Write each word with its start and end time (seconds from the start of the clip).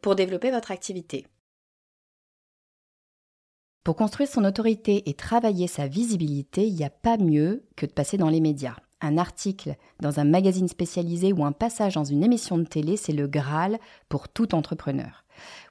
pour 0.00 0.14
développer 0.14 0.50
votre 0.50 0.70
activité. 0.70 1.26
Pour 3.84 3.96
construire 3.96 4.28
son 4.28 4.44
autorité 4.44 5.08
et 5.08 5.14
travailler 5.14 5.66
sa 5.66 5.86
visibilité, 5.86 6.66
il 6.66 6.74
n'y 6.74 6.84
a 6.84 6.90
pas 6.90 7.16
mieux 7.16 7.64
que 7.74 7.86
de 7.86 7.92
passer 7.92 8.18
dans 8.18 8.28
les 8.28 8.40
médias. 8.40 8.76
Un 9.00 9.16
article 9.16 9.76
dans 10.00 10.20
un 10.20 10.24
magazine 10.24 10.68
spécialisé 10.68 11.32
ou 11.32 11.44
un 11.44 11.52
passage 11.52 11.94
dans 11.94 12.04
une 12.04 12.22
émission 12.22 12.58
de 12.58 12.64
télé, 12.64 12.96
c'est 12.96 13.12
le 13.12 13.26
Graal 13.26 13.78
pour 14.08 14.28
tout 14.28 14.54
entrepreneur. 14.54 15.24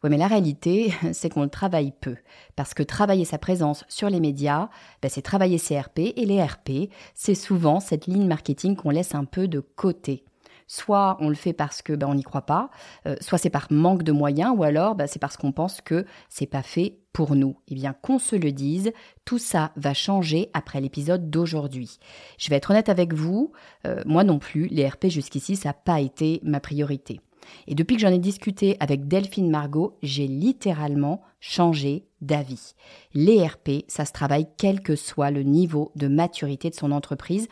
Oui, 0.03 0.09
mais 0.09 0.17
la 0.17 0.28
réalité, 0.28 0.94
c'est 1.14 1.30
qu'on 1.30 1.44
le 1.44 1.50
travaille 1.50 1.91
peu. 1.91 2.16
Parce 2.56 2.73
que 2.73 2.84
travailler 2.84 3.25
sa 3.25 3.38
présence 3.38 3.86
sur 3.88 4.09
les 4.09 4.19
médias, 4.19 4.69
ben, 5.02 5.09
c'est 5.09 5.22
travailler 5.22 5.58
ses 5.58 5.80
RP. 5.80 6.00
Et 6.16 6.25
les 6.25 6.41
RP, 6.41 6.89
c'est 7.16 7.36
souvent 7.36 7.80
cette 7.80 8.08
ligne 8.08 8.28
marketing 8.28 8.75
qu'on 8.75 8.89
laisse 8.89 9.16
un 9.16 9.25
peu 9.25 9.47
de 9.47 9.59
côté. 9.59 10.25
Soit 10.67 11.17
on 11.19 11.29
le 11.29 11.35
fait 11.35 11.53
parce 11.53 11.81
que 11.81 11.93
ben, 11.93 12.07
on 12.07 12.15
n'y 12.15 12.23
croit 12.23 12.45
pas, 12.45 12.69
euh, 13.05 13.15
soit 13.21 13.37
c'est 13.37 13.49
par 13.49 13.67
manque 13.71 14.03
de 14.03 14.11
moyens, 14.11 14.53
ou 14.55 14.63
alors 14.63 14.95
ben, 14.95 15.07
c'est 15.07 15.19
parce 15.19 15.37
qu'on 15.37 15.51
pense 15.51 15.81
que 15.81 16.05
c'est 16.29 16.45
pas 16.45 16.63
fait 16.63 16.99
pour 17.13 17.35
nous. 17.35 17.57
Eh 17.67 17.75
bien, 17.75 17.93
qu'on 17.93 18.19
se 18.19 18.35
le 18.35 18.51
dise, 18.51 18.91
tout 19.25 19.39
ça 19.39 19.71
va 19.75 19.93
changer 19.93 20.49
après 20.53 20.81
l'épisode 20.81 21.29
d'aujourd'hui. 21.29 21.97
Je 22.38 22.49
vais 22.49 22.57
être 22.57 22.71
honnête 22.71 22.89
avec 22.89 23.13
vous, 23.13 23.53
euh, 23.88 24.03
moi 24.05 24.23
non 24.23 24.39
plus, 24.39 24.67
les 24.67 24.88
RP 24.88 25.07
jusqu'ici, 25.07 25.55
ça 25.55 25.69
n'a 25.69 25.73
pas 25.73 25.99
été 25.99 26.39
ma 26.43 26.59
priorité. 26.59 27.21
Et 27.67 27.75
depuis 27.75 27.95
que 27.95 28.01
j'en 28.01 28.11
ai 28.11 28.19
discuté 28.19 28.77
avec 28.79 29.07
Delphine 29.07 29.50
Margot, 29.50 29.97
j'ai 30.01 30.27
littéralement 30.27 31.22
changé 31.39 32.07
d'avis. 32.22 32.73
Les 33.13 33.45
RP, 33.45 33.85
ça 33.88 34.06
se 34.06 34.11
travaille 34.11 34.47
quel 34.57 34.81
que 34.81 34.95
soit 34.95 35.31
le 35.31 35.44
niveau 35.44 35.91
de 35.95 36.07
maturité 36.07 36.69
de 36.69 36.75
son 36.75 36.91
entreprise. 36.91 37.47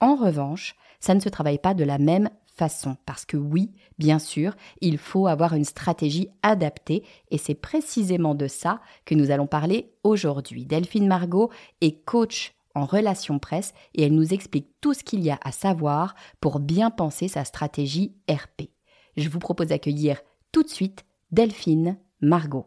En 0.00 0.16
revanche, 0.16 0.76
ça 1.00 1.14
ne 1.14 1.20
se 1.20 1.28
travaille 1.28 1.58
pas 1.58 1.74
de 1.74 1.84
la 1.84 1.98
même 1.98 2.30
façon. 2.54 2.96
Parce 3.06 3.24
que 3.24 3.36
oui, 3.36 3.72
bien 3.98 4.18
sûr, 4.18 4.54
il 4.80 4.98
faut 4.98 5.26
avoir 5.26 5.54
une 5.54 5.64
stratégie 5.64 6.28
adaptée 6.42 7.04
et 7.30 7.38
c'est 7.38 7.54
précisément 7.54 8.34
de 8.34 8.46
ça 8.46 8.80
que 9.04 9.14
nous 9.14 9.30
allons 9.30 9.46
parler 9.46 9.92
aujourd'hui. 10.02 10.66
Delphine 10.66 11.06
Margot 11.06 11.50
est 11.80 12.04
coach 12.04 12.54
en 12.74 12.84
relations 12.84 13.38
presse 13.38 13.72
et 13.94 14.04
elle 14.04 14.14
nous 14.14 14.32
explique 14.32 14.68
tout 14.80 14.94
ce 14.94 15.04
qu'il 15.04 15.22
y 15.22 15.30
a 15.30 15.38
à 15.42 15.52
savoir 15.52 16.14
pour 16.40 16.60
bien 16.60 16.90
penser 16.90 17.28
sa 17.28 17.44
stratégie 17.44 18.14
RP. 18.28 18.70
Je 19.16 19.28
vous 19.28 19.38
propose 19.38 19.68
d'accueillir 19.68 20.20
tout 20.52 20.62
de 20.62 20.68
suite 20.68 21.04
Delphine 21.30 21.98
Margot. 22.20 22.66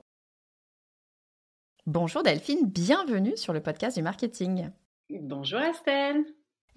Bonjour 1.85 2.23
Delphine, 2.23 2.67
bienvenue 2.67 3.37
sur 3.37 3.53
le 3.53 3.61
podcast 3.61 3.97
du 3.97 4.03
marketing. 4.03 4.69
Bonjour 5.09 5.59
Estelle. 5.59 6.25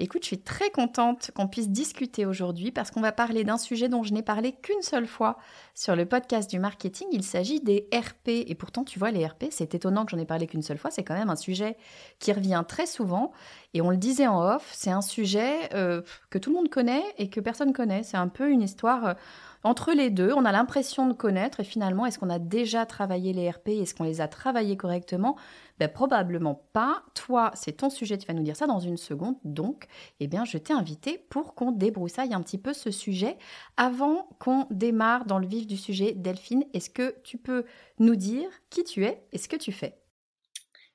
Écoute, 0.03 0.23
je 0.23 0.29
suis 0.29 0.41
très 0.41 0.71
contente 0.71 1.31
qu'on 1.35 1.47
puisse 1.47 1.69
discuter 1.69 2.25
aujourd'hui 2.25 2.73
parce 2.73 2.91
qu'on 2.91 3.03
va 3.03 3.13
parler 3.13 3.45
d'un 3.45 3.59
sujet 3.59 3.91
dont 3.91 4.03
je 4.03 4.15
n'ai 4.15 4.23
parlé 4.23 4.53
qu'une 4.53 4.81
seule 4.81 5.07
fois 5.07 5.37
sur 5.75 5.95
le 5.95 6.07
podcast 6.07 6.49
du 6.49 6.59
marketing. 6.59 7.07
Il 7.13 7.23
s'agit 7.23 7.61
des 7.61 7.87
RP. 7.93 8.29
Et 8.29 8.55
pourtant, 8.55 8.83
tu 8.83 8.99
vois, 8.99 9.11
les 9.11 9.27
RP, 9.27 9.49
c'est 9.51 9.75
étonnant 9.75 10.07
que 10.07 10.13
j'en 10.13 10.19
ai 10.19 10.25
parlé 10.25 10.47
qu'une 10.47 10.63
seule 10.63 10.79
fois. 10.79 10.91
C'est 10.91 11.05
quand 11.05 11.13
même 11.13 11.29
un 11.29 11.37
sujet 11.37 11.77
qui 12.19 12.33
revient 12.33 12.65
très 12.67 12.87
souvent. 12.87 13.33
Et 13.73 13.81
on 13.81 13.91
le 13.91 13.97
disait 13.97 14.27
en 14.27 14.43
off, 14.43 14.69
c'est 14.73 14.91
un 14.91 15.01
sujet 15.01 15.73
euh, 15.75 16.03
que 16.29 16.39
tout 16.39 16.51
le 16.51 16.57
monde 16.57 16.69
connaît 16.69 17.05
et 17.19 17.31
que 17.31 17.39
personne 17.41 17.73
connaît. 17.73 18.03
C'est 18.03 18.17
un 18.17 18.27
peu 18.27 18.51
une 18.51 18.63
histoire 18.63 19.07
euh, 19.07 19.15
entre 19.63 19.93
les 19.93 20.11
deux. 20.11 20.33
On 20.33 20.45
a 20.45 20.51
l'impression 20.51 21.07
de 21.07 21.13
connaître 21.13 21.61
et 21.61 21.65
finalement, 21.65 22.05
est-ce 22.05 22.19
qu'on 22.19 22.31
a 22.31 22.41
déjà 22.41 22.85
travaillé 22.85 23.33
les 23.33 23.49
RP 23.49 23.69
Est-ce 23.69 23.95
qu'on 23.95 24.05
les 24.05 24.21
a 24.21 24.27
travaillés 24.27 24.77
correctement? 24.77 25.37
Ben, 25.79 25.89
Probablement 25.89 26.65
pas. 26.73 27.05
Toi, 27.15 27.53
c'est 27.55 27.73
ton 27.73 27.91
sujet, 27.91 28.19
tu 28.19 28.27
vas 28.27 28.35
nous 28.35 28.43
dire 28.43 28.57
ça 28.57 28.67
dans 28.67 28.81
une 28.81 28.97
seconde. 28.97 29.37
Donc, 29.45 29.87
eh 30.19 30.27
bien, 30.27 30.45
je 30.45 30.59
t'ai 30.59 30.73
invité 30.73 31.25
pour 31.31 31.55
qu'on 31.55 31.71
débroussaille 31.71 32.35
un 32.35 32.43
petit 32.43 32.59
peu 32.59 32.73
ce 32.73 32.91
sujet. 32.91 33.39
Avant 33.77 34.29
qu'on 34.41 34.67
démarre 34.71 35.27
dans 35.27 35.39
le 35.39 35.47
vif 35.47 35.69
du 35.69 35.77
sujet, 35.77 36.13
Delphine, 36.17 36.65
est-ce 36.75 36.91
que 36.91 37.15
tu 37.23 37.39
peux 37.39 37.65
nous 38.01 38.17
dire 38.17 38.49
qui 38.69 38.83
tu 38.83 39.05
es 39.05 39.23
et 39.33 39.39
ce 39.39 39.49
que 39.49 39.57
tu 39.57 39.71
fais? 39.71 40.01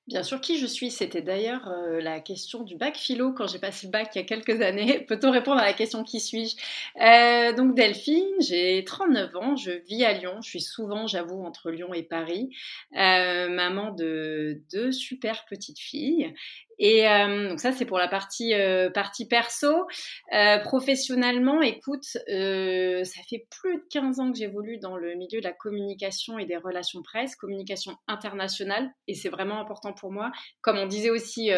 Bien 0.07 0.21
sûr, 0.21 0.39
qui 0.39 0.59
je 0.59 0.67
suis? 0.67 0.91
C'était 0.91 1.23
d'ailleurs 1.23 1.67
euh, 1.67 1.99
la 1.99 2.19
question 2.19 2.61
du 2.61 2.75
bac 2.75 2.95
philo 2.95 3.33
quand 3.33 3.47
j'ai 3.47 3.57
passé 3.57 3.87
le 3.87 3.91
bac 3.91 4.11
il 4.13 4.19
y 4.19 4.21
a 4.21 4.23
quelques 4.23 4.61
années. 4.61 4.99
Peut-on 5.07 5.31
répondre 5.31 5.59
à 5.59 5.65
la 5.65 5.73
question 5.73 6.03
qui 6.03 6.19
suis-je? 6.19 6.55
Euh, 7.03 7.53
Donc 7.53 7.73
Delphine, 7.73 8.23
j'ai 8.39 8.83
39 8.85 9.35
ans, 9.35 9.55
je 9.55 9.71
vis 9.71 10.03
à 10.05 10.13
Lyon. 10.13 10.41
Je 10.43 10.49
suis 10.49 10.61
souvent, 10.61 11.07
j'avoue, 11.07 11.43
entre 11.43 11.71
Lyon 11.71 11.91
et 11.95 12.03
Paris. 12.03 12.51
Euh, 12.95 13.49
maman 13.49 13.93
de 13.93 14.61
deux 14.71 14.91
super 14.91 15.43
petites 15.49 15.79
filles. 15.79 16.35
Et 16.79 17.07
euh, 17.07 17.49
donc 17.49 17.59
ça, 17.59 17.71
c'est 17.71 17.85
pour 17.85 17.97
la 17.97 18.07
partie, 18.07 18.53
euh, 18.53 18.89
perso. 19.29 19.87
Euh, 20.33 20.59
professionnellement, 20.59 21.61
écoute, 21.61 22.03
ça 22.03 23.21
fait 23.29 23.47
plus 23.49 23.77
de 23.77 23.83
15 23.89 24.19
ans 24.19 24.31
que 24.31 24.37
j'évolue 24.37 24.77
dans 24.79 24.97
le 24.97 25.15
milieu 25.15 25.39
de 25.39 25.45
la 25.45 25.53
communication 25.53 26.37
et 26.39 26.45
des 26.45 26.57
relations 26.57 27.01
presse, 27.01 27.35
communication 27.35 27.95
internationale, 28.07 28.89
et 29.07 29.13
c'est 29.13 29.29
vraiment 29.29 29.59
important 29.59 29.93
pour 29.93 30.11
moi. 30.11 30.31
Comme 30.61 30.77
on 30.77 30.87
disait 30.87 31.09
aussi 31.09 31.51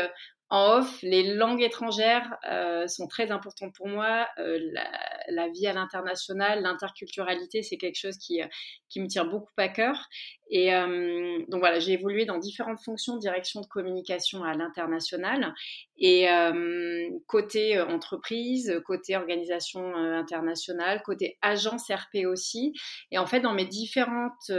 en 0.49 0.77
off, 0.77 1.01
les 1.01 1.35
langues 1.35 1.61
étrangères 1.61 2.37
euh, 2.49 2.87
sont 2.87 3.07
très 3.07 3.31
importantes 3.31 3.75
pour 3.75 3.87
moi. 3.87 4.27
Euh, 4.39 4.57
la, 4.71 4.89
la, 5.27 5.49
vie 5.49 5.67
à 5.67 5.73
l'international, 5.73 6.61
l'interculturalité, 6.61 7.63
c'est 7.63 7.77
quelque 7.77 7.99
chose 7.99 8.17
qui, 8.17 8.41
euh, 8.41 8.47
qui 8.87 9.01
me 9.01 9.07
tient 9.07 9.25
beaucoup 9.25 9.51
à 9.57 9.67
cœur. 9.67 10.07
Et 10.49 10.73
euh, 10.73 11.39
donc 11.49 11.59
voilà, 11.59 11.79
j'ai 11.79 11.93
évolué 11.93 12.25
dans 12.25 12.37
différentes 12.37 12.79
fonctions, 12.79 13.17
direction 13.17 13.59
de 13.59 13.67
communication 13.67 14.43
à 14.43 14.53
l'international. 14.53 15.53
Et 15.97 16.29
euh, 16.29 17.09
côté 17.27 17.79
entreprise, 17.79 18.81
côté 18.85 19.15
organisation 19.15 19.95
internationale, 19.95 21.01
côté 21.03 21.37
agence 21.41 21.89
RP 21.89 22.25
aussi. 22.25 22.73
Et 23.11 23.17
en 23.17 23.25
fait, 23.25 23.39
dans 23.39 23.53
mes 23.53 23.65
différentes 23.65 24.51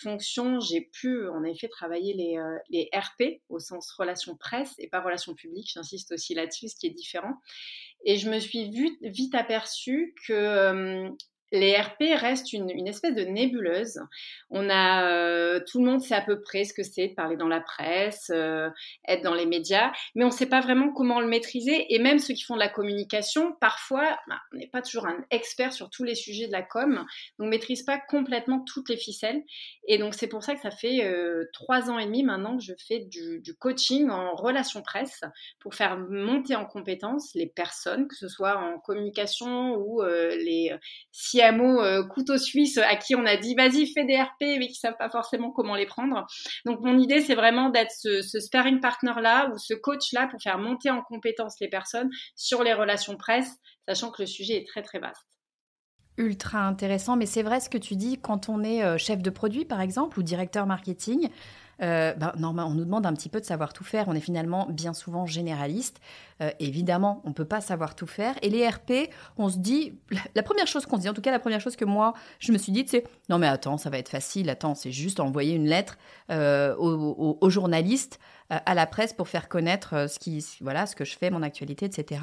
fonctions, 0.00 0.60
j'ai 0.60 0.80
pu 0.80 1.28
en 1.28 1.44
effet 1.44 1.68
travailler 1.68 2.14
les, 2.14 2.38
les 2.70 2.88
RP 2.94 3.40
au 3.48 3.58
sens 3.58 3.90
relation 3.92 4.36
presse 4.36 4.74
et 4.78 4.88
pas 4.88 5.00
relation 5.00 5.34
publique, 5.34 5.70
j'insiste 5.72 6.12
aussi 6.12 6.34
là-dessus, 6.34 6.68
ce 6.68 6.76
qui 6.76 6.86
est 6.86 6.90
différent. 6.90 7.34
Et 8.04 8.16
je 8.16 8.30
me 8.30 8.38
suis 8.38 8.70
vite 9.02 9.34
aperçue 9.34 10.14
que 10.26 11.10
les 11.52 11.76
RP 11.76 12.02
restent 12.16 12.52
une, 12.52 12.88
espèce 12.88 13.14
de 13.14 13.22
nébuleuse. 13.22 14.00
On 14.50 14.68
a 14.68 15.06
euh, 15.08 15.60
tout 15.70 15.78
le 15.78 15.84
monde 15.84 16.00
sait 16.00 16.14
à 16.14 16.20
peu 16.20 16.40
près 16.40 16.64
ce 16.64 16.74
que 16.74 16.82
c'est 16.82 17.08
de 17.08 17.14
parler 17.14 17.36
dans 17.36 17.48
la 17.48 17.60
presse, 17.60 18.30
euh, 18.34 18.68
être 19.06 19.22
dans 19.22 19.34
les 19.34 19.46
médias, 19.46 19.92
mais 20.14 20.24
on 20.24 20.28
ne 20.28 20.32
sait 20.32 20.48
pas 20.48 20.60
vraiment 20.60 20.92
comment 20.92 21.20
le 21.20 21.28
maîtriser. 21.28 21.94
Et 21.94 21.98
même 21.98 22.18
ceux 22.18 22.34
qui 22.34 22.42
font 22.42 22.54
de 22.54 22.60
la 22.60 22.68
communication, 22.68 23.52
parfois, 23.60 24.18
bah, 24.28 24.40
on 24.52 24.56
n'est 24.56 24.66
pas 24.66 24.82
toujours 24.82 25.06
un 25.06 25.24
expert 25.30 25.72
sur 25.72 25.88
tous 25.88 26.02
les 26.02 26.16
sujets 26.16 26.48
de 26.48 26.52
la 26.52 26.62
com, 26.62 26.94
donc 26.94 27.06
on 27.38 27.46
maîtrise 27.46 27.84
pas 27.84 27.98
complètement 27.98 28.64
toutes 28.64 28.88
les 28.88 28.96
ficelles. 28.96 29.42
Et 29.86 29.98
donc 29.98 30.14
c'est 30.14 30.28
pour 30.28 30.42
ça 30.42 30.54
que 30.54 30.60
ça 30.60 30.72
fait 30.72 31.04
euh, 31.04 31.44
trois 31.52 31.90
ans 31.90 31.98
et 31.98 32.06
demi 32.06 32.24
maintenant 32.24 32.56
que 32.56 32.64
je 32.64 32.72
fais 32.88 33.00
du, 33.00 33.42
coaching 33.58 34.10
en 34.10 34.34
relations 34.34 34.82
presse 34.82 35.20
pour 35.60 35.74
faire 35.74 35.96
monter 35.96 36.56
en 36.56 36.66
compétence 36.66 37.30
les 37.34 37.46
personnes, 37.46 38.08
que 38.08 38.16
ce 38.16 38.28
soit 38.28 38.58
en 38.58 38.78
communication 38.80 39.76
ou 39.76 40.02
les 40.02 40.72
CMO 41.50 41.80
euh, 41.80 42.06
couteau 42.06 42.38
suisse 42.38 42.78
à 42.78 42.96
qui 42.96 43.14
on 43.14 43.24
a 43.26 43.36
dit 43.36 43.54
vas-y 43.54 43.92
fais 43.92 44.04
des 44.04 44.20
RP 44.20 44.58
mais 44.58 44.68
qui 44.68 44.74
savent 44.74 44.96
pas 44.98 45.10
forcément 45.10 45.50
comment 45.50 45.74
les 45.74 45.86
prendre. 45.86 46.26
Donc 46.64 46.80
mon 46.80 46.98
idée 46.98 47.20
c'est 47.20 47.34
vraiment 47.34 47.70
d'être 47.70 47.92
ce, 47.92 48.22
ce 48.22 48.40
sparring 48.40 48.80
partner 48.80 49.14
là 49.20 49.50
ou 49.52 49.58
ce 49.58 49.74
coach 49.74 50.12
là 50.12 50.28
pour 50.28 50.40
faire 50.42 50.58
monter 50.58 50.90
en 50.90 51.02
compétence 51.02 51.56
les 51.60 51.68
personnes 51.68 52.10
sur 52.34 52.62
les 52.62 52.74
relations 52.74 53.16
presse, 53.16 53.56
sachant 53.88 54.10
que 54.10 54.22
le 54.22 54.26
sujet 54.26 54.56
est 54.56 54.66
très 54.66 54.82
très 54.82 54.98
vaste 54.98 55.26
ultra 56.18 56.66
intéressant, 56.66 57.16
mais 57.16 57.26
c'est 57.26 57.42
vrai 57.42 57.60
ce 57.60 57.68
que 57.68 57.78
tu 57.78 57.96
dis 57.96 58.18
quand 58.18 58.48
on 58.48 58.62
est 58.62 58.82
euh, 58.82 58.98
chef 58.98 59.22
de 59.22 59.30
produit 59.30 59.64
par 59.64 59.80
exemple 59.80 60.18
ou 60.18 60.22
directeur 60.22 60.66
marketing. 60.66 61.28
Euh, 61.82 62.14
ben, 62.14 62.32
on 62.42 62.70
nous 62.70 62.84
demande 62.84 63.06
un 63.06 63.12
petit 63.12 63.28
peu 63.28 63.40
de 63.40 63.44
savoir 63.44 63.72
tout 63.72 63.84
faire. 63.84 64.08
On 64.08 64.14
est 64.14 64.20
finalement 64.20 64.66
bien 64.70 64.94
souvent 64.94 65.26
généraliste. 65.26 66.00
Euh, 66.42 66.50
évidemment, 66.60 67.22
on 67.24 67.30
ne 67.30 67.34
peut 67.34 67.44
pas 67.44 67.60
savoir 67.60 67.94
tout 67.94 68.06
faire. 68.06 68.34
Et 68.42 68.50
les 68.50 68.66
RP, 68.66 69.10
on 69.38 69.48
se 69.48 69.58
dit, 69.58 69.94
la 70.34 70.42
première 70.42 70.66
chose 70.66 70.86
qu'on 70.86 70.96
se 70.96 71.02
dit, 71.02 71.08
en 71.08 71.14
tout 71.14 71.22
cas 71.22 71.30
la 71.30 71.38
première 71.38 71.60
chose 71.60 71.76
que 71.76 71.84
moi, 71.84 72.14
je 72.38 72.52
me 72.52 72.58
suis 72.58 72.72
dit, 72.72 72.84
c'est, 72.86 73.04
non 73.28 73.38
mais 73.38 73.46
attends, 73.46 73.78
ça 73.78 73.90
va 73.90 73.98
être 73.98 74.08
facile, 74.08 74.50
attends, 74.50 74.74
c'est 74.74 74.92
juste 74.92 75.20
envoyer 75.20 75.54
une 75.54 75.66
lettre 75.66 75.98
euh, 76.30 76.74
aux, 76.76 77.50
journalistes, 77.50 78.18
à 78.50 78.74
la 78.74 78.86
presse 78.86 79.12
pour 79.12 79.28
faire 79.28 79.48
connaître 79.48 80.08
ce, 80.08 80.18
qui, 80.18 80.44
voilà, 80.60 80.86
ce 80.86 80.94
que 80.94 81.04
je 81.04 81.16
fais, 81.16 81.30
mon 81.30 81.42
actualité, 81.42 81.86
etc. 81.86 82.20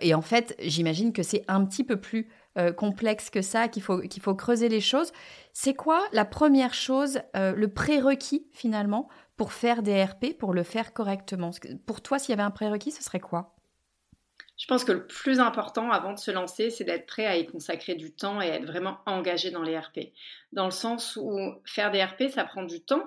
et 0.00 0.14
en 0.14 0.22
fait, 0.22 0.54
j'imagine 0.60 1.12
que 1.12 1.22
c'est 1.22 1.44
un 1.48 1.64
petit 1.64 1.84
peu 1.84 2.00
plus 2.00 2.30
complexe 2.76 3.28
que 3.28 3.42
ça, 3.42 3.68
qu'il 3.68 3.82
faut, 3.82 4.00
qu'il 4.00 4.22
faut 4.22 4.34
creuser 4.34 4.68
les 4.68 4.80
choses. 4.80 5.12
C'est 5.58 5.72
quoi 5.72 6.06
la 6.12 6.26
première 6.26 6.74
chose, 6.74 7.20
euh, 7.34 7.54
le 7.54 7.68
prérequis 7.72 8.46
finalement 8.52 9.08
pour 9.38 9.54
faire 9.54 9.82
des 9.82 10.04
RP, 10.04 10.36
pour 10.38 10.52
le 10.52 10.62
faire 10.62 10.92
correctement? 10.92 11.50
Pour 11.86 12.02
toi, 12.02 12.18
s'il 12.18 12.30
y 12.30 12.32
avait 12.34 12.42
un 12.42 12.50
prérequis, 12.50 12.90
ce 12.90 13.02
serait 13.02 13.20
quoi? 13.20 13.56
Je 14.58 14.66
pense 14.66 14.84
que 14.84 14.92
le 14.92 15.06
plus 15.06 15.40
important 15.40 15.90
avant 15.90 16.12
de 16.12 16.18
se 16.18 16.30
lancer, 16.30 16.68
c'est 16.68 16.84
d'être 16.84 17.06
prêt 17.06 17.24
à 17.24 17.38
y 17.38 17.46
consacrer 17.46 17.94
du 17.94 18.12
temps 18.12 18.42
et 18.42 18.48
être 18.48 18.66
vraiment 18.66 18.98
engagé 19.06 19.50
dans 19.50 19.62
les 19.62 19.78
RP. 19.78 20.12
Dans 20.52 20.66
le 20.66 20.70
sens 20.70 21.16
où 21.16 21.38
faire 21.64 21.90
des 21.90 22.04
RP, 22.04 22.24
ça 22.28 22.44
prend 22.44 22.62
du 22.62 22.82
temps, 22.82 23.04
euh, 23.04 23.06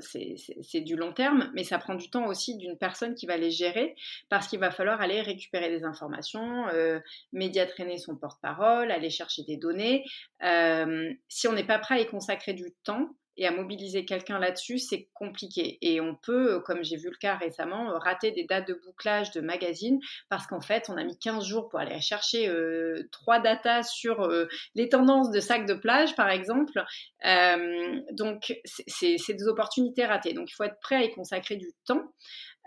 c'est 0.00 0.80
du 0.80 0.96
long 0.96 1.12
terme, 1.12 1.50
mais 1.54 1.64
ça 1.64 1.78
prend 1.78 1.94
du 1.94 2.10
temps 2.10 2.26
aussi 2.26 2.56
d'une 2.56 2.76
personne 2.76 3.14
qui 3.14 3.26
va 3.26 3.36
les 3.36 3.50
gérer 3.50 3.94
parce 4.28 4.48
qu'il 4.48 4.58
va 4.58 4.70
falloir 4.70 5.00
aller 5.00 5.20
récupérer 5.20 5.70
des 5.70 5.84
informations, 5.84 6.68
euh, 6.68 7.00
médiatraîner 7.32 7.98
son 7.98 8.16
porte-parole, 8.16 8.90
aller 8.90 9.10
chercher 9.10 9.42
des 9.44 9.56
données. 9.56 10.04
Euh, 10.42 11.12
si 11.28 11.48
on 11.48 11.52
n'est 11.52 11.66
pas 11.66 11.78
prêt 11.78 11.96
à 11.96 12.00
y 12.00 12.06
consacrer 12.06 12.54
du 12.54 12.72
temps, 12.84 13.10
et 13.36 13.46
à 13.46 13.50
mobiliser 13.50 14.04
quelqu'un 14.04 14.38
là-dessus, 14.38 14.78
c'est 14.78 15.08
compliqué. 15.14 15.78
Et 15.80 16.00
on 16.00 16.14
peut, 16.14 16.60
comme 16.60 16.84
j'ai 16.84 16.96
vu 16.96 17.08
le 17.08 17.16
cas 17.16 17.36
récemment, 17.36 17.98
rater 17.98 18.30
des 18.30 18.44
dates 18.44 18.68
de 18.68 18.74
bouclage 18.74 19.30
de 19.32 19.40
magazines 19.40 20.00
parce 20.28 20.46
qu'en 20.46 20.60
fait, 20.60 20.88
on 20.88 20.96
a 20.96 21.04
mis 21.04 21.18
15 21.18 21.44
jours 21.44 21.68
pour 21.68 21.80
aller 21.80 22.00
chercher 22.00 22.48
euh, 22.48 23.08
trois 23.10 23.40
datas 23.40 23.84
sur 23.84 24.22
euh, 24.22 24.48
les 24.74 24.88
tendances 24.88 25.30
de 25.30 25.40
sacs 25.40 25.66
de 25.66 25.74
plage, 25.74 26.14
par 26.16 26.28
exemple. 26.28 26.84
Euh, 27.24 28.00
donc, 28.12 28.54
c'est 28.64 29.34
des 29.34 29.48
opportunités 29.48 30.04
ratées. 30.04 30.34
Donc, 30.34 30.50
il 30.50 30.54
faut 30.54 30.64
être 30.64 30.80
prêt 30.80 30.96
à 30.96 31.02
y 31.04 31.10
consacrer 31.10 31.56
du 31.56 31.72
temps. 31.86 32.12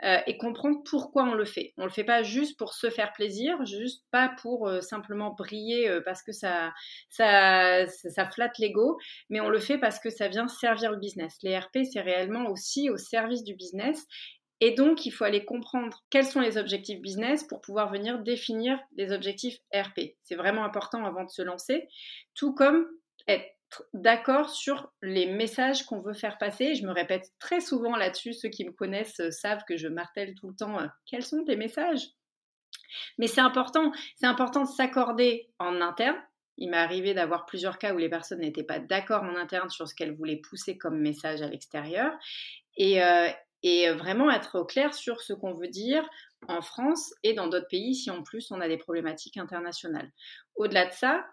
Euh, 0.03 0.17
et 0.27 0.37
comprendre 0.37 0.79
pourquoi 0.83 1.23
on 1.23 1.35
le 1.35 1.45
fait. 1.45 1.73
On 1.77 1.85
le 1.85 1.89
fait 1.89 2.03
pas 2.03 2.21
juste 2.21 2.57
pour 2.57 2.73
se 2.73 2.89
faire 2.89 3.13
plaisir, 3.13 3.65
juste 3.65 4.03
pas 4.11 4.35
pour 4.41 4.67
euh, 4.67 4.81
simplement 4.81 5.33
briller 5.33 5.87
euh, 5.87 6.01
parce 6.03 6.21
que 6.21 6.33
ça, 6.33 6.73
ça, 7.09 7.87
ça, 7.87 8.29
flatte 8.29 8.57
l'ego, 8.59 8.97
mais 9.29 9.39
on 9.39 9.47
le 9.47 9.59
fait 9.59 9.77
parce 9.77 9.99
que 9.99 10.09
ça 10.09 10.27
vient 10.27 10.49
servir 10.49 10.91
le 10.91 10.97
business. 10.97 11.37
Les 11.43 11.57
RP, 11.57 11.79
c'est 11.89 12.01
réellement 12.01 12.49
aussi 12.49 12.89
au 12.89 12.97
service 12.97 13.43
du 13.45 13.55
business. 13.55 14.05
Et 14.59 14.71
donc, 14.71 15.05
il 15.05 15.11
faut 15.11 15.23
aller 15.23 15.45
comprendre 15.45 16.03
quels 16.09 16.25
sont 16.25 16.41
les 16.41 16.57
objectifs 16.57 16.99
business 16.99 17.45
pour 17.45 17.61
pouvoir 17.61 17.89
venir 17.89 18.19
définir 18.19 18.77
les 18.97 19.13
objectifs 19.13 19.57
RP. 19.73 20.15
C'est 20.23 20.35
vraiment 20.35 20.65
important 20.65 21.05
avant 21.05 21.23
de 21.23 21.29
se 21.29 21.41
lancer, 21.41 21.87
tout 22.33 22.53
comme 22.53 22.85
être 23.27 23.54
d'accord 23.93 24.49
sur 24.49 24.91
les 25.01 25.25
messages 25.25 25.83
qu'on 25.85 26.01
veut 26.01 26.13
faire 26.13 26.37
passer. 26.37 26.75
Je 26.75 26.85
me 26.85 26.91
répète 26.91 27.31
très 27.39 27.59
souvent 27.59 27.95
là-dessus. 27.95 28.33
Ceux 28.33 28.49
qui 28.49 28.65
me 28.65 28.71
connaissent 28.71 29.19
euh, 29.19 29.31
savent 29.31 29.63
que 29.67 29.77
je 29.77 29.87
martèle 29.87 30.35
tout 30.35 30.49
le 30.49 30.55
temps 30.55 30.79
euh, 30.79 30.87
quels 31.05 31.25
sont 31.25 31.43
tes 31.43 31.55
messages? 31.55 32.09
Mais 33.17 33.27
c'est 33.27 33.41
important, 33.41 33.91
c'est 34.15 34.25
important 34.25 34.63
de 34.63 34.69
s'accorder 34.69 35.49
en 35.59 35.81
interne. 35.81 36.17
Il 36.57 36.69
m'est 36.69 36.77
arrivé 36.77 37.13
d'avoir 37.13 37.45
plusieurs 37.45 37.77
cas 37.77 37.93
où 37.93 37.97
les 37.97 38.09
personnes 38.09 38.39
n'étaient 38.39 38.63
pas 38.63 38.79
d'accord 38.79 39.23
en 39.23 39.35
interne 39.35 39.69
sur 39.69 39.87
ce 39.87 39.95
qu'elles 39.95 40.15
voulaient 40.15 40.41
pousser 40.49 40.77
comme 40.77 40.99
message 40.99 41.41
à 41.41 41.49
l'extérieur. 41.49 42.13
Et, 42.77 43.03
euh, 43.03 43.29
vraiment 43.97 44.29
être 44.29 44.61
clair 44.61 44.93
sur 44.93 45.21
ce 45.21 45.33
qu'on 45.33 45.53
veut 45.53 45.67
dire 45.67 46.07
en 46.47 46.61
France 46.61 47.13
et 47.23 47.33
dans 47.33 47.47
d'autres 47.47 47.67
pays 47.67 47.95
si 47.95 48.11
en 48.11 48.21
plus 48.21 48.51
on 48.51 48.61
a 48.61 48.67
des 48.67 48.77
problématiques 48.77 49.37
internationales. 49.37 50.11
Au-delà 50.55 50.85
de 50.85 50.93
ça, 50.93 51.25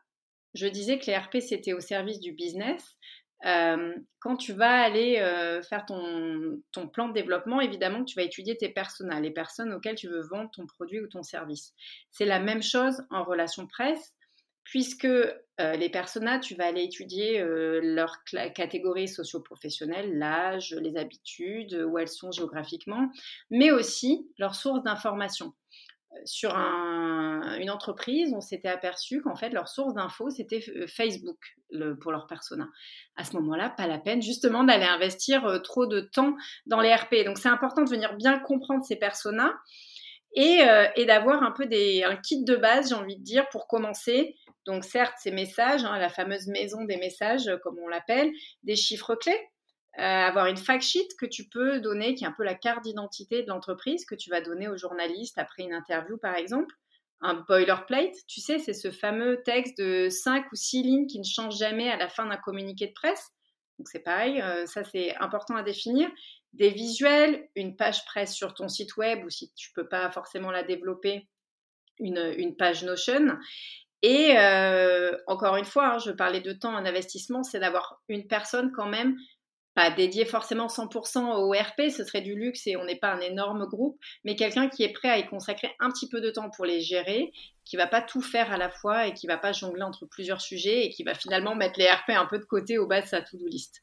je 0.54 0.66
disais 0.66 0.98
que 0.98 1.06
les 1.06 1.16
RP, 1.16 1.38
c'était 1.40 1.72
au 1.72 1.80
service 1.80 2.20
du 2.20 2.32
business. 2.32 2.98
Euh, 3.44 3.94
quand 4.20 4.36
tu 4.36 4.52
vas 4.52 4.82
aller 4.82 5.18
euh, 5.18 5.62
faire 5.62 5.84
ton, 5.84 6.60
ton, 6.70 6.86
plan 6.86 7.08
de 7.08 7.12
développement, 7.12 7.60
évidemment, 7.60 8.04
tu 8.04 8.14
vas 8.14 8.22
étudier 8.22 8.56
tes 8.56 8.68
personas, 8.68 9.18
les 9.18 9.32
personnes 9.32 9.72
auxquelles 9.72 9.96
tu 9.96 10.08
veux 10.08 10.22
vendre 10.22 10.50
ton 10.52 10.66
produit 10.66 11.00
ou 11.00 11.08
ton 11.08 11.24
service. 11.24 11.72
C'est 12.12 12.24
la 12.24 12.38
même 12.38 12.62
chose 12.62 13.02
en 13.10 13.24
relation 13.24 13.66
presse, 13.66 14.14
puisque 14.62 15.06
euh, 15.06 15.32
les 15.58 15.88
personas, 15.88 16.38
tu 16.38 16.54
vas 16.54 16.66
aller 16.66 16.84
étudier 16.84 17.42
leur 17.44 18.22
catégorie 18.54 19.08
socio-professionnelle, 19.08 20.16
l'âge, 20.16 20.76
les 20.80 20.96
habitudes, 20.96 21.74
où 21.74 21.98
elles 21.98 22.08
sont 22.08 22.30
géographiquement, 22.30 23.10
mais 23.50 23.72
aussi 23.72 24.30
leurs 24.38 24.54
sources 24.54 24.84
d'information 24.84 25.52
sur 26.24 26.54
une 26.54 27.70
entreprise, 27.70 28.32
on 28.34 28.40
s'était 28.40 28.68
aperçu 28.68 29.22
qu'en 29.22 29.34
fait, 29.34 29.50
leur 29.50 29.68
source 29.68 29.94
d'info, 29.94 30.30
c'était 30.30 30.62
euh, 30.68 30.86
Facebook 30.86 31.38
pour 32.00 32.12
leur 32.12 32.26
persona. 32.26 32.68
À 33.16 33.24
ce 33.24 33.34
moment-là, 33.36 33.70
pas 33.70 33.86
la 33.86 33.98
peine 33.98 34.22
justement 34.22 34.64
d'aller 34.64 34.84
investir 34.84 35.46
euh, 35.46 35.58
trop 35.58 35.86
de 35.86 36.00
temps 36.00 36.34
dans 36.66 36.80
les 36.80 36.94
RP. 36.94 37.24
Donc, 37.24 37.38
c'est 37.38 37.48
important 37.48 37.82
de 37.82 37.90
venir 37.90 38.14
bien 38.16 38.38
comprendre 38.38 38.84
ces 38.84 38.96
personas 38.96 39.52
et, 40.34 40.60
euh, 40.62 40.86
d'avoir 41.06 41.42
un 41.42 41.50
peu 41.50 41.66
des, 41.66 42.04
un 42.04 42.16
kit 42.16 42.44
de 42.44 42.56
base, 42.56 42.90
j'ai 42.90 42.94
envie 42.94 43.16
de 43.16 43.24
dire, 43.24 43.48
pour 43.50 43.66
commencer. 43.66 44.36
Donc, 44.66 44.84
certes, 44.84 45.14
ces 45.18 45.32
messages, 45.32 45.84
hein, 45.84 45.98
la 45.98 46.08
fameuse 46.08 46.46
maison 46.46 46.84
des 46.84 46.96
messages, 46.96 47.50
comme 47.62 47.78
on 47.82 47.88
l'appelle, 47.88 48.30
des 48.62 48.76
chiffres 48.76 49.14
clés 49.14 49.40
euh, 49.98 50.02
avoir 50.02 50.46
une 50.46 50.56
fact 50.56 50.82
sheet 50.82 51.08
que 51.18 51.26
tu 51.26 51.48
peux 51.48 51.80
donner, 51.80 52.14
qui 52.14 52.24
est 52.24 52.26
un 52.26 52.32
peu 52.32 52.44
la 52.44 52.54
carte 52.54 52.82
d'identité 52.82 53.42
de 53.42 53.48
l'entreprise, 53.48 54.06
que 54.06 54.14
tu 54.14 54.30
vas 54.30 54.40
donner 54.40 54.68
aux 54.68 54.76
journalistes 54.76 55.38
après 55.38 55.64
une 55.64 55.74
interview, 55.74 56.16
par 56.16 56.34
exemple. 56.36 56.74
Un 57.20 57.34
boilerplate, 57.34 58.14
tu 58.26 58.40
sais, 58.40 58.58
c'est 58.58 58.72
ce 58.72 58.90
fameux 58.90 59.42
texte 59.44 59.78
de 59.78 60.08
5 60.08 60.50
ou 60.50 60.56
6 60.56 60.82
lignes 60.82 61.06
qui 61.06 61.18
ne 61.18 61.24
change 61.24 61.56
jamais 61.56 61.90
à 61.90 61.96
la 61.96 62.08
fin 62.08 62.26
d'un 62.26 62.36
communiqué 62.38 62.88
de 62.88 62.92
presse. 62.92 63.28
Donc 63.78 63.88
c'est 63.88 64.00
pareil, 64.00 64.40
euh, 64.40 64.66
ça 64.66 64.82
c'est 64.82 65.14
important 65.16 65.56
à 65.56 65.62
définir. 65.62 66.08
Des 66.52 66.70
visuels, 66.70 67.48
une 67.54 67.76
page 67.76 68.04
presse 68.06 68.34
sur 68.34 68.54
ton 68.54 68.68
site 68.68 68.96
web 68.96 69.24
ou 69.24 69.30
si 69.30 69.52
tu 69.54 69.72
peux 69.72 69.88
pas 69.88 70.10
forcément 70.10 70.50
la 70.50 70.62
développer, 70.62 71.28
une, 71.98 72.34
une 72.36 72.56
page 72.56 72.82
Notion. 72.82 73.38
Et 74.02 74.36
euh, 74.36 75.16
encore 75.26 75.56
une 75.56 75.64
fois, 75.64 75.94
hein, 75.94 75.98
je 75.98 76.10
parlais 76.10 76.40
de 76.40 76.52
temps 76.52 76.74
en 76.74 76.84
investissement, 76.84 77.42
c'est 77.44 77.60
d'avoir 77.60 78.02
une 78.08 78.26
personne 78.26 78.72
quand 78.72 78.88
même 78.88 79.16
pas 79.74 79.90
dédié 79.90 80.24
forcément 80.24 80.66
100% 80.66 81.36
au 81.36 81.50
RP, 81.52 81.90
ce 81.90 82.04
serait 82.04 82.20
du 82.20 82.34
luxe 82.34 82.66
et 82.66 82.76
on 82.76 82.84
n'est 82.84 82.98
pas 82.98 83.12
un 83.12 83.20
énorme 83.20 83.66
groupe, 83.66 83.98
mais 84.24 84.36
quelqu'un 84.36 84.68
qui 84.68 84.82
est 84.82 84.92
prêt 84.92 85.08
à 85.08 85.18
y 85.18 85.26
consacrer 85.26 85.74
un 85.80 85.90
petit 85.90 86.08
peu 86.08 86.20
de 86.20 86.30
temps 86.30 86.50
pour 86.50 86.64
les 86.64 86.80
gérer, 86.80 87.32
qui 87.64 87.76
va 87.76 87.86
pas 87.86 88.02
tout 88.02 88.20
faire 88.20 88.52
à 88.52 88.58
la 88.58 88.70
fois 88.70 89.06
et 89.06 89.14
qui 89.14 89.26
va 89.26 89.38
pas 89.38 89.52
jongler 89.52 89.82
entre 89.82 90.06
plusieurs 90.06 90.40
sujets 90.40 90.84
et 90.86 90.90
qui 90.90 91.04
va 91.04 91.14
finalement 91.14 91.54
mettre 91.54 91.78
les 91.78 91.86
RP 91.86 92.10
un 92.10 92.26
peu 92.26 92.38
de 92.38 92.44
côté 92.44 92.78
au 92.78 92.86
bas 92.86 93.00
de 93.00 93.06
sa 93.06 93.22
to-do 93.22 93.46
list. 93.46 93.82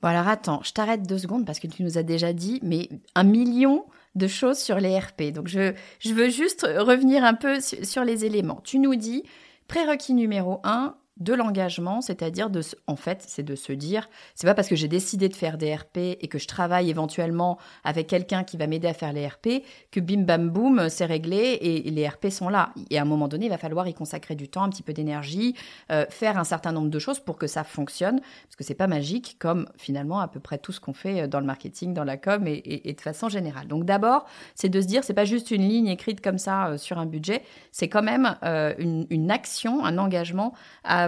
Bon 0.00 0.08
alors 0.08 0.28
attends, 0.28 0.60
je 0.64 0.72
t'arrête 0.72 1.02
deux 1.02 1.18
secondes 1.18 1.46
parce 1.46 1.58
que 1.58 1.66
tu 1.66 1.82
nous 1.82 1.98
as 1.98 2.02
déjà 2.02 2.32
dit, 2.32 2.58
mais 2.62 2.88
un 3.14 3.24
million 3.24 3.86
de 4.14 4.26
choses 4.26 4.58
sur 4.58 4.78
les 4.78 4.98
RP. 4.98 5.32
Donc 5.32 5.48
je, 5.48 5.74
je 6.00 6.14
veux 6.14 6.28
juste 6.28 6.62
revenir 6.62 7.24
un 7.24 7.34
peu 7.34 7.60
sur, 7.60 8.04
les 8.04 8.24
éléments. 8.24 8.60
Tu 8.64 8.78
nous 8.78 8.96
dis, 8.96 9.24
prérequis 9.66 10.14
numéro 10.14 10.60
un, 10.64 10.96
de 11.20 11.34
l'engagement, 11.34 12.00
c'est-à-dire 12.00 12.50
de, 12.50 12.60
en 12.86 12.96
fait, 12.96 13.24
c'est 13.26 13.42
de 13.42 13.56
se 13.56 13.72
dire, 13.72 14.08
c'est 14.34 14.46
pas 14.46 14.54
parce 14.54 14.68
que 14.68 14.76
j'ai 14.76 14.88
décidé 14.88 15.28
de 15.28 15.34
faire 15.34 15.58
des 15.58 15.74
RP 15.74 15.98
et 16.20 16.28
que 16.28 16.38
je 16.38 16.46
travaille 16.46 16.90
éventuellement 16.90 17.58
avec 17.84 18.06
quelqu'un 18.06 18.44
qui 18.44 18.56
va 18.56 18.66
m'aider 18.66 18.88
à 18.88 18.94
faire 18.94 19.12
les 19.12 19.26
RP 19.26 19.62
que 19.90 20.00
bim 20.00 20.22
bam 20.22 20.48
boum, 20.48 20.88
c'est 20.88 21.06
réglé 21.06 21.58
et, 21.60 21.90
les 21.90 22.08
RP 22.08 22.28
sont 22.28 22.48
là. 22.48 22.72
Et 22.90 22.98
à 22.98 23.02
un 23.02 23.04
moment 23.04 23.28
donné, 23.28 23.46
il 23.46 23.48
va 23.48 23.58
falloir 23.58 23.88
y 23.88 23.94
consacrer 23.94 24.34
du 24.34 24.48
temps, 24.48 24.62
un 24.62 24.68
petit 24.68 24.82
peu 24.82 24.92
d'énergie, 24.92 25.54
euh, 25.90 26.04
faire 26.10 26.38
un 26.38 26.44
certain 26.44 26.72
nombre 26.72 26.88
de 26.88 26.98
choses 26.98 27.18
pour 27.18 27.36
que 27.36 27.46
ça 27.46 27.64
fonctionne, 27.64 28.20
parce 28.20 28.56
que 28.56 28.64
c'est 28.64 28.74
pas 28.74 28.86
magique 28.86 29.36
comme 29.38 29.66
finalement 29.76 30.20
à 30.20 30.28
peu 30.28 30.40
près 30.40 30.58
tout 30.58 30.72
ce 30.72 30.80
qu'on 30.80 30.92
fait 30.92 31.26
dans 31.26 31.40
le 31.40 31.46
marketing, 31.46 31.94
dans 31.94 32.04
la 32.04 32.16
com 32.16 32.46
et, 32.46 32.92
de 32.92 33.00
façon 33.00 33.28
générale. 33.28 33.66
Donc 33.66 33.84
d'abord, 33.84 34.26
c'est 34.54 34.68
de 34.68 34.80
se 34.80 34.86
dire, 34.86 35.02
c'est 35.02 35.14
pas 35.14 35.24
juste 35.24 35.50
une 35.50 35.66
ligne 35.68 35.88
écrite 35.88 36.20
comme 36.20 36.38
ça 36.38 36.68
euh, 36.68 36.78
sur 36.78 36.98
un 36.98 37.06
budget, 37.06 37.42
c'est 37.72 37.88
quand 37.88 38.02
même 38.02 38.36
euh, 38.44 38.74
une, 38.78 39.06
une 39.10 39.30
action, 39.30 39.84
un 39.84 39.98
engagement 39.98 40.54
à 40.84 41.07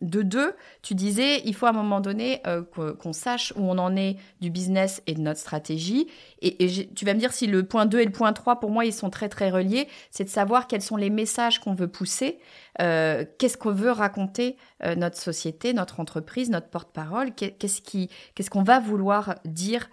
De 0.00 0.22
deux, 0.22 0.54
tu 0.82 0.94
disais, 0.94 1.42
il 1.44 1.54
faut 1.54 1.66
à 1.66 1.70
un 1.70 1.72
moment 1.72 2.00
donné 2.00 2.40
euh, 2.46 2.62
qu'on 2.62 3.12
sache 3.12 3.52
où 3.56 3.62
on 3.62 3.78
en 3.78 3.96
est 3.96 4.16
du 4.40 4.50
business 4.50 5.02
et 5.06 5.14
de 5.14 5.20
notre 5.20 5.40
stratégie. 5.40 6.06
Et, 6.40 6.86
tu 6.94 7.04
vas 7.04 7.14
me 7.14 7.18
dire 7.18 7.32
si 7.32 7.46
le 7.46 7.64
point 7.64 7.86
2 7.86 8.00
et 8.00 8.04
le 8.04 8.12
point 8.12 8.32
3, 8.32 8.60
pour 8.60 8.70
moi, 8.70 8.84
ils 8.84 8.92
sont 8.92 9.10
très, 9.10 9.28
très 9.28 9.50
reliés. 9.50 9.88
C'est 10.10 10.24
de 10.24 10.28
savoir 10.28 10.66
quels 10.66 10.82
sont 10.82 10.96
les 10.96 11.10
messages 11.10 11.58
qu'on 11.58 11.74
veut 11.74 11.88
pousser, 11.88 12.38
euh, 12.80 13.24
qu'est-ce 13.38 13.56
qu'on 13.56 13.72
veut 13.72 13.90
raconter 13.90 14.56
euh, 14.84 14.94
notre 14.94 15.16
société, 15.16 15.72
notre 15.72 16.00
entreprise, 16.00 16.50
notre 16.50 16.68
porte-parole, 16.68 17.32
qu'est-ce 17.32 18.50
qu'on 18.50 18.62
va 18.62 18.80
vouloir 18.80 19.36
dire 19.44 19.90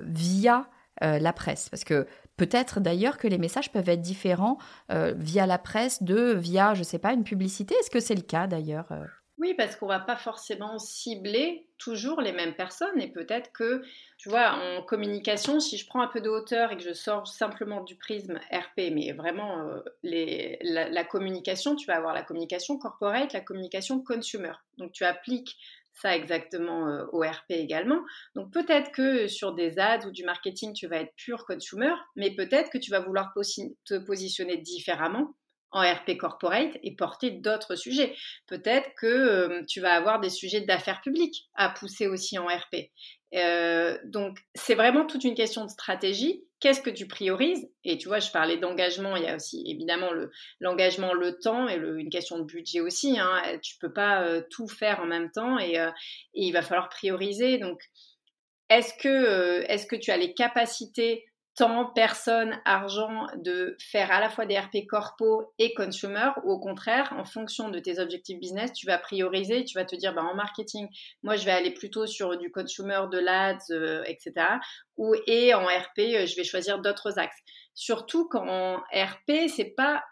via 0.00 0.68
la 1.00 1.32
presse. 1.34 1.68
Parce 1.68 1.84
que 1.84 2.06
Peut-être 2.36 2.80
d'ailleurs 2.80 3.18
que 3.18 3.28
les 3.28 3.38
messages 3.38 3.70
peuvent 3.70 3.88
être 3.88 4.00
différents 4.00 4.58
euh, 4.90 5.14
via 5.16 5.46
la 5.46 5.58
presse 5.58 6.02
de 6.02 6.32
via, 6.32 6.74
je 6.74 6.80
ne 6.80 6.84
sais 6.84 6.98
pas, 6.98 7.12
une 7.12 7.24
publicité. 7.24 7.74
Est-ce 7.76 7.90
que 7.90 8.00
c'est 8.00 8.14
le 8.14 8.22
cas 8.22 8.46
d'ailleurs 8.46 8.90
euh? 8.90 9.04
Oui, 9.38 9.54
parce 9.54 9.74
qu'on 9.74 9.86
ne 9.86 9.92
va 9.92 10.00
pas 10.00 10.16
forcément 10.16 10.78
cibler 10.78 11.66
toujours 11.76 12.20
les 12.20 12.32
mêmes 12.32 12.54
personnes 12.54 13.00
et 13.00 13.08
peut-être 13.08 13.50
que, 13.52 13.82
tu 14.16 14.28
vois, 14.28 14.52
en 14.52 14.82
communication, 14.82 15.58
si 15.58 15.76
je 15.76 15.86
prends 15.88 16.02
un 16.02 16.06
peu 16.06 16.20
de 16.20 16.28
hauteur 16.28 16.70
et 16.70 16.76
que 16.76 16.82
je 16.84 16.92
sors 16.92 17.26
simplement 17.26 17.82
du 17.82 17.96
prisme 17.96 18.38
RP, 18.52 18.92
mais 18.92 19.12
vraiment 19.12 19.58
euh, 19.58 19.80
la, 20.04 21.04
communication, 21.04 21.74
tu 21.74 21.86
vas 21.86 21.96
avoir 21.96 22.14
la 22.14 22.22
communication 22.22 22.78
corporate, 22.78 23.32
la 23.32 23.40
communication 23.40 24.00
consumer. 24.00 24.52
Donc 24.78 24.92
tu 24.92 25.04
appliques 25.04 25.56
ça 25.94 26.16
exactement 26.16 26.88
euh, 26.88 27.04
au 27.12 27.20
RP 27.20 27.50
également. 27.50 28.00
Donc 28.34 28.52
peut-être 28.52 28.92
que 28.92 29.26
sur 29.28 29.54
des 29.54 29.78
ads 29.78 30.06
ou 30.06 30.10
du 30.10 30.24
marketing, 30.24 30.72
tu 30.72 30.86
vas 30.86 30.98
être 30.98 31.14
pur 31.16 31.46
consumer, 31.46 31.94
mais 32.16 32.34
peut-être 32.34 32.70
que 32.70 32.78
tu 32.78 32.90
vas 32.90 33.00
vouloir 33.00 33.32
te 33.84 33.98
positionner 33.98 34.56
différemment 34.58 35.34
en 35.74 35.82
RP 35.82 36.16
corporate 36.16 36.78
et 36.82 36.94
porter 36.94 37.32
d'autres 37.32 37.74
sujets. 37.74 38.14
Peut-être 38.46 38.88
que 38.96 39.06
euh, 39.06 39.62
tu 39.68 39.80
vas 39.80 39.92
avoir 39.94 40.20
des 40.20 40.30
sujets 40.30 40.60
d'affaires 40.60 41.00
publiques 41.02 41.48
à 41.54 41.68
pousser 41.68 42.06
aussi 42.06 42.38
en 42.38 42.46
RP. 42.46 42.90
Euh, 43.34 43.98
donc 44.04 44.38
c'est 44.54 44.76
vraiment 44.76 45.04
toute 45.04 45.24
une 45.24 45.34
question 45.34 45.64
de 45.64 45.70
stratégie 45.70 46.44
qu'est-ce 46.64 46.80
que 46.80 46.88
tu 46.88 47.06
priorises? 47.06 47.68
Et 47.84 47.98
tu 47.98 48.08
vois, 48.08 48.20
je 48.20 48.30
parlais 48.30 48.56
d'engagement, 48.56 49.16
il 49.16 49.24
y 49.24 49.26
a 49.26 49.36
aussi 49.36 49.62
évidemment 49.66 50.08
l'engagement, 50.60 51.12
le, 51.12 51.38
temps 51.38 51.68
et 51.68 51.76
une 51.76 52.08
question 52.08 52.38
de 52.38 52.44
budget 52.44 52.80
aussi. 52.80 53.18
Hein. 53.20 53.58
Tu 53.62 53.76
peux 53.78 53.92
pas 53.92 54.22
euh, 54.22 54.40
tout 54.48 54.66
faire 54.66 55.00
en 55.00 55.04
même 55.04 55.30
temps 55.30 55.58
et, 55.58 55.78
euh, 55.78 55.90
et, 56.32 56.46
il 56.46 56.52
va 56.52 56.62
falloir 56.62 56.88
prioriser. 56.88 57.58
Donc, 57.58 57.82
est-ce 58.70 58.94
que, 58.94 59.08
euh, 59.08 59.62
est-ce 59.68 59.86
que 59.86 59.94
tu 59.94 60.10
as 60.10 60.16
les 60.16 60.32
capacités 60.32 61.26
temps, 61.56 61.86
personne, 61.94 62.60
argent 62.64 63.26
de 63.36 63.76
faire 63.80 64.10
à 64.10 64.20
la 64.20 64.28
fois 64.28 64.46
des 64.46 64.58
RP 64.58 64.86
corpo 64.88 65.52
et 65.58 65.72
consumer 65.74 66.30
ou 66.44 66.52
au 66.52 66.58
contraire, 66.58 67.14
en 67.16 67.24
fonction 67.24 67.68
de 67.68 67.78
tes 67.78 67.98
objectifs 67.98 68.38
business, 68.38 68.72
tu 68.72 68.86
vas 68.86 68.98
prioriser, 68.98 69.64
tu 69.64 69.78
vas 69.78 69.84
te 69.84 69.94
dire 69.94 70.14
bah, 70.14 70.22
en 70.22 70.34
marketing, 70.34 70.88
moi 71.22 71.36
je 71.36 71.44
vais 71.44 71.52
aller 71.52 71.72
plutôt 71.72 72.06
sur 72.06 72.36
du 72.36 72.50
consumer, 72.50 73.02
de 73.10 73.18
l'ads, 73.18 73.70
euh, 73.70 74.02
etc. 74.06 74.32
Ou, 74.96 75.14
et 75.26 75.54
en 75.54 75.64
RP, 75.64 75.98
euh, 75.98 76.26
je 76.26 76.36
vais 76.36 76.44
choisir 76.44 76.80
d'autres 76.80 77.18
axes. 77.18 77.40
Surtout 77.74 78.28
qu'en 78.28 78.78
RP, 78.92 79.48
c'est 79.48 79.74
pas 79.76 80.02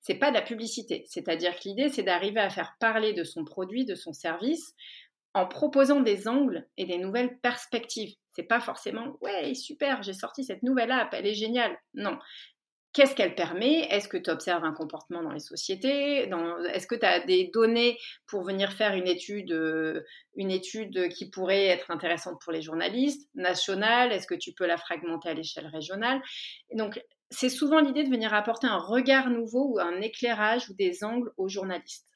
c'est 0.00 0.16
pas 0.16 0.30
de 0.30 0.34
la 0.34 0.42
publicité. 0.42 1.04
C'est-à-dire 1.06 1.54
que 1.54 1.68
l'idée, 1.68 1.88
c'est 1.88 2.02
d'arriver 2.02 2.40
à 2.40 2.50
faire 2.50 2.74
parler 2.80 3.12
de 3.12 3.22
son 3.22 3.44
produit, 3.44 3.84
de 3.84 3.94
son 3.94 4.12
service, 4.12 4.74
en 5.32 5.46
proposant 5.46 6.00
des 6.00 6.26
angles 6.26 6.66
et 6.76 6.84
des 6.84 6.98
nouvelles 6.98 7.38
perspectives. 7.38 8.16
C'est 8.34 8.44
pas 8.44 8.60
forcément 8.60 9.16
ouais, 9.20 9.54
super, 9.54 10.02
j'ai 10.02 10.12
sorti 10.12 10.44
cette 10.44 10.62
nouvelle 10.62 10.90
app, 10.90 11.12
elle 11.12 11.26
est 11.26 11.34
géniale. 11.34 11.76
Non. 11.94 12.18
Qu'est-ce 12.94 13.14
qu'elle 13.14 13.34
permet? 13.34 13.86
Est-ce 13.90 14.06
que 14.06 14.18
tu 14.18 14.28
observes 14.28 14.64
un 14.64 14.74
comportement 14.74 15.22
dans 15.22 15.32
les 15.32 15.40
sociétés? 15.40 16.28
Est-ce 16.74 16.86
que 16.86 16.94
tu 16.94 17.06
as 17.06 17.20
des 17.20 17.50
données 17.52 17.96
pour 18.26 18.42
venir 18.42 18.70
faire 18.70 18.94
une 18.94 19.06
étude, 19.06 19.52
euh, 19.52 20.02
une 20.36 20.50
étude 20.50 21.08
qui 21.08 21.30
pourrait 21.30 21.68
être 21.68 21.90
intéressante 21.90 22.38
pour 22.42 22.52
les 22.52 22.60
journalistes? 22.60 23.30
Nationale 23.34 24.12
Est-ce 24.12 24.26
que 24.26 24.34
tu 24.34 24.52
peux 24.52 24.66
la 24.66 24.76
fragmenter 24.76 25.30
à 25.30 25.34
l'échelle 25.34 25.68
régionale? 25.68 26.20
Donc, 26.74 27.02
c'est 27.30 27.48
souvent 27.48 27.80
l'idée 27.80 28.04
de 28.04 28.10
venir 28.10 28.34
apporter 28.34 28.66
un 28.66 28.76
regard 28.76 29.30
nouveau 29.30 29.74
ou 29.74 29.80
un 29.80 30.02
éclairage 30.02 30.68
ou 30.68 30.74
des 30.74 31.02
angles 31.02 31.32
aux 31.38 31.48
journalistes. 31.48 32.08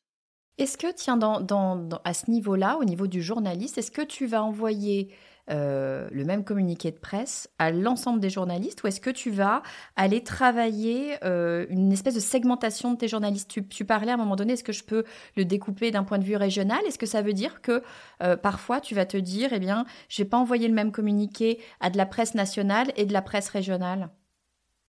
Est-ce 0.58 0.76
que, 0.76 0.92
tiens, 0.92 1.16
dans, 1.16 1.88
à 2.04 2.14
ce 2.14 2.30
niveau-là, 2.30 2.76
au 2.78 2.84
niveau 2.84 3.06
du 3.06 3.22
journaliste, 3.22 3.78
est-ce 3.78 3.90
que 3.90 4.02
tu 4.02 4.26
vas 4.26 4.42
envoyer 4.42 5.14
euh, 5.48 6.08
le 6.10 6.24
même 6.24 6.44
communiqué 6.44 6.90
de 6.90 6.98
presse 6.98 7.48
à 7.60 7.70
l'ensemble 7.70 8.18
des 8.18 8.30
journalistes 8.30 8.82
ou 8.82 8.88
est-ce 8.88 9.00
que 9.00 9.10
tu 9.10 9.30
vas 9.30 9.62
aller 9.94 10.24
travailler 10.24 11.16
euh, 11.24 11.66
une 11.68 11.92
espèce 11.92 12.14
de 12.16 12.20
segmentation 12.20 12.92
de 12.92 12.98
tes 12.98 13.06
journalistes? 13.06 13.48
Tu, 13.68 13.84
parlais 13.84 14.10
à 14.10 14.14
un 14.14 14.18
moment 14.18 14.34
donné, 14.34 14.54
est-ce 14.54 14.64
que 14.64 14.72
je 14.72 14.82
peux 14.82 15.04
le 15.36 15.44
découper 15.44 15.92
d'un 15.92 16.02
point 16.02 16.18
de 16.18 16.24
vue 16.24 16.34
régional? 16.34 16.80
Est-ce 16.86 16.98
que 16.98 17.06
ça 17.06 17.22
veut 17.22 17.32
dire 17.32 17.62
que 17.62 17.84
euh, 18.22 18.36
parfois 18.36 18.80
tu 18.80 18.96
vas 18.96 19.06
te 19.06 19.16
dire, 19.16 19.50
eh 19.52 19.60
bien, 19.60 19.84
je 20.08 20.22
vais 20.22 20.28
pas 20.28 20.36
envoyer 20.36 20.66
le 20.66 20.74
même 20.74 20.90
communiqué 20.90 21.62
à 21.80 21.90
de 21.90 21.96
la 21.96 22.06
presse 22.06 22.34
nationale 22.34 22.92
et 22.96 23.06
de 23.06 23.12
la 23.12 23.22
presse 23.22 23.48
régionale? 23.48 24.10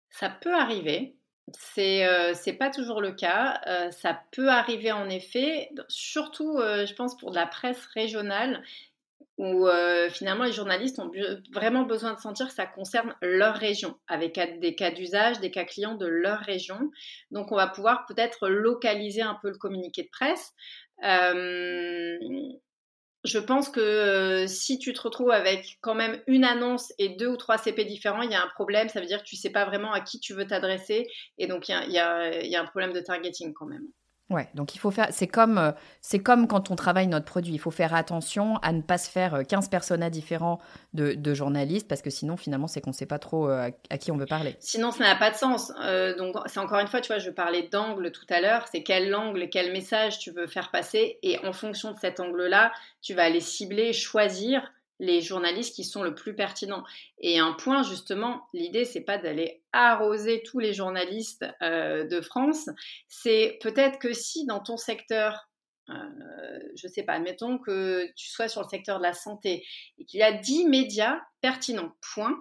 Ça 0.09 0.29
peut 0.29 0.55
arriver. 0.55 1.17
C'est 1.53 2.05
euh, 2.05 2.33
pas 2.57 2.71
toujours 2.71 2.99
le 2.99 3.11
cas. 3.11 3.61
ça 3.91 4.19
peut 4.31 4.49
arriver 4.49 4.91
en 4.91 5.07
effet, 5.07 5.69
surtout, 5.87 6.57
je 6.57 6.93
pense, 6.95 7.15
pour 7.15 7.29
de 7.29 7.35
la 7.35 7.45
presse 7.45 7.85
régionale 7.93 8.63
où 9.37 9.67
euh, 9.67 10.09
finalement 10.09 10.45
les 10.45 10.51
journalistes 10.51 10.99
ont 10.99 11.11
vraiment 11.53 11.83
besoin 11.83 12.13
de 12.13 12.19
sentir 12.19 12.47
que 12.47 12.53
ça 12.53 12.65
concerne 12.65 13.15
leur 13.21 13.55
région, 13.55 13.95
avec 14.07 14.39
des 14.59 14.75
cas 14.75 14.91
d'usage, 14.91 15.39
des 15.39 15.51
cas 15.51 15.65
clients 15.65 15.95
de 15.95 16.07
leur 16.07 16.39
région. 16.39 16.91
Donc 17.31 17.51
on 17.51 17.55
va 17.55 17.67
pouvoir 17.67 18.05
peut-être 18.07 18.49
localiser 18.49 19.21
un 19.21 19.37
peu 19.41 19.49
le 19.49 19.57
communiqué 19.57 20.03
de 20.03 20.09
presse. 20.11 20.53
Je 23.27 23.39
pense 23.39 23.67
que 23.69 23.79
euh, 23.81 24.47
si 24.47 24.79
tu 24.79 24.93
te 24.93 25.01
retrouves 25.01 25.31
avec 25.31 25.77
quand 25.81 25.95
même 25.95 26.21
une 26.27 26.45
annonce 26.45 26.93
et 26.97 27.09
deux 27.09 27.27
ou 27.27 27.35
trois 27.35 27.57
CP 27.57 27.83
différents, 27.83 28.21
il 28.21 28.31
y 28.31 28.35
a 28.35 28.41
un 28.41 28.47
problème. 28.47 28.87
Ça 28.89 29.01
veut 29.01 29.05
dire 29.05 29.21
que 29.21 29.27
tu 29.27 29.35
ne 29.35 29.39
sais 29.39 29.49
pas 29.49 29.65
vraiment 29.65 29.91
à 29.91 29.99
qui 30.01 30.19
tu 30.19 30.33
veux 30.33 30.47
t'adresser. 30.47 31.07
Et 31.37 31.47
donc, 31.47 31.67
il 31.67 31.91
y 31.91 31.97
a 31.97 32.61
un 32.61 32.65
problème 32.65 32.93
de 32.93 33.01
targeting 33.01 33.53
quand 33.53 33.65
même. 33.65 33.87
Ouais, 34.29 34.49
donc 34.55 34.75
il 34.75 34.77
faut 34.79 34.91
faire. 34.91 35.07
C'est 35.11 35.27
comme, 35.27 35.57
euh, 35.57 35.71
c'est 36.01 36.19
comme 36.19 36.47
quand 36.47 36.69
on 36.69 36.75
travaille 36.75 37.07
notre 37.07 37.25
produit. 37.25 37.53
Il 37.53 37.59
faut 37.59 37.71
faire 37.71 37.93
attention 37.93 38.57
à 38.57 38.73
ne 38.73 38.81
pas 38.81 38.97
se 38.97 39.09
faire 39.09 39.43
15 39.47 39.65
euh, 39.65 39.69
personnages 39.69 40.11
différents 40.11 40.59
de, 40.93 41.33
journalistes 41.33 41.87
parce 41.87 42.01
que 42.01 42.09
sinon, 42.09 42.35
finalement, 42.35 42.67
c'est 42.67 42.81
qu'on 42.81 42.89
ne 42.89 42.95
sait 42.95 43.05
pas 43.05 43.19
trop 43.19 43.49
euh, 43.49 43.69
à, 43.89 43.97
qui 43.97 44.11
on 44.11 44.17
veut 44.17 44.25
parler. 44.25 44.57
Sinon, 44.59 44.91
ça 44.91 45.05
n'a 45.05 45.15
pas 45.15 45.31
de 45.31 45.35
sens. 45.35 45.71
donc, 46.17 46.35
c'est 46.47 46.59
encore 46.59 46.79
une 46.79 46.87
fois, 46.87 46.99
tu 46.99 47.07
vois, 47.07 47.19
je 47.19 47.29
parlais 47.29 47.69
d'angle 47.71 48.11
tout 48.11 48.25
à 48.29 48.41
l'heure. 48.41 48.65
C'est 48.69 48.83
quel 48.83 49.13
angle, 49.15 49.47
quel 49.49 49.71
message 49.71 50.19
tu 50.19 50.31
veux 50.31 50.47
faire 50.47 50.71
passer. 50.71 51.19
Et 51.23 51.39
en 51.45 51.53
fonction 51.53 51.93
de 51.93 51.97
cet 51.99 52.19
angle-là, 52.19 52.73
tu 53.01 53.13
vas 53.13 53.23
aller 53.23 53.39
cibler, 53.39 53.93
choisir 53.93 54.61
les 54.99 55.21
journalistes 55.21 55.75
qui 55.75 55.83
sont 55.83 56.03
le 56.03 56.15
plus 56.15 56.35
pertinents. 56.35 56.83
Et 57.19 57.39
un 57.39 57.53
point 57.53 57.83
justement, 57.83 58.47
l'idée 58.53 58.85
c'est 58.85 59.01
pas 59.01 59.17
d'aller 59.17 59.61
arroser 59.71 60.43
tous 60.43 60.59
les 60.59 60.73
journalistes 60.73 61.45
euh, 61.61 62.05
de 62.05 62.21
France, 62.21 62.69
c'est 63.07 63.59
peut-être 63.61 63.99
que 63.99 64.13
si 64.13 64.45
dans 64.45 64.59
ton 64.59 64.77
secteur 64.77 65.47
euh, 65.89 66.59
je 66.75 66.87
sais 66.87 67.03
pas, 67.03 67.13
admettons 67.13 67.57
que 67.57 68.11
tu 68.15 68.27
sois 68.27 68.49
sur 68.49 68.61
le 68.61 68.67
secteur 68.67 68.97
de 68.97 69.03
la 69.03 69.13
santé 69.13 69.65
et 69.97 70.05
qu'il 70.05 70.19
y 70.19 70.23
a 70.23 70.33
10 70.33 70.65
médias 70.65 71.21
pertinents, 71.41 71.95
point, 72.13 72.37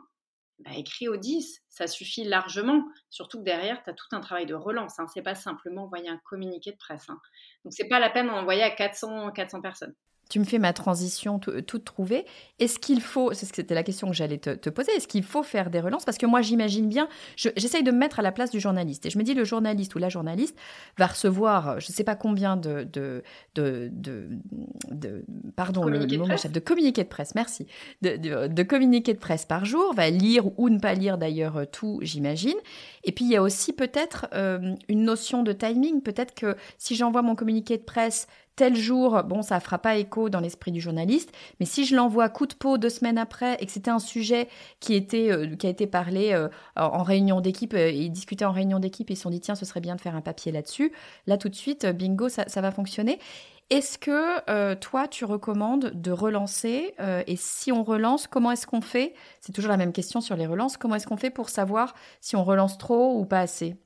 bah, 0.59 0.71
écris 0.77 1.09
aux 1.09 1.17
10, 1.17 1.63
ça 1.69 1.87
suffit 1.87 2.25
largement. 2.25 2.85
Surtout 3.11 3.39
que 3.39 3.45
derrière, 3.45 3.83
tu 3.85 3.91
as 3.91 3.93
tout 3.93 4.09
un 4.13 4.21
travail 4.21 4.47
de 4.47 4.55
relance. 4.55 4.99
Hein. 4.99 5.07
C'est 5.13 5.23
pas 5.23 5.35
simplement 5.35 5.85
envoyer 5.85 6.09
un 6.09 6.19
communiqué 6.19 6.73
de 6.73 6.77
presse. 6.77 7.09
Hein. 7.09 7.21
Donc, 7.65 7.73
c'est 7.75 7.89
pas 7.89 8.01
la 8.01 8.11
peine 8.11 8.27
d'en 8.27 8.39
envoyer 8.39 8.63
à 8.63 8.71
400, 8.71 9.31
400 9.33 9.61
personnes 9.61 9.95
tu 10.29 10.41
me 10.41 10.45
fais 10.45 10.59
ma 10.59 10.73
transition 10.73 11.39
toute 11.39 11.85
trouvée. 11.85 12.25
Est-ce 12.59 12.79
qu'il 12.79 13.01
faut, 13.01 13.33
c'est 13.33 13.47
c'était 13.47 13.75
la 13.75 13.83
question 13.83 14.09
que 14.09 14.15
j'allais 14.15 14.39
te, 14.39 14.71
poser, 14.71 14.93
est-ce 14.93 15.07
qu'il 15.07 15.23
faut 15.23 15.43
faire 15.43 15.71
des 15.71 15.81
relances? 15.81 16.05
Parce 16.05 16.19
que 16.19 16.27
moi, 16.27 16.43
j'imagine 16.43 16.89
bien, 16.89 17.09
j'essaye 17.37 17.83
de 17.83 17.91
me 17.91 17.99
mettre 17.99 18.19
à 18.19 18.23
la 18.23 18.33
place 18.33 18.51
du 18.51 18.61
journaliste. 18.61 19.07
Et 19.07 19.11
je 19.11 19.19
me 19.19 19.23
dis, 19.23 19.35
le 19.35 19.45
journaliste 19.45 19.95
ou 19.95 19.99
la 19.99 20.09
journaliste 20.09 20.57
va 20.99 21.07
recevoir, 21.07 21.81
je 21.81 21.91
ne 21.91 21.95
sais 21.95 22.05
pas 22.05 22.17
combien 22.17 22.57
de, 22.57 22.87
de, 22.93 23.23
de, 23.55 23.91
de, 23.93 25.25
pardon, 25.55 25.85
le, 25.85 26.01
mot 26.01 26.27
de 26.27 26.61
communiqué 26.61 27.05
de 27.05 27.09
presse, 27.09 27.35
merci, 27.35 27.67
de, 28.03 28.47
de, 28.49 28.63
communiqué 28.63 29.15
de 29.15 29.19
presse 29.19 29.45
par 29.45 29.65
jour, 29.65 29.95
va 29.95 30.11
lire 30.11 30.47
ou 30.59 30.69
ne 30.69 30.79
pas 30.79 30.95
lire 30.95 31.19
d'ailleurs 31.19 31.67
tout, 31.71 31.99
j'imagine. 32.03 32.57
Et 33.05 33.13
puis, 33.13 33.25
il 33.25 33.31
y 33.31 33.37
a 33.37 33.43
aussi 33.43 33.73
peut-être 33.73 34.27
euh, 34.35 34.75
une 34.89 35.05
notion 35.05 35.43
de 35.43 35.53
timing. 35.53 36.03
Peut-être 36.03 36.35
que 36.35 36.57
si 36.79 36.97
j'envoie 36.97 37.23
mon 37.23 37.37
communiqué 37.37 37.79
de 37.79 37.83
presse 37.85 38.27
tel 38.57 38.75
jour, 38.75 39.23
bon, 39.23 39.43
ça 39.43 39.61
fera 39.61 39.79
pas 39.79 39.97
écho 39.97 40.31
dans 40.31 40.41
l'esprit 40.41 40.73
du 40.73 40.81
journaliste, 40.81 41.31
mais 41.61 41.67
si 41.67 41.85
je 41.85 41.95
l'envoie 41.95 42.31
coup 42.31 42.47
de 42.47 42.55
peau 42.55 42.79
deux 42.79 42.89
semaines 42.89 43.19
après 43.19 43.57
et 43.61 43.67
que 43.67 43.73
c'était 43.73 43.91
un 43.91 43.99
sujet 43.99 44.49
qui, 44.81 44.95
était, 44.95 45.31
euh, 45.31 45.55
qui 45.57 45.67
a 45.67 45.71
été 45.71 45.87
parlé 45.87 46.33
euh, 46.33 46.49
en 46.75 47.03
réunion 47.03 47.43
d'équipe, 47.43 47.75
euh, 47.75 47.91
et 47.93 48.09
discuté 48.09 48.47
en 48.47 48.53
réunion 48.53 48.79
d'équipe, 48.79 49.11
ils 49.11 49.17
se 49.17 49.23
sont 49.23 49.31
dit, 49.31 49.41
tiens, 49.41 49.55
ce 49.55 49.67
serait 49.67 49.81
bien 49.81 49.95
de 49.95 50.01
faire 50.01 50.17
un 50.17 50.23
papier 50.23 50.53
là-dessus, 50.53 50.93
là 51.27 51.37
tout 51.37 51.51
de 51.51 51.55
suite, 51.55 51.87
bingo, 51.87 52.31
ça, 52.31 52.61
va 52.61 52.73
fonctionner. 52.73 53.21
Est-ce 53.69 53.99
que 53.99 54.75
toi, 54.75 55.09
tu 55.09 55.25
recommandes 55.25 55.91
de 55.93 56.13
relancer 56.13 56.95
Et 57.27 57.35
si 57.37 57.73
on 57.73 57.83
relance, 57.83 58.29
comment 58.29 58.53
est-ce 58.53 58.67
qu'on 58.67 58.81
fait? 58.81 59.15
C'est 59.41 59.53
toujours 59.53 59.71
la 59.71 59.77
même 59.77 59.93
question 59.93 60.21
sur 60.21 60.37
les 60.37 60.47
relances. 60.47 60.77
Comment 60.77 60.95
est-ce 60.95 61.07
qu'on 61.07 61.17
fait 61.17 61.31
pour 61.31 61.49
savoir 61.49 61.95
si 62.21 62.37
on 62.37 62.45
relance 62.45 62.79
trop 62.79 63.19
ou 63.19 63.27
pas 63.27 63.41
assez? 63.41 63.77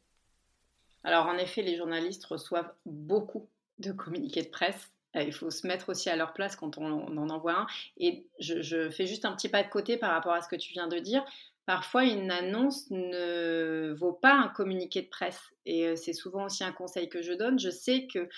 Alors, 1.02 1.26
en 1.26 1.36
effet, 1.38 1.62
les 1.62 1.76
journalistes 1.76 2.26
reçoivent 2.26 2.72
beaucoup 2.84 3.48
de 3.80 3.92
communiqués 3.92 4.42
de 4.42 4.49
presse. 4.49 4.90
Euh, 5.16 5.22
il 5.22 5.32
faut 5.32 5.50
se 5.50 5.66
mettre 5.66 5.88
aussi 5.88 6.08
à 6.08 6.16
leur 6.16 6.32
place 6.32 6.56
quand 6.56 6.78
on, 6.78 6.84
en 6.84 7.28
envoie 7.30 7.60
un. 7.60 7.66
Et 7.96 8.26
je, 8.38 8.90
fais 8.90 9.06
juste 9.06 9.25
un 9.25 9.34
petit 9.34 9.49
pas 9.49 9.62
de 9.62 9.68
côté 9.68 9.96
par 9.96 10.12
rapport 10.12 10.32
à 10.32 10.42
ce 10.42 10.49
que 10.49 10.56
tu 10.56 10.72
viens 10.72 10.88
de 10.88 10.99
dire. 10.99 11.25
Parfois, 11.66 12.04
une 12.04 12.30
annonce 12.30 12.90
ne 12.90 13.94
vaut 13.99 14.12
pas 14.12 14.34
un 14.34 14.49
communiqué 14.49 15.02
de 15.02 15.08
presse. 15.08 15.40
Et 15.66 15.87
euh, 15.87 15.96
c'est 15.96 16.12
souvent 16.12 16.46
aussi 16.46 16.64
un 16.64 16.72
conseil 16.72 17.08
que 17.08 17.22
je 17.22 17.32
donne. 17.32 17.58
Je 17.58 17.70
sais 17.70 18.06
que 18.12 18.28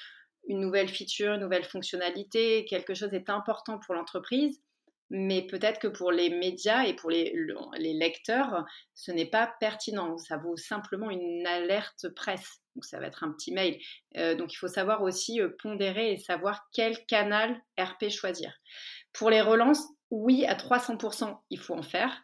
une 0.49 0.61
nouvelle 0.61 0.89
feature, 0.89 1.35
une 1.35 1.41
nouvelle 1.41 1.65
fonctionnalité, 1.65 2.65
quelque 2.65 2.95
chose 2.95 3.15
est 3.15 3.31
important 3.31 3.79
pour 3.79 3.95
l'entreprise, 3.95 4.61
mais 5.09 5.47
peut-être 5.47 5.79
que 5.79 5.87
pour 5.87 6.11
les 6.11 6.31
médias 6.31 6.85
et 6.85 6.95
pour 6.95 7.11
les 7.11 7.33
lecteurs, 7.79 8.65
ce 8.95 9.13
n'est 9.13 9.31
pas 9.31 9.55
pertinent. 9.61 10.19
Ça 10.19 10.39
vaut 10.39 10.57
simplement 10.57 11.11
une 11.11 11.47
alerte 11.47 12.09
presse. 12.09 12.62
Donc 12.75 12.85
ça 12.85 12.99
va 12.99 13.07
être 13.07 13.25
un 13.25 13.33
petit 13.33 13.53
mail. 13.53 13.79
Euh, 14.17 14.35
donc 14.35 14.53
il 14.53 14.57
faut 14.57 14.69
savoir 14.69 15.03
aussi 15.03 15.41
euh, 15.41 15.51
pondérer 15.63 16.13
et 16.13 16.17
savoir 16.19 16.69
quel 16.73 17.05
canal 17.07 17.61
RP 17.79 18.09
choisir. 18.09 18.53
Pour 19.13 19.31
les 19.31 19.41
relances, 19.41 19.85
oui, 20.11 20.45
à 20.47 20.55
300%, 20.55 21.39
il 21.51 21.59
faut 21.59 21.75
en 21.75 21.83
faire. 21.83 22.23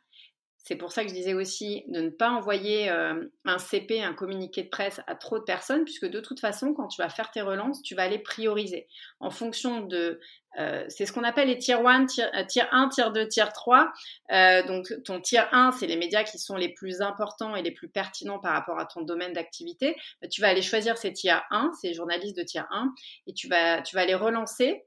C'est 0.69 0.77
pour 0.77 0.93
ça 0.93 1.03
que 1.03 1.09
je 1.09 1.15
disais 1.15 1.33
aussi 1.33 1.83
de 1.89 2.03
ne 2.03 2.11
pas 2.11 2.29
envoyer 2.29 2.91
euh, 2.91 3.25
un 3.47 3.57
CP, 3.57 4.03
un 4.03 4.13
communiqué 4.13 4.63
de 4.63 4.69
presse 4.69 5.01
à 5.07 5.15
trop 5.15 5.39
de 5.39 5.45
personnes, 5.45 5.85
puisque 5.85 6.05
de 6.05 6.21
toute 6.21 6.41
façon, 6.41 6.75
quand 6.75 6.89
tu 6.89 7.01
vas 7.01 7.09
faire 7.09 7.31
tes 7.31 7.41
relances, 7.41 7.81
tu 7.81 7.95
vas 7.95 8.07
les 8.07 8.19
prioriser 8.19 8.87
en 9.19 9.31
fonction 9.31 9.81
de 9.81 10.21
euh, 10.59 10.85
c'est 10.91 11.07
ce 11.07 11.13
qu'on 11.15 11.25
appelle 11.25 11.49
les 11.49 11.57
tier 11.57 11.73
1, 11.73 12.05
tier, 12.05 12.27
1, 12.71 12.89
tier 12.91 13.05
2, 13.15 13.29
tier 13.29 13.47
3. 13.55 13.91
Euh, 14.31 14.63
donc 14.67 14.93
ton 15.07 15.23
tier 15.23 15.41
1, 15.53 15.73
c'est 15.73 15.87
les 15.87 15.97
médias 15.97 16.23
qui 16.23 16.39
sont 16.39 16.57
les 16.57 16.69
plus 16.75 17.01
importants 17.01 17.57
et 17.57 17.63
les 17.63 17.71
plus 17.71 17.89
pertinents 17.89 18.39
par 18.39 18.53
rapport 18.53 18.79
à 18.79 18.85
ton 18.85 19.01
domaine 19.01 19.33
d'activité. 19.33 19.97
Euh, 20.23 20.29
tu 20.29 20.43
vas 20.43 20.49
aller 20.49 20.61
choisir 20.61 20.99
ces 20.99 21.15
tier 21.15 21.37
1, 21.51 21.73
ces 21.81 21.95
journalistes 21.95 22.37
de 22.37 22.43
tier 22.43 22.61
1, 22.71 22.93
et 23.27 23.33
tu 23.33 23.49
vas, 23.49 23.81
tu 23.81 23.97
relancer 23.97 24.85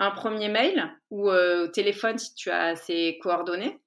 un 0.00 0.10
premier 0.10 0.48
mail 0.48 0.90
ou 1.10 1.30
au 1.30 1.68
téléphone 1.68 2.18
si 2.18 2.34
tu 2.34 2.50
as 2.50 2.74
ces 2.74 3.16
coordonnées. 3.22 3.78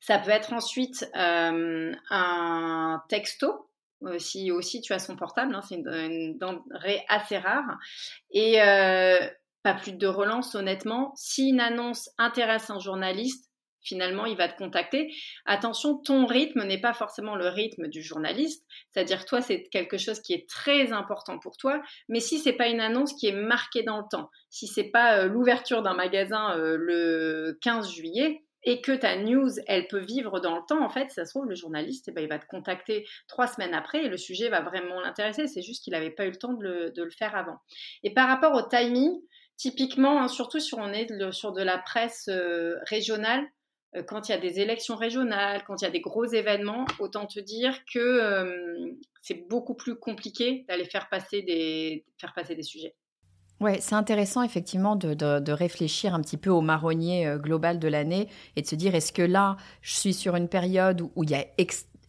Ça 0.00 0.18
peut 0.18 0.30
être 0.30 0.52
ensuite 0.52 1.08
un 1.14 3.02
texto 3.08 3.70
si 4.18 4.50
aussi 4.50 4.82
tu 4.82 4.92
as 4.92 4.98
son 4.98 5.16
portable, 5.16 5.54
hein, 5.54 5.62
c'est 5.66 5.76
une, 5.76 6.36
denrée 6.36 7.02
assez 7.08 7.38
rare. 7.38 7.78
Et 8.30 8.58
pas 9.64 9.74
plus 9.74 9.92
de 9.92 10.06
relance, 10.06 10.54
honnêtement. 10.54 11.12
Si 11.16 11.48
une 11.48 11.60
annonce 11.60 12.10
intéresse 12.18 12.68
un 12.68 12.78
journaliste, 12.78 13.50
finalement, 13.82 14.26
il 14.26 14.36
va 14.36 14.48
te 14.48 14.58
contacter. 14.58 15.10
Attention, 15.46 15.96
ton 15.96 16.26
rythme 16.26 16.64
n'est 16.64 16.80
pas 16.80 16.92
forcément 16.92 17.34
le 17.34 17.48
rythme 17.48 17.88
du 17.88 18.02
journaliste. 18.02 18.66
C'est-à-dire, 18.90 19.24
toi, 19.24 19.40
c'est 19.40 19.62
quelque 19.64 19.96
chose 19.96 20.20
qui 20.20 20.34
est 20.34 20.48
très 20.48 20.92
important 20.92 21.38
pour 21.38 21.56
toi. 21.56 21.82
Mais 22.10 22.20
si 22.20 22.38
c'est 22.38 22.52
pas 22.52 22.68
une 22.68 22.80
annonce 22.80 23.14
qui 23.14 23.26
est 23.26 23.32
marquée 23.32 23.82
dans 23.82 23.98
le 23.98 24.04
temps, 24.10 24.30
si 24.50 24.66
c'est 24.66 24.90
pas 24.90 25.18
euh, 25.18 25.26
l'ouverture 25.28 25.82
d'un 25.82 25.94
magasin 25.94 26.56
euh, 26.58 26.76
le 26.78 27.58
15 27.62 27.90
juillet, 27.90 28.43
et 28.64 28.80
que 28.80 28.92
ta 28.92 29.16
news, 29.16 29.50
elle 29.66 29.86
peut 29.88 30.04
vivre 30.04 30.40
dans 30.40 30.56
le 30.56 30.62
temps, 30.66 30.82
en 30.84 30.88
fait, 30.88 31.10
ça 31.10 31.24
se 31.24 31.30
trouve, 31.30 31.46
le 31.46 31.54
journaliste, 31.54 32.08
eh 32.08 32.12
ben, 32.12 32.22
il 32.22 32.28
va 32.28 32.38
te 32.38 32.46
contacter 32.46 33.06
trois 33.28 33.46
semaines 33.46 33.74
après 33.74 34.04
et 34.04 34.08
le 34.08 34.16
sujet 34.16 34.48
va 34.48 34.62
vraiment 34.62 35.00
l'intéresser. 35.00 35.46
C'est 35.46 35.62
juste 35.62 35.84
qu'il 35.84 35.92
n'avait 35.92 36.10
pas 36.10 36.26
eu 36.26 36.30
le 36.30 36.36
temps 36.36 36.54
de 36.54 36.62
le, 36.62 36.90
de 36.90 37.02
le, 37.02 37.10
faire 37.10 37.36
avant. 37.36 37.58
Et 38.02 38.12
par 38.12 38.28
rapport 38.28 38.54
au 38.54 38.62
timing, 38.62 39.20
Typiquement, 39.56 40.20
hein, 40.20 40.28
surtout 40.28 40.58
si 40.58 40.74
on 40.74 40.92
est 40.92 41.08
sur 41.30 41.52
de 41.52 41.62
la 41.62 41.78
presse 41.78 42.28
euh, 42.28 42.74
régionale, 42.88 43.46
euh, 43.94 44.02
quand 44.02 44.28
il 44.28 44.32
y 44.32 44.34
a 44.34 44.38
des 44.38 44.58
élections 44.58 44.96
régionales, 44.96 45.62
quand 45.64 45.80
il 45.80 45.84
y 45.84 45.88
a 45.88 45.92
des 45.92 46.00
gros 46.00 46.24
événements, 46.24 46.84
autant 46.98 47.26
te 47.26 47.38
dire 47.38 47.78
que 47.92 48.00
euh, 48.00 48.92
c'est 49.22 49.46
beaucoup 49.48 49.74
plus 49.74 49.96
compliqué 49.96 50.64
d'aller 50.68 50.84
faire 50.84 51.08
passer 51.08 51.42
des, 51.42 52.04
faire 52.20 52.34
passer 52.34 52.56
des 52.56 52.64
sujets. 52.64 52.96
Ouais, 53.60 53.78
c'est 53.80 53.94
intéressant 53.94 54.42
effectivement 54.42 54.96
de, 54.96 55.52
réfléchir 55.52 56.14
un 56.14 56.20
petit 56.20 56.36
peu 56.36 56.50
au 56.50 56.60
marronnier 56.60 57.36
global 57.38 57.78
de 57.78 57.88
l'année 57.88 58.28
et 58.56 58.62
de 58.62 58.66
se 58.66 58.74
dire 58.74 58.94
est-ce 58.94 59.12
que 59.12 59.22
là, 59.22 59.56
je 59.80 59.94
suis 59.94 60.12
sur 60.12 60.36
une 60.36 60.48
période 60.48 61.00
où, 61.14 61.24
il 61.24 61.30
y 61.30 61.34
a 61.34 61.46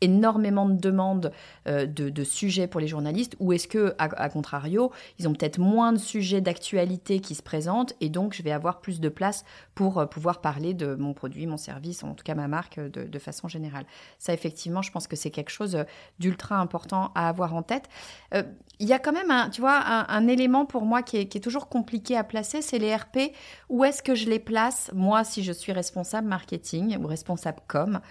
énormément 0.01 0.67
de 0.67 0.79
demandes 0.79 1.31
euh, 1.67 1.85
de, 1.85 2.23
sujets 2.23 2.67
pour 2.67 2.81
les 2.81 2.87
journalistes 2.87 3.35
ou 3.39 3.53
est-ce 3.53 3.67
que, 3.67 3.93
à, 3.97 4.29
contrario, 4.29 4.91
ils 5.19 5.27
ont 5.27 5.33
peut-être 5.33 5.59
moins 5.59 5.93
de 5.93 5.97
sujets 5.97 6.41
d'actualité 6.41 7.19
qui 7.19 7.35
se 7.35 7.43
présentent 7.43 7.93
et 8.01 8.09
donc 8.09 8.33
je 8.33 8.41
vais 8.41 8.51
avoir 8.51 8.81
plus 8.81 8.99
de 8.99 9.09
place 9.09 9.45
pour 9.75 9.99
euh, 9.99 10.05
pouvoir 10.05 10.41
parler 10.41 10.73
de 10.73 10.95
mon 10.95 11.13
produit, 11.13 11.45
mon 11.45 11.57
service, 11.57 12.03
en 12.03 12.13
tout 12.13 12.23
cas 12.23 12.35
ma 12.35 12.47
marque 12.47 12.77
euh, 12.77 12.89
de, 12.89 13.19
façon 13.19 13.47
générale. 13.47 13.85
Ça, 14.19 14.33
effectivement, 14.33 14.81
je 14.81 14.91
pense 14.91 15.07
que 15.07 15.15
c'est 15.15 15.31
quelque 15.31 15.49
chose 15.49 15.77
d'ultra 16.19 16.57
important 16.57 17.11
à 17.15 17.29
avoir 17.29 17.55
en 17.55 17.63
tête. 17.63 17.89
Il 18.79 18.87
y 18.87 18.93
a 18.93 18.99
quand 18.99 19.13
même, 19.13 19.31
un, 19.31 19.49
tu 19.49 19.61
vois, 19.61 19.81
un, 20.09 20.27
élément 20.27 20.65
pour 20.65 20.83
moi 20.83 21.01
qui 21.01 21.17
est, 21.17 21.27
qui 21.27 21.37
est 21.37 21.41
toujours 21.41 21.69
compliqué 21.69 22.17
à 22.17 22.23
placer, 22.23 22.61
c'est 22.61 22.77
les 22.77 22.93
RP. 22.93 23.31
Où 23.69 23.85
est-ce 23.85 24.03
que 24.03 24.15
je 24.15 24.29
les 24.29 24.39
place, 24.39 24.91
moi, 24.93 25.23
si 25.23 25.43
je 25.43 25.53
suis 25.53 25.71
responsable 25.71 26.27
marketing 26.27 26.97
ou 26.97 27.07
responsable 27.07 27.59
com? 27.67 28.01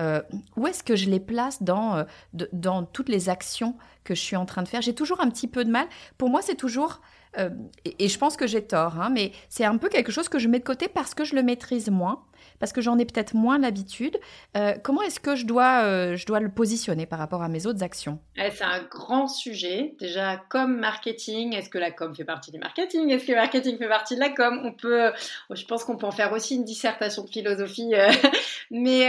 Euh, 0.00 0.22
où 0.56 0.66
est-ce 0.66 0.82
que 0.82 0.96
je 0.96 1.08
les 1.08 1.20
place 1.20 1.62
dans, 1.62 1.96
euh, 1.96 2.04
dans 2.52 2.84
toutes 2.84 3.08
les 3.08 3.28
actions 3.28 3.76
que 4.04 4.14
je 4.14 4.20
suis 4.20 4.36
en 4.36 4.46
train 4.46 4.62
de 4.62 4.68
faire? 4.68 4.82
J'ai 4.82 4.94
toujours 4.94 5.20
un 5.20 5.30
petit 5.30 5.48
peu 5.48 5.64
de 5.64 5.70
mal. 5.70 5.86
Pour 6.18 6.30
moi, 6.30 6.40
c'est 6.42 6.56
toujours 6.56 7.00
euh, 7.38 7.50
et, 7.98 8.08
je 8.08 8.18
pense 8.18 8.36
que 8.36 8.46
j'ai 8.46 8.62
tort, 8.62 9.00
hein, 9.00 9.10
mais 9.10 9.32
c'est 9.48 9.64
un 9.64 9.78
peu 9.78 9.88
quelque 9.88 10.12
chose 10.12 10.28
que 10.28 10.38
je 10.38 10.48
mets 10.48 10.58
de 10.58 10.64
côté 10.64 10.88
parce 10.88 11.14
que 11.14 11.24
je 11.24 11.34
le 11.34 11.42
maîtrise 11.42 11.90
moins, 11.90 12.24
parce 12.58 12.72
que 12.72 12.80
j'en 12.80 12.98
ai 12.98 13.04
peut-être 13.04 13.34
moins 13.34 13.58
l'habitude. 13.58 14.18
Euh, 14.56 14.74
comment 14.82 15.02
est-ce 15.02 15.20
que 15.20 15.34
je 15.34 15.46
dois, 15.46 15.84
euh, 15.84 16.16
je 16.16 16.26
dois 16.26 16.40
le 16.40 16.50
positionner 16.50 17.06
par 17.06 17.18
rapport 17.18 17.42
à 17.42 17.48
mes 17.48 17.66
autres 17.66 17.82
actions? 17.82 18.18
Eh, 18.36 18.50
C'est 18.50 18.64
un 18.64 18.82
grand 18.82 19.28
sujet. 19.28 19.94
Déjà, 19.98 20.36
comme 20.48 20.78
marketing, 20.78 21.54
est-ce 21.54 21.70
que 21.70 21.78
la 21.78 21.90
com 21.90 22.14
fait 22.14 22.24
partie 22.24 22.52
du 22.52 22.58
marketing? 22.58 23.10
Est-ce 23.10 23.26
que 23.26 23.32
le 23.32 23.38
marketing 23.38 23.78
fait 23.78 23.88
partie 23.88 24.14
de 24.14 24.20
la 24.20 24.30
com? 24.30 24.60
On 24.64 24.72
peut, 24.72 25.12
je 25.50 25.64
pense 25.64 25.84
qu'on 25.84 25.96
peut 25.96 26.06
en 26.06 26.12
faire 26.12 26.32
aussi 26.32 26.56
une 26.56 26.64
dissertation 26.64 27.24
de 27.24 27.30
philosophie, 27.30 27.92
mais 28.70 29.06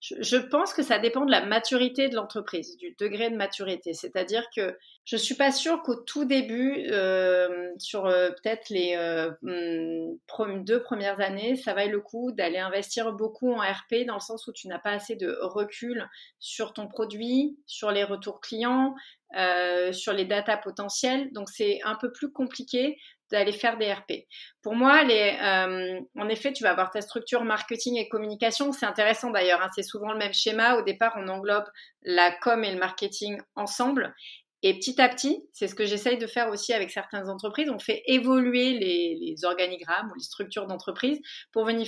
je, 0.00 0.36
pense 0.38 0.72
que 0.72 0.82
ça 0.82 0.98
dépend 0.98 1.26
de 1.26 1.30
la 1.30 1.44
maturité 1.44 2.08
de 2.08 2.14
l'entreprise, 2.14 2.78
du 2.78 2.94
degré 2.98 3.28
de 3.28 3.36
maturité. 3.36 3.92
C'est-à-dire 3.92 4.44
que 4.56 4.78
je 5.04 5.16
suis 5.16 5.34
pas 5.34 5.52
sûre 5.52 5.82
qu'au 5.82 5.94
tout 5.94 6.24
début, 6.24 6.86
euh, 6.90 7.70
sur 7.76 8.06
euh, 8.06 8.30
peut-être 8.30 8.70
les 8.70 8.94
euh, 8.96 9.30
hmm, 9.42 10.64
deux 10.64 10.82
premières 10.82 11.20
années, 11.20 11.56
ça 11.56 11.74
vaille 11.74 11.90
le 11.90 12.00
coup 12.00 12.32
d'aller 12.32 12.58
investir 12.58 13.12
beaucoup 13.12 13.52
en 13.52 13.58
RP 13.58 14.06
dans 14.06 14.14
le 14.14 14.20
sens 14.20 14.46
où 14.46 14.52
tu 14.52 14.68
n'as 14.68 14.78
pas 14.78 14.92
assez 14.92 15.16
de 15.16 15.36
recul 15.42 16.08
sur 16.38 16.72
ton 16.72 16.88
produit, 16.88 17.58
sur 17.66 17.90
les 17.90 18.04
retours 18.04 18.40
clients, 18.40 18.94
sur 19.92 20.14
les 20.14 20.24
datas 20.24 20.56
potentielles. 20.56 21.30
Donc 21.32 21.50
c'est 21.50 21.80
un 21.84 21.94
peu 21.94 22.10
plus 22.10 22.32
compliqué 22.32 22.96
d'aller 23.30 23.52
faire 23.52 23.78
des 23.78 23.92
RP. 23.92 24.26
Pour 24.62 24.74
moi, 24.74 25.02
euh, 25.08 26.00
en 26.18 26.28
effet, 26.28 26.52
tu 26.52 26.62
vas 26.62 26.70
avoir 26.70 26.90
ta 26.90 27.00
structure 27.00 27.44
marketing 27.44 27.96
et 27.96 28.08
communication. 28.08 28.72
C'est 28.72 28.86
intéressant 28.86 29.30
d'ailleurs, 29.30 29.62
hein, 29.62 29.68
c'est 29.74 29.82
souvent 29.82 30.12
le 30.12 30.18
même 30.18 30.34
schéma. 30.34 30.76
Au 30.76 30.82
départ, 30.82 31.14
on 31.16 31.28
englobe 31.28 31.66
la 32.02 32.32
com 32.32 32.64
et 32.64 32.72
le 32.72 32.78
marketing 32.78 33.40
ensemble. 33.54 34.14
Et 34.62 34.74
petit 34.74 35.00
à 35.00 35.08
petit, 35.08 35.42
c'est 35.52 35.68
ce 35.68 35.74
que 35.74 35.86
j'essaye 35.86 36.18
de 36.18 36.26
faire 36.26 36.50
aussi 36.50 36.74
avec 36.74 36.90
certaines 36.90 37.30
entreprises, 37.30 37.70
on 37.70 37.78
fait 37.78 38.02
évoluer 38.06 38.78
les, 38.78 39.34
organigrammes 39.44 40.10
ou 40.10 40.14
les 40.14 40.22
structures 40.22 40.66
d'entreprise 40.66 41.18
pour 41.50 41.64
venir, 41.64 41.86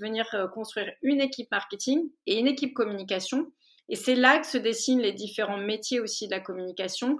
venir 0.00 0.28
euh, 0.34 0.46
construire 0.46 0.92
une 1.02 1.20
équipe 1.20 1.50
marketing 1.50 2.08
et 2.26 2.38
une 2.38 2.46
équipe 2.46 2.74
communication. 2.74 3.50
Et 3.88 3.96
c'est 3.96 4.14
là 4.14 4.38
que 4.38 4.46
se 4.46 4.58
dessinent 4.58 5.00
les 5.00 5.12
différents 5.12 5.58
métiers 5.58 5.98
aussi 5.98 6.26
de 6.26 6.30
la 6.30 6.40
communication 6.40 7.18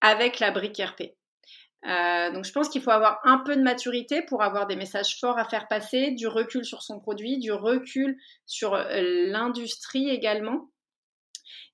avec 0.00 0.40
la 0.40 0.50
brique 0.50 0.78
RP. 0.78 1.12
Euh, 1.86 2.32
donc 2.32 2.44
je 2.44 2.52
pense 2.52 2.68
qu'il 2.68 2.82
faut 2.82 2.90
avoir 2.90 3.20
un 3.24 3.38
peu 3.38 3.54
de 3.56 3.62
maturité 3.62 4.22
pour 4.22 4.42
avoir 4.42 4.66
des 4.66 4.74
messages 4.74 5.18
forts 5.20 5.38
à 5.38 5.44
faire 5.44 5.68
passer, 5.68 6.10
du 6.10 6.26
recul 6.26 6.64
sur 6.64 6.82
son 6.82 6.98
produit, 6.98 7.38
du 7.38 7.52
recul 7.52 8.18
sur 8.46 8.74
euh, 8.74 9.28
l'industrie 9.28 10.08
également. 10.08 10.70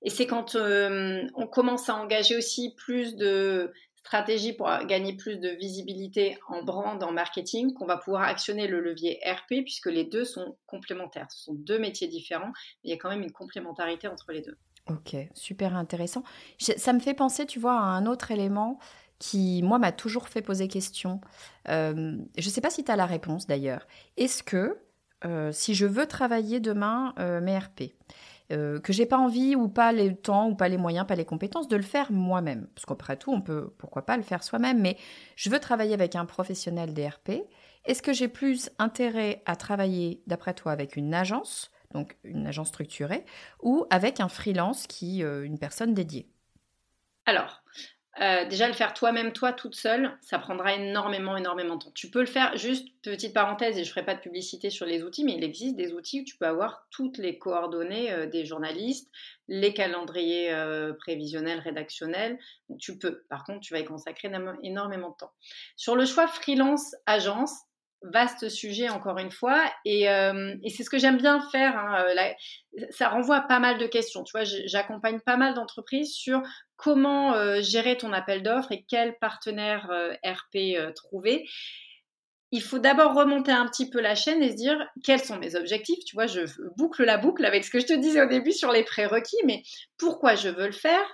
Et 0.03 0.09
c'est 0.09 0.27
quand 0.27 0.55
euh, 0.55 1.23
on 1.33 1.47
commence 1.47 1.89
à 1.89 1.95
engager 1.95 2.37
aussi 2.37 2.75
plus 2.75 3.15
de 3.15 3.73
stratégies 3.95 4.53
pour 4.53 4.67
gagner 4.85 5.15
plus 5.15 5.37
de 5.37 5.49
visibilité 5.49 6.37
en 6.47 6.61
brand, 6.61 7.01
en 7.01 7.11
marketing, 7.11 7.73
qu'on 7.73 7.87
va 7.87 7.97
pouvoir 7.97 8.21
actionner 8.21 8.67
le 8.67 8.79
levier 8.79 9.19
RP 9.25 9.63
puisque 9.63 9.87
les 9.87 10.03
deux 10.03 10.25
sont 10.25 10.55
complémentaires. 10.67 11.25
Ce 11.31 11.45
sont 11.45 11.55
deux 11.55 11.79
métiers 11.79 12.07
différents, 12.07 12.51
mais 12.83 12.83
il 12.83 12.89
y 12.91 12.93
a 12.93 12.97
quand 12.97 13.09
même 13.09 13.23
une 13.23 13.31
complémentarité 13.31 14.07
entre 14.07 14.31
les 14.31 14.41
deux. 14.41 14.57
Ok, 14.87 15.15
super 15.33 15.75
intéressant. 15.75 16.23
Ça 16.59 16.93
me 16.93 16.99
fait 16.99 17.15
penser, 17.15 17.47
tu 17.47 17.59
vois, 17.59 17.73
à 17.73 17.85
un 17.85 18.05
autre 18.05 18.29
élément 18.29 18.77
qui, 19.19 19.61
moi, 19.63 19.79
m'a 19.79 19.91
toujours 19.91 20.29
fait 20.29 20.41
poser 20.41 20.67
question. 20.67 21.21
je 21.67 22.25
ne 22.37 22.41
sais 22.49 22.61
pas 22.61 22.69
si 22.69 22.83
tu 22.83 22.91
as 22.91 22.95
la 22.95 23.05
réponse 23.05 23.47
d'ailleurs. 23.47 23.87
Est-ce 24.17 24.43
que, 24.43 24.77
si 25.51 25.73
je 25.73 25.85
veux 25.85 26.05
travailler 26.05 26.59
demain 26.59 27.13
mes 27.41 27.57
RP, 27.57 27.93
euh, 28.51 28.79
que 28.79 28.93
j'ai 28.93 29.07
pas 29.07 29.17
envie 29.17 29.55
ou 29.55 29.67
pas 29.67 29.91
le 29.91 30.15
temps 30.15 30.49
ou 30.49 30.55
pas 30.55 30.69
les 30.69 30.77
moyens, 30.77 31.07
pas 31.07 31.15
les 31.15 31.25
compétences 31.25 31.67
de 31.67 31.75
le 31.75 31.81
faire 31.81 32.11
moi-même? 32.11 32.67
Parce 32.75 32.85
qu'après 32.85 33.17
tout, 33.17 33.31
on 33.31 33.41
peut 33.41 33.73
pourquoi 33.79 34.05
pas 34.05 34.17
le 34.17 34.23
faire 34.23 34.43
soi-même, 34.43 34.79
mais 34.79 34.97
je 35.35 35.49
veux 35.49 35.59
travailler 35.59 35.95
avec 35.95 36.15
un 36.15 36.25
professionnel 36.25 36.93
DRP. 36.93 37.43
Est-ce 37.85 38.03
que 38.03 38.13
j'ai 38.13 38.27
plus 38.27 38.69
intérêt 38.77 39.41
à 39.45 39.55
travailler, 39.55 40.21
d'après 40.27 40.53
toi, 40.53 40.71
avec 40.71 40.95
une 40.95 41.13
agence, 41.13 41.71
donc 41.91 42.17
une 42.23 42.45
agence 42.45 42.67
structurée, 42.67 43.25
ou 43.61 43.85
avec 43.89 44.19
un 44.19 44.29
freelance 44.29 44.85
qui, 44.85 45.23
euh, 45.23 45.43
une 45.43 45.57
personne 45.57 45.95
dédiée? 45.95 46.29
Alors, 47.25 47.63
euh, 48.21 48.45
déjà, 48.45 48.67
le 48.67 48.73
faire 48.73 48.93
toi-même, 48.93 49.33
toi, 49.33 49.51
toute 49.51 49.75
seule, 49.75 50.17
ça 50.21 50.39
prendra 50.39 50.73
énormément, 50.73 51.35
énormément 51.35 51.75
de 51.75 51.83
temps. 51.83 51.91
Tu 51.93 52.09
peux 52.09 52.21
le 52.21 52.25
faire, 52.25 52.55
juste 52.55 52.87
petite 53.01 53.33
parenthèse, 53.33 53.77
et 53.77 53.83
je 53.83 53.89
ne 53.89 53.91
ferai 53.91 54.05
pas 54.05 54.15
de 54.15 54.21
publicité 54.21 54.69
sur 54.69 54.85
les 54.85 55.03
outils, 55.03 55.25
mais 55.25 55.33
il 55.33 55.43
existe 55.43 55.75
des 55.75 55.91
outils 55.91 56.21
où 56.21 56.23
tu 56.23 56.37
peux 56.37 56.45
avoir 56.45 56.87
toutes 56.91 57.17
les 57.17 57.37
coordonnées 57.37 58.11
euh, 58.13 58.25
des 58.25 58.45
journalistes, 58.45 59.11
les 59.49 59.73
calendriers 59.73 60.53
euh, 60.53 60.93
prévisionnels, 60.93 61.59
rédactionnels. 61.59 62.39
tu 62.79 62.97
peux. 62.97 63.23
Par 63.29 63.43
contre, 63.43 63.59
tu 63.59 63.73
vas 63.73 63.79
y 63.79 63.85
consacrer 63.85 64.31
énormément 64.63 65.09
de 65.09 65.15
temps. 65.17 65.33
Sur 65.75 65.97
le 65.97 66.05
choix 66.05 66.27
freelance-agence, 66.27 67.51
vaste 68.11 68.49
sujet 68.49 68.89
encore 68.89 69.17
une 69.17 69.31
fois 69.31 69.63
et, 69.85 70.07
c'est 70.69 70.83
ce 70.83 70.89
que 70.89 70.97
j'aime 70.97 71.17
bien 71.17 71.39
faire 71.51 71.77
hein, 71.77 72.05
ça 72.89 73.09
renvoie 73.09 73.37
à 73.37 73.41
pas 73.41 73.59
mal 73.59 73.77
de 73.77 73.87
questions 73.87 74.23
tu 74.23 74.31
vois 74.31 74.43
j'accompagne 74.43 75.19
pas 75.19 75.37
mal 75.37 75.53
d'entreprises 75.53 76.13
sur 76.13 76.41
comment 76.77 77.33
euh, 77.33 77.61
gérer 77.61 77.97
ton 77.97 78.13
appel 78.13 78.43
d'offres 78.43 78.71
et 78.71 78.85
quel 78.87 79.17
partenaire 79.19 79.89
euh, 79.91 80.13
RP 80.25 80.77
euh, 80.77 80.91
trouver. 80.91 81.47
Il 82.51 82.61
faut 82.61 82.79
d'abord 82.79 83.13
remonter 83.15 83.51
un 83.51 83.65
petit 83.67 83.89
peu 83.89 83.99
la 83.99 84.15
chaîne 84.15 84.41
et 84.41 84.51
se 84.51 84.55
dire 84.55 84.77
quels 85.03 85.23
sont 85.23 85.37
mes 85.37 85.55
objectifs. 85.55 86.03
Tu 86.05 86.15
vois, 86.15 86.27
je 86.27 86.41
boucle 86.77 87.03
la 87.03 87.17
boucle 87.17 87.43
avec 87.43 87.65
ce 87.65 87.71
que 87.71 87.79
je 87.79 87.85
te 87.85 87.93
disais 87.93 88.21
au 88.21 88.27
début 88.27 88.51
sur 88.51 88.71
les 88.71 88.83
prérequis, 88.83 89.41
mais 89.45 89.63
pourquoi 89.97 90.35
je 90.35 90.49
veux 90.49 90.67
le 90.67 90.71
faire 90.71 91.05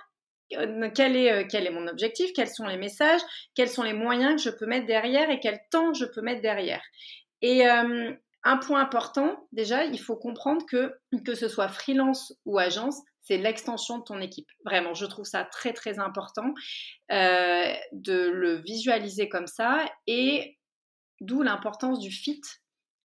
quel 0.50 1.16
est, 1.16 1.46
quel 1.48 1.66
est 1.66 1.70
mon 1.70 1.86
objectif, 1.86 2.32
quels 2.34 2.48
sont 2.48 2.66
les 2.66 2.76
messages, 2.76 3.20
quels 3.54 3.68
sont 3.68 3.82
les 3.82 3.92
moyens 3.94 4.42
que 4.42 4.50
je 4.50 4.56
peux 4.56 4.66
mettre 4.66 4.86
derrière 4.86 5.30
et 5.30 5.40
quel 5.40 5.60
temps 5.70 5.94
je 5.94 6.04
peux 6.04 6.20
mettre 6.20 6.42
derrière? 6.42 6.82
Et 7.40 7.64
un 8.44 8.56
point 8.58 8.80
important, 8.80 9.48
déjà, 9.52 9.84
il 9.84 10.00
faut 10.00 10.16
comprendre 10.16 10.64
que 10.66 10.94
que 11.24 11.34
ce 11.34 11.48
soit 11.48 11.68
freelance 11.68 12.34
ou 12.44 12.58
agence, 12.58 13.00
c'est 13.22 13.38
l'extension 13.38 13.98
de 13.98 14.04
ton 14.04 14.20
équipe. 14.20 14.48
Vraiment, 14.64 14.94
je 14.94 15.06
trouve 15.06 15.24
ça 15.24 15.44
très 15.44 15.72
très 15.72 15.98
important 15.98 16.52
euh, 17.12 17.72
de 17.92 18.28
le 18.28 18.56
visualiser 18.56 19.28
comme 19.28 19.46
ça 19.46 19.84
et 20.06 20.58
d'où 21.20 21.42
l'importance 21.42 22.00
du 22.00 22.10
fit. 22.10 22.40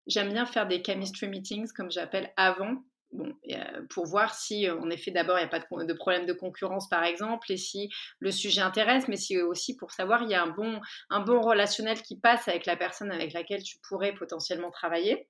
J'aime 0.08 0.34
bien 0.34 0.46
faire 0.46 0.68
des 0.68 0.82
chemistry 0.84 1.28
meetings 1.28 1.72
comme 1.74 1.92
j'appelle 1.92 2.34
avant. 2.36 2.78
Bon, 3.14 3.34
euh, 3.52 3.82
pour 3.90 4.06
voir 4.06 4.36
si, 4.36 4.70
en 4.70 4.90
effet, 4.90 5.12
d'abord, 5.12 5.38
il 5.38 5.42
n'y 5.42 5.46
a 5.46 5.50
pas 5.50 5.60
de, 5.60 5.94
problème 5.94 6.26
de 6.26 6.34
concurrence, 6.34 6.90
par 6.90 7.04
exemple, 7.04 7.52
et 7.52 7.58
si 7.58 7.90
le 8.20 8.32
sujet 8.32 8.62
intéresse, 8.62 9.08
mais 9.08 9.16
si 9.16 9.42
aussi 9.42 9.78
pour 9.78 9.92
savoir, 9.92 10.24
il 10.24 10.30
y 10.30 10.36
a 10.36 10.44
un 10.44 10.50
bon, 10.50 10.82
un 11.10 11.22
bon 11.22 11.40
relationnel 11.40 12.02
qui 12.02 12.20
passe 12.20 12.48
avec 12.50 12.66
la 12.66 12.76
personne 12.76 13.12
avec 13.12 13.32
laquelle 13.34 13.64
tu 13.64 13.78
pourrais 13.88 14.14
potentiellement 14.14 14.72
travailler. 14.72 15.30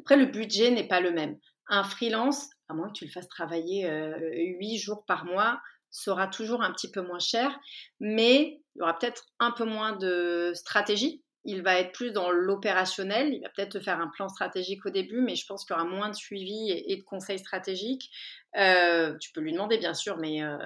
Après, 0.00 0.16
le 0.16 0.26
budget 0.26 0.70
n'est 0.70 0.88
pas 0.88 1.00
le 1.00 1.12
même. 1.12 1.38
Un 1.68 1.84
freelance, 1.84 2.48
à 2.68 2.74
moins 2.74 2.88
que 2.88 2.98
tu 2.98 3.04
le 3.04 3.10
fasses 3.10 3.28
travailler 3.28 3.86
euh, 3.86 4.18
huit 4.58 4.78
jours 4.78 5.04
par 5.04 5.26
mois, 5.26 5.60
sera 5.90 6.26
toujours 6.26 6.62
un 6.62 6.72
petit 6.72 6.90
peu 6.90 7.02
moins 7.02 7.18
cher, 7.18 7.58
mais 8.00 8.62
il 8.74 8.78
y 8.78 8.82
aura 8.82 8.98
peut-être 8.98 9.26
un 9.38 9.50
peu 9.50 9.64
moins 9.64 9.92
de 9.92 10.52
stratégie. 10.54 11.22
Il 11.44 11.62
va 11.62 11.78
être 11.78 11.92
plus 11.92 12.12
dans 12.12 12.30
l'opérationnel, 12.30 13.34
il 13.34 13.40
va 13.40 13.48
peut-être 13.48 13.72
te 13.72 13.80
faire 13.80 14.00
un 14.00 14.08
plan 14.08 14.28
stratégique 14.28 14.86
au 14.86 14.90
début, 14.90 15.20
mais 15.20 15.34
je 15.34 15.46
pense 15.46 15.64
qu'il 15.64 15.74
y 15.74 15.78
aura 15.78 15.88
moins 15.88 16.08
de 16.08 16.14
suivi 16.14 16.70
et, 16.70 16.96
de 16.96 17.02
conseils 17.02 17.38
stratégiques. 17.38 18.10
Euh, 18.56 19.16
tu 19.18 19.32
peux 19.32 19.40
lui 19.40 19.52
demander 19.52 19.78
bien 19.78 19.94
sûr, 19.94 20.18
mais 20.18 20.42
euh, 20.42 20.56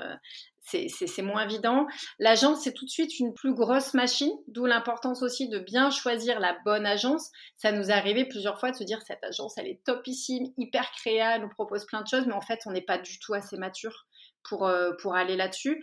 c'est 0.67 1.23
moins 1.23 1.45
évident. 1.45 1.87
L'agence, 2.19 2.63
c'est 2.63 2.73
tout 2.73 2.85
de 2.85 2.91
suite 2.91 3.19
une 3.19 3.35
plus 3.35 3.55
grosse 3.55 3.95
machine, 3.95 4.33
d'où 4.49 4.67
l'importance 4.67 5.23
aussi 5.23 5.49
de 5.49 5.59
bien 5.59 5.91
choisir 5.91 6.41
la 6.41 6.57
bonne 6.65 6.87
agence. 6.87 7.31
Ça 7.57 7.73
nous 7.73 7.91
est 7.91 7.95
arrivé 7.95 8.25
plusieurs 8.25 8.59
fois 8.59 8.73
de 8.73 8.77
se 8.77 8.85
dire 8.85 9.01
cette 9.07 9.23
agence, 9.23 9.57
elle 9.59 9.69
est 9.69 9.83
topissime, 9.85 10.47
hyper 10.59 10.91
créa, 10.93 11.37
elle 11.37 11.43
nous 11.43 11.49
propose 11.49 11.87
plein 11.87 12.03
de 12.03 12.09
choses, 12.09 12.27
mais 12.27 12.35
en 12.35 12.41
fait, 12.41 12.61
on 12.67 12.73
n'est 12.73 12.83
pas 12.83 12.99
du 12.99 13.19
tout 13.19 13.35
assez 13.35 13.57
mature 13.57 14.07
pour, 14.43 14.67
euh, 14.67 14.93
pour 15.01 15.15
aller 15.15 15.37
là-dessus. 15.37 15.83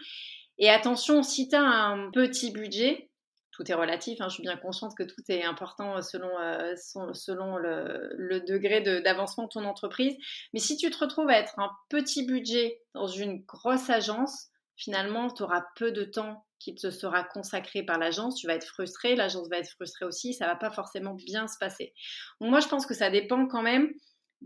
Et 0.58 0.70
attention, 0.70 1.24
si 1.24 1.48
tu 1.48 1.56
as 1.56 1.62
un 1.62 2.12
petit 2.12 2.52
budget, 2.52 3.10
tout 3.54 3.70
est 3.72 3.76
relatif, 3.76 4.20
hein, 4.20 4.28
je 4.30 4.34
suis 4.34 4.44
bien 4.44 4.58
consciente 4.58 4.96
que 4.98 5.04
tout 5.04 5.22
est 5.30 5.44
important 5.44 6.02
selon, 6.02 6.40
euh, 6.40 6.74
selon 6.76 7.58
le, 7.58 8.40
degré 8.42 8.82
d'avancement 8.82 9.46
de, 9.46 9.50
ton 9.50 9.64
entreprise. 9.66 10.16
Mais 10.54 10.60
si 10.60 10.76
tu 10.76 10.90
te 10.90 10.98
retrouves 10.98 11.30
à 11.30 11.38
être 11.38 11.58
un 11.60 11.72
petit 11.90 12.26
budget 12.26 12.82
dans 12.94 13.08
une 13.08 13.44
grosse 13.44 13.90
agence, 13.90 14.48
finalement, 14.76 15.30
tu 15.30 15.44
auras 15.44 15.64
peu 15.76 15.92
de 15.92 16.04
temps 16.04 16.46
qui 16.58 16.74
te 16.74 16.90
sera 16.90 17.24
consacré 17.24 17.84
par 17.84 18.00
l'agence, 18.00 18.36
tu 18.36 18.48
vas 18.48 18.56
être 18.56 18.66
frustré, 18.66 19.16
l'agence 19.16 19.50
va 19.50 19.58
être 19.58 19.70
frustrée 19.70 20.06
aussi, 20.06 20.34
ça 20.34 20.48
va 20.48 20.56
pas 20.56 20.72
forcément 20.72 21.14
bien 21.14 21.48
se 21.48 21.58
passer. 21.60 21.94
moi, 22.40 22.60
je 22.60 22.68
pense 22.68 22.86
que 22.86 22.94
ça 22.94 23.10
dépend 23.10 23.48
quand 23.48 23.62
même 23.62 23.94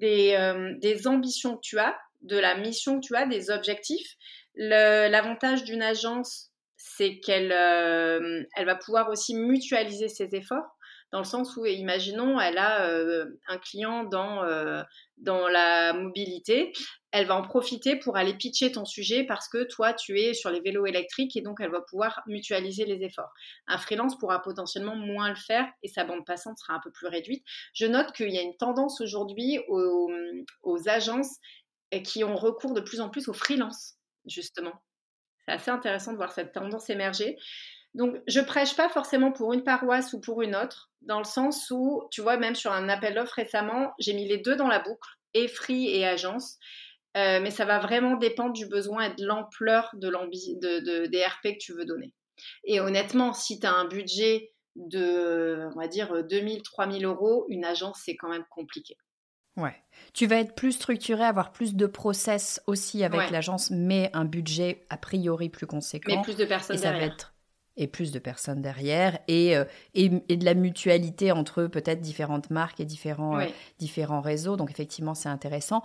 euh, 0.03 0.73
des, 0.79 1.07
ambitions 1.07 1.55
que 1.55 1.61
tu 1.61 1.79
as, 1.79 1.97
de 2.21 2.37
la 2.37 2.55
mission 2.55 2.99
que 2.99 3.05
tu 3.05 3.15
as, 3.15 3.25
des 3.25 3.49
objectifs. 3.49 4.15
L'avantage 4.55 5.63
d'une 5.63 5.81
agence, 5.81 6.51
c'est 6.77 7.19
qu'elle 7.19 7.51
euh, 7.51 8.43
elle 8.55 8.65
va 8.65 8.75
pouvoir 8.75 9.09
aussi 9.09 9.35
mutualiser 9.35 10.07
ses 10.07 10.35
efforts 10.35 10.77
dans 11.11 11.19
le 11.19 11.25
sens 11.25 11.55
où, 11.55 11.65
imaginons, 11.65 12.37
elle 12.37 12.57
a 12.57 12.89
euh, 12.89 13.25
un 13.47 13.57
client 13.57 14.03
dans, 14.03 14.43
dans 15.15 15.47
la 15.47 15.93
mobilité, 15.93 16.73
elle 17.11 17.25
va 17.25 17.35
en 17.35 17.41
profiter 17.41 17.95
pour 17.95 18.17
aller 18.17 18.33
pitcher 18.33 18.71
ton 18.71 18.85
sujet 18.85 19.23
parce 19.23 19.47
que 19.47 19.63
toi, 19.63 19.93
tu 19.93 20.19
es 20.19 20.33
sur 20.33 20.51
les 20.51 20.59
vélos 20.59 20.85
électriques 20.85 21.35
et 21.35 21.41
donc 21.41 21.57
elle 21.61 21.71
va 21.71 21.81
pouvoir 21.81 22.21
mutualiser 22.27 22.85
les 22.85 23.03
efforts. 23.03 23.31
Un 23.67 23.77
freelance 23.77 24.17
pourra 24.17 24.41
potentiellement 24.41 24.95
moins 24.95 25.29
le 25.29 25.35
faire 25.35 25.65
et 25.81 25.87
sa 25.87 26.03
bande 26.03 26.25
passante 26.25 26.59
sera 26.59 26.73
un 26.73 26.81
peu 26.83 26.91
plus 26.91 27.07
réduite. 27.07 27.43
Je 27.73 27.85
note 27.85 28.11
qu'il 28.11 28.29
y 28.29 28.37
a 28.37 28.41
une 28.41 28.57
tendance 28.57 29.01
aujourd'hui 29.01 29.59
aux, 29.67 30.09
agences 30.87 31.37
qui 32.03 32.23
ont 32.23 32.35
recours 32.35 32.73
de 32.73 32.81
plus 32.81 33.01
en 33.01 33.09
plus 33.09 33.29
aux 33.29 33.33
freelance, 33.33 33.95
justement. 34.25 34.73
C'est 35.47 35.53
assez 35.53 35.71
intéressant 35.71 36.11
de 36.11 36.17
voir 36.17 36.33
cette 36.33 36.51
tendance 36.51 36.89
émerger. 36.89 37.37
Donc, 37.93 38.17
je 38.27 38.41
prêche 38.41 38.75
pas 38.75 38.89
forcément 38.89 39.31
pour 39.31 39.53
une 39.53 39.63
paroisse 39.63 40.13
ou 40.13 40.19
pour 40.19 40.41
une 40.41 40.55
autre, 40.55 40.91
dans 41.01 41.19
le 41.19 41.25
sens 41.25 41.71
où, 41.71 42.03
tu 42.11 42.21
vois, 42.21 42.37
même 42.37 42.53
sur 42.53 42.71
un 42.71 42.89
appel 42.89 43.15
d'offres 43.15 43.35
récemment, 43.35 43.93
j'ai 43.97 44.13
mis 44.13 44.27
les 44.27 44.37
deux 44.37 44.55
dans 44.55 44.67
la 44.67 44.79
boucle, 44.79 45.09
et 45.33 45.47
free 45.47 45.87
et 45.87 46.05
agence. 46.05 46.57
Euh, 47.15 47.39
mais 47.41 47.49
ça 47.49 47.65
va 47.65 47.79
vraiment 47.79 48.15
dépendre 48.15 48.53
du 48.53 48.67
besoin 48.67 49.05
et 49.05 49.15
de 49.15 49.25
l'ampleur 49.25 49.89
de, 49.93 50.09
de, 50.09 51.05
des 51.07 51.23
RP 51.23 51.53
que 51.53 51.57
tu 51.57 51.73
veux 51.73 51.85
donner. 51.85 52.13
Et 52.65 52.79
honnêtement, 52.79 53.33
si 53.33 53.59
tu 53.59 53.65
as 53.65 53.73
un 53.73 53.85
budget 53.85 54.51
de, 54.75 55.67
on 55.73 55.79
va 55.79 55.87
dire, 55.87 56.23
2000, 56.23 56.61
3000 56.61 57.05
euros, 57.05 57.45
une 57.49 57.65
agence, 57.65 58.01
c'est 58.05 58.15
quand 58.15 58.29
même 58.29 58.45
compliqué. 58.51 58.95
Ouais. 59.57 59.75
Tu 60.13 60.27
vas 60.27 60.37
être 60.37 60.55
plus 60.55 60.73
structuré, 60.73 61.23
avoir 61.23 61.51
plus 61.51 61.75
de 61.75 61.85
process 61.85 62.61
aussi 62.67 63.03
avec 63.03 63.31
l'agence, 63.31 63.71
mais 63.71 64.09
un 64.13 64.25
budget 64.25 64.85
a 64.89 64.97
priori 64.97 65.49
plus 65.49 65.67
conséquent. 65.67 66.17
Mais 66.17 66.21
plus 66.21 66.37
de 66.37 66.45
personnes 66.45 66.75
et 66.75 66.79
ça 66.79 66.91
Va 66.91 66.99
être 66.99 67.33
et 67.77 67.87
plus 67.87 68.11
de 68.11 68.19
personnes 68.19 68.61
derrière 68.61 69.19
et, 69.27 69.55
euh, 69.55 69.63
et, 69.93 70.09
de 70.09 70.45
la 70.45 70.55
mutualité 70.55 71.31
entre 71.31 71.63
peut-être 71.63 72.01
différentes 72.01 72.49
marques 72.49 72.79
et 72.79 72.85
différents, 72.85 73.39
euh, 73.39 73.45
différents 73.79 74.21
réseaux. 74.21 74.57
Donc 74.57 74.71
effectivement, 74.71 75.13
c'est 75.13 75.29
intéressant. 75.29 75.83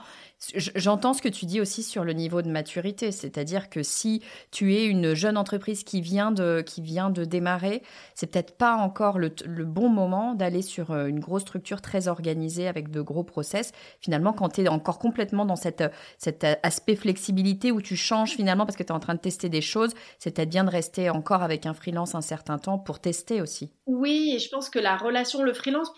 J'entends 0.56 1.12
ce 1.12 1.22
que 1.22 1.28
tu 1.28 1.46
dis 1.46 1.60
aussi 1.60 1.82
sur 1.82 2.04
le 2.04 2.14
niveau 2.14 2.42
de 2.42 2.50
maturité, 2.50 3.12
c'est-à-dire 3.12 3.68
que 3.68 3.82
si 3.82 4.22
tu 4.50 4.74
es 4.74 4.86
une 4.86 5.14
jeune 5.14 5.36
entreprise 5.36 5.84
qui 5.84 6.00
vient 6.00 6.32
de, 6.32 6.62
qui 6.64 6.80
vient 6.80 7.10
de 7.10 7.24
démarrer, 7.24 7.82
c'est 8.14 8.26
peut-être 8.26 8.56
pas 8.56 8.74
encore 8.76 9.18
le, 9.18 9.32
le 9.44 9.64
bon 9.64 9.88
moment 9.88 10.34
d'aller 10.34 10.62
sur 10.62 10.90
euh, 10.90 11.06
une 11.06 11.20
grosse 11.20 11.42
structure 11.42 11.82
très 11.82 12.08
organisée 12.08 12.68
avec 12.68 12.90
de 12.90 13.02
gros 13.02 13.24
process. 13.24 13.72
Finalement, 14.00 14.32
quand 14.32 14.48
tu 14.48 14.62
es 14.62 14.68
encore 14.68 14.98
complètement 14.98 15.44
dans 15.44 15.56
cette, 15.56 15.84
cet 16.16 16.46
aspect 16.62 16.96
flexibilité 16.96 17.70
où 17.70 17.82
tu 17.82 17.96
changes 17.96 18.30
finalement 18.30 18.64
parce 18.64 18.76
que 18.76 18.82
tu 18.82 18.88
es 18.88 18.92
en 18.92 19.00
train 19.00 19.14
de 19.14 19.20
tester 19.20 19.50
des 19.50 19.60
choses, 19.60 19.92
c'est 20.18 20.34
peut-être 20.34 20.48
bien 20.48 20.64
de 20.64 20.70
rester 20.70 21.10
encore 21.10 21.42
avec 21.42 21.66
un 21.66 21.74
freelance 21.82 22.14
un 22.14 22.20
certain 22.20 22.58
temps 22.58 22.78
pour 22.78 23.00
tester 23.00 23.40
aussi. 23.40 23.72
Oui, 23.86 24.32
et 24.34 24.38
je 24.38 24.48
pense 24.48 24.70
que 24.70 24.78
la 24.78 24.96
relation, 24.96 25.42
le 25.42 25.52
freelance 25.52 25.92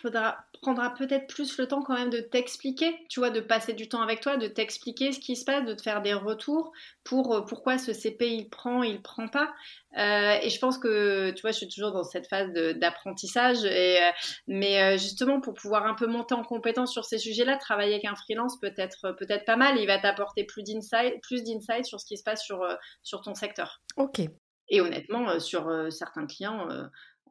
prendra 0.63 0.95
peut-être 0.95 1.27
plus 1.27 1.59
le 1.59 1.69
temps 1.69 1.83
quand 1.83 1.93
même 1.93 2.09
de 2.09 2.21
t'expliquer, 2.21 2.97
tu 3.11 3.21
vois, 3.21 3.29
de 3.29 3.41
passer 3.41 3.75
du 3.75 3.87
temps 3.87 4.01
avec 4.01 4.21
toi, 4.21 4.39
de 4.39 4.47
t'expliquer 4.47 5.13
ce 5.13 5.21
qui 5.21 5.37
se 5.37 5.45
passe, 5.45 5.67
de 5.67 5.75
te 5.75 5.83
faire 5.83 6.01
des 6.01 6.15
retours 6.15 6.73
pour 7.05 7.35
euh, 7.35 7.41
pourquoi 7.43 7.77
ce 7.77 7.93
CP 7.93 8.31
il 8.31 8.49
prend, 8.49 8.83
il 8.83 9.03
prend 9.03 9.29
pas. 9.29 9.53
Euh, 9.99 10.39
et 10.43 10.49
je 10.49 10.59
pense 10.59 10.79
que, 10.79 11.33
tu 11.33 11.43
vois, 11.43 11.51
je 11.51 11.59
suis 11.59 11.69
toujours 11.69 11.93
dans 11.93 12.03
cette 12.03 12.27
phase 12.29 12.51
d'apprentissage, 12.77 13.63
et, 13.67 14.03
euh, 14.03 14.11
mais 14.47 14.97
justement 14.97 15.43
pour 15.43 15.53
pouvoir 15.53 15.85
un 15.87 15.95
peu 15.95 16.07
monter 16.07 16.35
en 16.35 16.45
compétence 16.45 16.93
sur 16.93 17.05
ces 17.05 17.19
sujets-là, 17.19 17.59
travailler 17.59 17.93
avec 17.93 18.07
un 18.07 18.17
freelance 18.17 18.59
peut 18.59 18.73
être 18.79 19.15
peut-être 19.19 19.45
pas 19.45 19.57
mal. 19.57 19.79
Il 19.79 19.87
va 19.87 19.99
t'apporter 19.99 20.45
plus 20.45 20.63
d'insight, 20.63 21.21
plus 21.21 21.45
d'insight 21.45 21.85
sur 21.85 22.01
ce 22.01 22.07
qui 22.07 22.17
se 22.17 22.23
passe 22.23 22.43
sur 22.43 22.67
sur 23.03 23.21
ton 23.21 23.35
secteur. 23.35 23.83
Ok, 23.97 24.23
Et 24.69 24.81
honnêtement, 24.81 25.39
sur 25.41 25.93
certains 25.93 26.27
clients, 26.27 26.69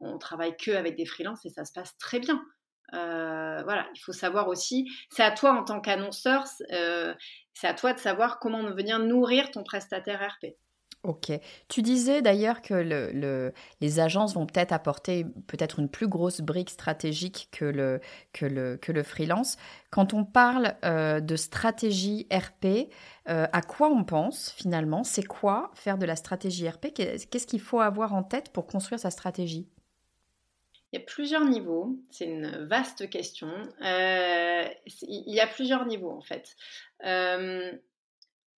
on 0.00 0.18
travaille 0.18 0.56
que 0.56 0.70
avec 0.70 0.96
des 0.96 1.06
freelances 1.06 1.44
et 1.44 1.50
ça 1.50 1.64
se 1.64 1.72
passe 1.72 1.96
très 1.98 2.20
bien. 2.20 2.44
voilà, 2.92 3.86
il 3.94 3.98
faut 3.98 4.12
savoir 4.12 4.48
aussi, 4.48 4.90
c'est 5.10 5.22
à 5.22 5.30
toi 5.30 5.52
en 5.52 5.64
tant 5.64 5.80
qu'annonceur, 5.80 6.44
c'est 6.46 7.66
à 7.66 7.74
toi 7.74 7.92
de 7.92 7.98
savoir 7.98 8.38
comment 8.38 8.62
venir 8.70 8.98
nourrir 8.98 9.50
ton 9.50 9.64
prestataire 9.64 10.20
RP. 10.20 10.54
Ok. 11.04 11.30
Tu 11.68 11.82
disais 11.82 12.22
d'ailleurs 12.22 12.62
que 12.62 12.72
le, 12.72 13.52
les 13.82 14.00
agences 14.00 14.34
vont 14.34 14.46
peut-être 14.46 14.72
apporter 14.72 15.26
peut-être 15.46 15.78
une 15.78 15.90
plus 15.90 16.08
grosse 16.08 16.40
brique 16.40 16.70
stratégique 16.70 17.50
que 17.52 17.66
le 17.66 19.02
freelance. 19.02 19.58
Quand 19.90 20.14
on 20.14 20.24
parle 20.24 20.74
euh, 20.84 21.20
de 21.20 21.36
stratégie 21.36 22.26
RP, 22.32 22.90
euh, 23.28 23.46
à 23.52 23.60
quoi 23.60 23.90
on 23.90 24.02
pense 24.02 24.50
finalement? 24.56 25.04
C'est 25.04 25.22
quoi 25.22 25.70
faire 25.74 25.98
de 25.98 26.06
la 26.06 26.16
stratégie 26.16 26.68
RP 26.68 26.86
Qu'est-ce 26.94 27.46
qu'il 27.46 27.60
faut 27.60 27.80
avoir 27.80 28.14
en 28.14 28.22
tête 28.22 28.50
pour 28.50 28.66
construire 28.66 28.98
sa 28.98 29.10
stratégie? 29.10 29.68
Il 30.90 30.98
y 30.98 31.02
a 31.02 31.04
plusieurs 31.04 31.44
niveaux, 31.44 31.98
c'est 32.10 32.24
une 32.24 32.64
vaste 32.64 33.10
question. 33.10 33.52
Euh, 33.82 34.64
il 35.02 35.34
y 35.34 35.40
a 35.40 35.46
plusieurs 35.46 35.84
niveaux 35.86 36.12
en 36.12 36.22
fait. 36.22 36.56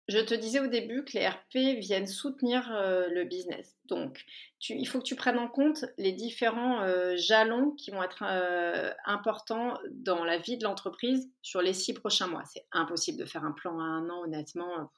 Je 0.08 0.20
te 0.20 0.34
disais 0.34 0.60
au 0.60 0.68
début 0.68 1.04
que 1.04 1.18
les 1.18 1.28
RP 1.28 1.80
viennent 1.80 2.08
soutenir 2.08 2.72
euh, 2.72 3.08
le 3.10 3.24
business. 3.24 3.76
Donc, 3.88 4.26
il 4.70 4.88
faut 4.88 5.00
que 5.00 5.04
tu 5.04 5.16
prennes 5.16 5.38
en 5.38 5.48
compte 5.48 5.86
les 5.98 6.12
différents 6.12 6.82
euh, 6.82 7.16
jalons 7.18 7.72
qui 7.72 7.92
vont 7.92 8.02
être 8.02 8.24
euh, 8.24 8.92
importants 9.06 9.78
dans 9.92 10.24
la 10.24 10.38
vie 10.38 10.58
de 10.58 10.64
l'entreprise 10.64 11.30
sur 11.42 11.62
les 11.62 11.74
six 11.74 11.94
prochains 11.94 12.28
mois. 12.28 12.44
C'est 12.46 12.66
impossible 12.72 13.20
de 13.20 13.26
faire 13.26 13.44
un 13.44 13.52
plan 13.52 13.80
à 13.80 13.84
un 13.84 14.10
an, 14.10 14.24
honnêtement. 14.24 14.90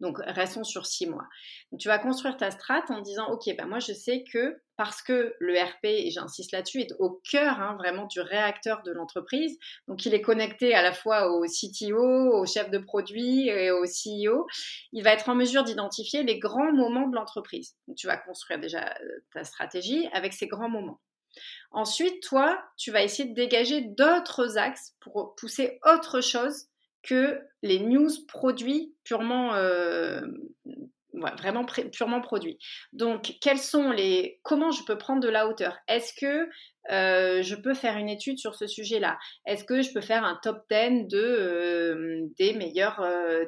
Donc, 0.00 0.18
restons 0.26 0.64
sur 0.64 0.86
six 0.86 1.06
mois. 1.06 1.26
tu 1.78 1.88
vas 1.88 1.98
construire 1.98 2.36
ta 2.36 2.50
strate 2.50 2.90
en 2.90 3.00
disant, 3.00 3.28
OK, 3.28 3.44
ben 3.56 3.66
moi, 3.66 3.80
je 3.80 3.92
sais 3.92 4.24
que 4.32 4.60
parce 4.76 5.00
que 5.00 5.34
le 5.40 5.58
RP, 5.58 5.84
et 5.84 6.10
j'insiste 6.10 6.52
là-dessus, 6.52 6.80
est 6.80 6.92
au 6.98 7.20
cœur 7.30 7.60
hein, 7.60 7.76
vraiment 7.78 8.06
du 8.06 8.20
réacteur 8.20 8.82
de 8.82 8.92
l'entreprise. 8.92 9.58
Donc, 9.88 10.04
il 10.04 10.12
est 10.12 10.20
connecté 10.20 10.74
à 10.74 10.82
la 10.82 10.92
fois 10.92 11.32
au 11.32 11.44
CTO, 11.46 12.34
au 12.38 12.44
chef 12.44 12.70
de 12.70 12.78
produit 12.78 13.48
et 13.48 13.70
au 13.70 13.84
CEO. 13.84 14.46
Il 14.92 15.02
va 15.02 15.12
être 15.12 15.28
en 15.30 15.34
mesure 15.34 15.64
d'identifier 15.64 16.22
les 16.24 16.38
grands 16.38 16.72
moments 16.72 17.08
de 17.08 17.14
l'entreprise. 17.14 17.74
Tu 17.96 18.06
vas 18.06 18.18
déjà 18.58 18.94
euh, 19.00 19.08
ta 19.32 19.44
stratégie 19.44 20.08
avec 20.12 20.32
ces 20.32 20.46
grands 20.46 20.68
moments. 20.68 21.00
Ensuite, 21.70 22.22
toi, 22.22 22.62
tu 22.76 22.90
vas 22.90 23.02
essayer 23.02 23.28
de 23.28 23.34
dégager 23.34 23.82
d'autres 23.82 24.56
axes 24.58 24.94
pour 25.00 25.34
pousser 25.36 25.78
autre 25.84 26.20
chose 26.20 26.68
que 27.02 27.40
les 27.62 27.78
news 27.78 28.10
produits 28.26 28.94
purement 29.04 29.54
euh, 29.54 30.20
vraiment 31.12 31.64
purement 31.92 32.20
produits. 32.20 32.58
Donc, 32.92 33.36
quels 33.40 33.58
sont 33.58 33.90
les, 33.90 34.40
comment 34.42 34.70
je 34.70 34.84
peux 34.84 34.98
prendre 34.98 35.20
de 35.20 35.28
la 35.28 35.46
hauteur? 35.46 35.78
Est-ce 35.88 36.12
que 36.14 36.48
euh, 36.90 37.42
je 37.42 37.54
peux 37.54 37.74
faire 37.74 37.96
une 37.96 38.08
étude 38.08 38.38
sur 38.38 38.54
ce 38.54 38.66
sujet-là? 38.66 39.18
Est-ce 39.46 39.64
que 39.64 39.82
je 39.82 39.92
peux 39.92 40.00
faire 40.00 40.24
un 40.24 40.38
top 40.42 40.64
10 40.70 41.06
de, 41.06 42.28
des, 42.36 42.52
meilleurs, 42.54 43.02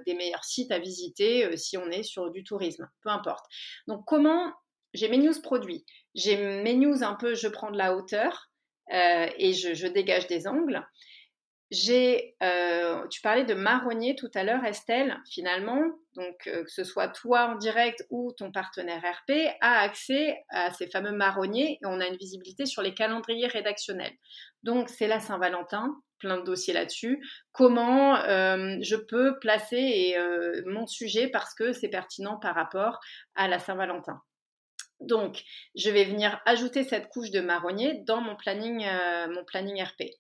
des 0.07 0.15
meilleurs 0.15 0.45
sites 0.45 0.73
à 0.73 0.79
visiter 0.79 1.57
si 1.57 1.77
on 1.77 1.91
est 1.91 2.03
sur 2.03 2.31
du 2.31 2.43
tourisme? 2.43 2.89
Peu 3.03 3.11
importe. 3.11 3.47
Donc, 3.87 4.05
comment 4.07 4.53
j'ai 4.95 5.09
mes 5.09 5.19
news 5.19 5.41
produits, 5.43 5.85
j'ai 6.15 6.37
mes 6.37 6.75
news 6.75 7.03
un 7.03 7.15
peu, 7.15 7.35
je 7.35 7.49
prends 7.49 7.71
de 7.71 7.79
la 7.79 7.95
hauteur 7.95 8.49
euh, 8.93 9.27
et 9.37 9.53
je, 9.53 9.87
dégage 9.87 10.27
des 10.27 10.47
angles. 10.47 10.87
J'ai, 11.71 12.35
euh, 12.43 13.07
tu 13.09 13.21
parlais 13.21 13.45
de 13.45 13.53
marronnier 13.53 14.17
tout 14.17 14.31
à 14.35 14.43
l'heure, 14.43 14.65
Estelle. 14.65 15.19
Finalement, 15.31 15.83
donc 16.17 16.47
euh, 16.47 16.65
que 16.65 16.71
ce 16.71 16.83
soit 16.83 17.09
toi 17.09 17.51
en 17.51 17.57
direct 17.57 18.07
ou 18.09 18.33
ton 18.33 18.51
partenaire 18.51 19.03
RP, 19.03 19.33
a 19.61 19.81
accès 19.81 20.43
à 20.49 20.73
ces 20.73 20.89
fameux 20.89 21.13
marronniers 21.13 21.79
et 21.83 21.87
on 21.87 22.01
a 22.01 22.07
une 22.07 22.17
visibilité 22.17 22.65
sur 22.65 22.81
les 22.81 22.95
calendriers 22.95 23.49
rédactionnels. 23.49 24.15
Donc 24.63 24.89
c'est 24.89 25.09
la 25.09 25.21
Saint-Valentin, 25.21 25.95
plein 26.19 26.39
de 26.39 26.45
dossiers 26.45 26.73
là-dessus. 26.73 27.23
Comment 27.53 28.17
je 28.17 28.97
peux 28.97 29.39
placer 29.39 30.17
mon 30.65 30.87
sujet 30.87 31.29
parce 31.29 31.55
que 31.55 31.75
c'est 31.75 31.89
pertinent 31.89 32.39
par 32.39 32.55
rapport 32.55 32.99
à 33.35 33.47
la 33.47 33.59
Saint-Valentin? 33.59 34.23
Donc, 35.01 35.45
je 35.77 35.91
vais 35.91 36.05
venir 36.05 36.41
ajouter 36.45 36.83
cette 36.83 37.09
couche 37.09 37.31
de 37.31 37.41
marronnier 37.41 38.03
dans 38.07 38.21
mon 38.21 38.35
planning, 38.35 38.85
euh, 38.85 39.29
mon 39.33 39.45
planning 39.45 39.81
RP. 39.83 40.11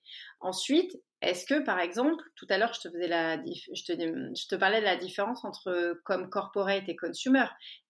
Ensuite, 0.40 0.92
est-ce 1.20 1.46
que, 1.46 1.64
par 1.64 1.80
exemple, 1.80 2.22
tout 2.36 2.46
à 2.48 2.58
l'heure, 2.58 2.72
je 2.74 2.82
te 2.82 2.90
faisais 2.90 3.08
la, 3.08 3.36
je 3.38 3.84
te, 3.84 3.92
je 3.92 4.46
te 4.46 4.54
parlais 4.54 4.78
de 4.78 4.84
la 4.84 4.96
différence 4.96 5.44
entre 5.44 6.00
comme 6.04 6.30
corporate 6.30 6.88
et 6.88 6.94
consumer. 6.94 7.46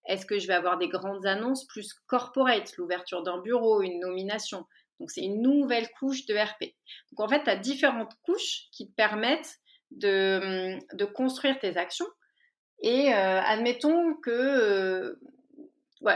Est-ce 0.06 0.24
que 0.24 0.38
je 0.38 0.46
vais 0.46 0.54
avoir 0.54 0.78
des 0.78 0.88
grandes 0.88 1.26
annonces 1.26 1.66
plus 1.66 1.92
corporate, 2.06 2.74
l'ouverture 2.78 3.22
d'un 3.22 3.38
bureau, 3.42 3.82
une 3.82 4.00
nomination? 4.00 4.64
Donc, 4.98 5.10
c'est 5.10 5.22
une 5.22 5.42
nouvelle 5.42 5.88
couche 5.98 6.24
de 6.24 6.34
RP. 6.34 6.74
Donc, 7.12 7.20
en 7.20 7.28
fait, 7.28 7.44
tu 7.44 7.50
as 7.50 7.56
différentes 7.56 8.14
couches 8.22 8.68
qui 8.72 8.88
te 8.88 8.94
permettent 8.94 9.58
de, 9.90 10.78
de 10.94 11.04
construire 11.04 11.58
tes 11.58 11.76
actions. 11.76 12.08
Et 12.80 13.12
euh, 13.12 13.40
admettons 13.40 14.14
que 14.22 14.30
euh, 14.30 15.20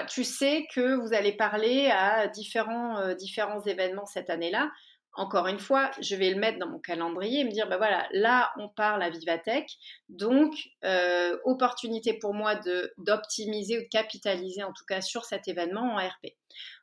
tu 0.09 0.25
sais 0.25 0.67
que 0.75 0.95
vous 0.97 1.13
allez 1.15 1.33
parler 1.33 1.91
à 1.91 2.29
différents, 2.29 2.99
euh, 2.99 3.15
différents 3.15 3.63
événements 3.63 4.07
cette 4.07 4.31
année-là. 4.31 4.71
Encore 5.15 5.47
une 5.47 5.59
fois, 5.59 5.91
je 6.01 6.17
vais 6.17 6.31
le 6.31 6.41
mettre 6.41 6.59
dans 6.59 6.69
mon 6.69 6.79
calendrier 6.79 7.41
et 7.41 7.45
me 7.45 7.51
dire, 7.51 7.69
bah 7.69 7.77
voilà, 7.77 8.09
là, 8.13 8.51
on 8.57 8.71
parle 8.71 9.03
à 9.03 9.11
Vivatech, 9.11 9.71
donc 10.09 10.55
euh, 10.85 11.37
opportunité 11.45 12.15
pour 12.15 12.33
moi 12.33 12.59
d'optimiser 12.97 13.79
ou 13.79 13.83
de 13.83 13.89
capitaliser 13.89 14.63
en 14.63 14.73
tout 14.73 14.87
cas 14.89 15.03
sur 15.03 15.27
cet 15.27 15.49
événement 15.49 15.83
en 15.83 15.97
RP. 15.97 16.33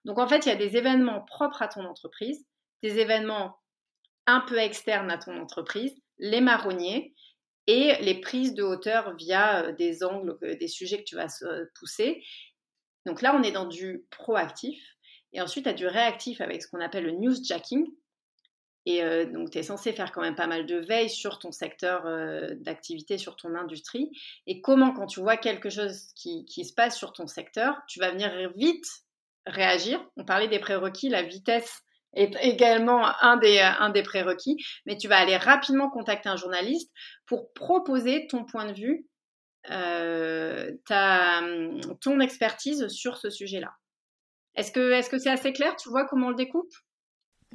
Donc 0.05 0.19
en 0.19 0.27
fait, 0.27 0.45
il 0.45 0.49
y 0.49 0.51
a 0.51 0.55
des 0.55 0.77
événements 0.77 1.21
propres 1.21 1.63
à 1.63 1.67
ton 1.67 1.85
entreprise, 1.85 2.45
des 2.83 2.99
événements 2.99 3.57
un 4.27 4.41
peu 4.41 4.59
externes 4.59 5.09
à 5.09 5.17
ton 5.17 5.35
entreprise, 5.41 5.95
les 6.19 6.41
marronniers, 6.41 7.15
et 7.69 7.93
les 8.01 8.19
prises 8.19 8.55
de 8.55 8.63
hauteur 8.63 9.15
via 9.15 9.65
euh, 9.65 9.71
des 9.73 10.03
angles, 10.03 10.37
des 10.41 10.67
sujets 10.67 10.97
que 10.97 11.03
tu 11.03 11.15
vas 11.15 11.27
pousser. 11.79 12.23
Donc 13.09 13.23
là, 13.23 13.35
on 13.35 13.41
est 13.41 13.51
dans 13.51 13.65
du 13.65 14.05
proactif. 14.11 14.79
Et 15.33 15.41
ensuite, 15.41 15.63
tu 15.63 15.69
as 15.69 15.73
du 15.73 15.87
réactif 15.87 16.41
avec 16.41 16.61
ce 16.61 16.67
qu'on 16.67 16.79
appelle 16.79 17.05
le 17.05 17.13
newsjacking. 17.13 17.87
Et 18.85 19.03
euh, 19.03 19.25
donc, 19.25 19.49
tu 19.49 19.57
es 19.57 19.63
censé 19.63 19.93
faire 19.93 20.11
quand 20.11 20.21
même 20.21 20.35
pas 20.35 20.45
mal 20.45 20.67
de 20.67 20.75
veille 20.75 21.09
sur 21.09 21.39
ton 21.39 21.51
secteur 21.51 22.05
euh, 22.05 22.49
d'activité, 22.59 23.17
sur 23.17 23.35
ton 23.35 23.55
industrie. 23.55 24.11
Et 24.45 24.61
comment, 24.61 24.93
quand 24.93 25.07
tu 25.07 25.21
vois 25.21 25.37
quelque 25.37 25.71
chose 25.71 26.13
qui, 26.15 26.45
se 26.47 26.73
passe 26.73 26.95
sur 26.95 27.11
ton 27.11 27.25
secteur, 27.25 27.81
tu 27.87 27.99
vas 27.99 28.11
venir 28.11 28.31
vite 28.55 28.85
réagir. 29.47 29.99
On 30.15 30.23
parlait 30.23 30.47
des 30.47 30.59
prérequis, 30.59 31.09
la 31.09 31.23
vitesse 31.23 31.81
est 32.13 32.35
également 32.43 33.07
un 33.21 33.37
des, 33.37 33.59
un 33.59 33.89
des 33.89 34.03
prérequis, 34.03 34.57
mais 34.85 34.97
tu 34.97 35.07
vas 35.07 35.17
aller 35.17 35.37
rapidement 35.37 35.89
contacter 35.89 36.29
un 36.29 36.37
journaliste 36.37 36.91
pour 37.25 37.53
proposer 37.53 38.27
ton 38.27 38.45
point 38.45 38.65
de 38.65 38.79
vue 38.79 39.07
euh, 39.69 40.71
ta, 40.85 41.41
ton 42.01 42.19
expertise 42.19 42.87
sur 42.87 43.17
ce 43.17 43.29
sujet-là. 43.29 43.73
Est-ce 44.55 44.71
que 44.71 44.91
est-ce 44.91 45.09
que 45.09 45.19
c'est 45.19 45.29
assez 45.29 45.53
clair? 45.53 45.75
Tu 45.75 45.89
vois 45.89 46.05
comment 46.05 46.27
on 46.27 46.31
le 46.31 46.35
découpe? 46.35 46.73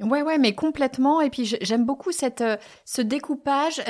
Ouais, 0.01 0.21
ouais, 0.23 0.37
mais 0.37 0.53
complètement. 0.53 1.21
Et 1.21 1.29
puis 1.29 1.45
j'aime 1.61 1.85
beaucoup 1.85 2.11
cette, 2.11 2.41
euh, 2.41 2.57
ce 2.83 3.01
découpage 3.01 3.81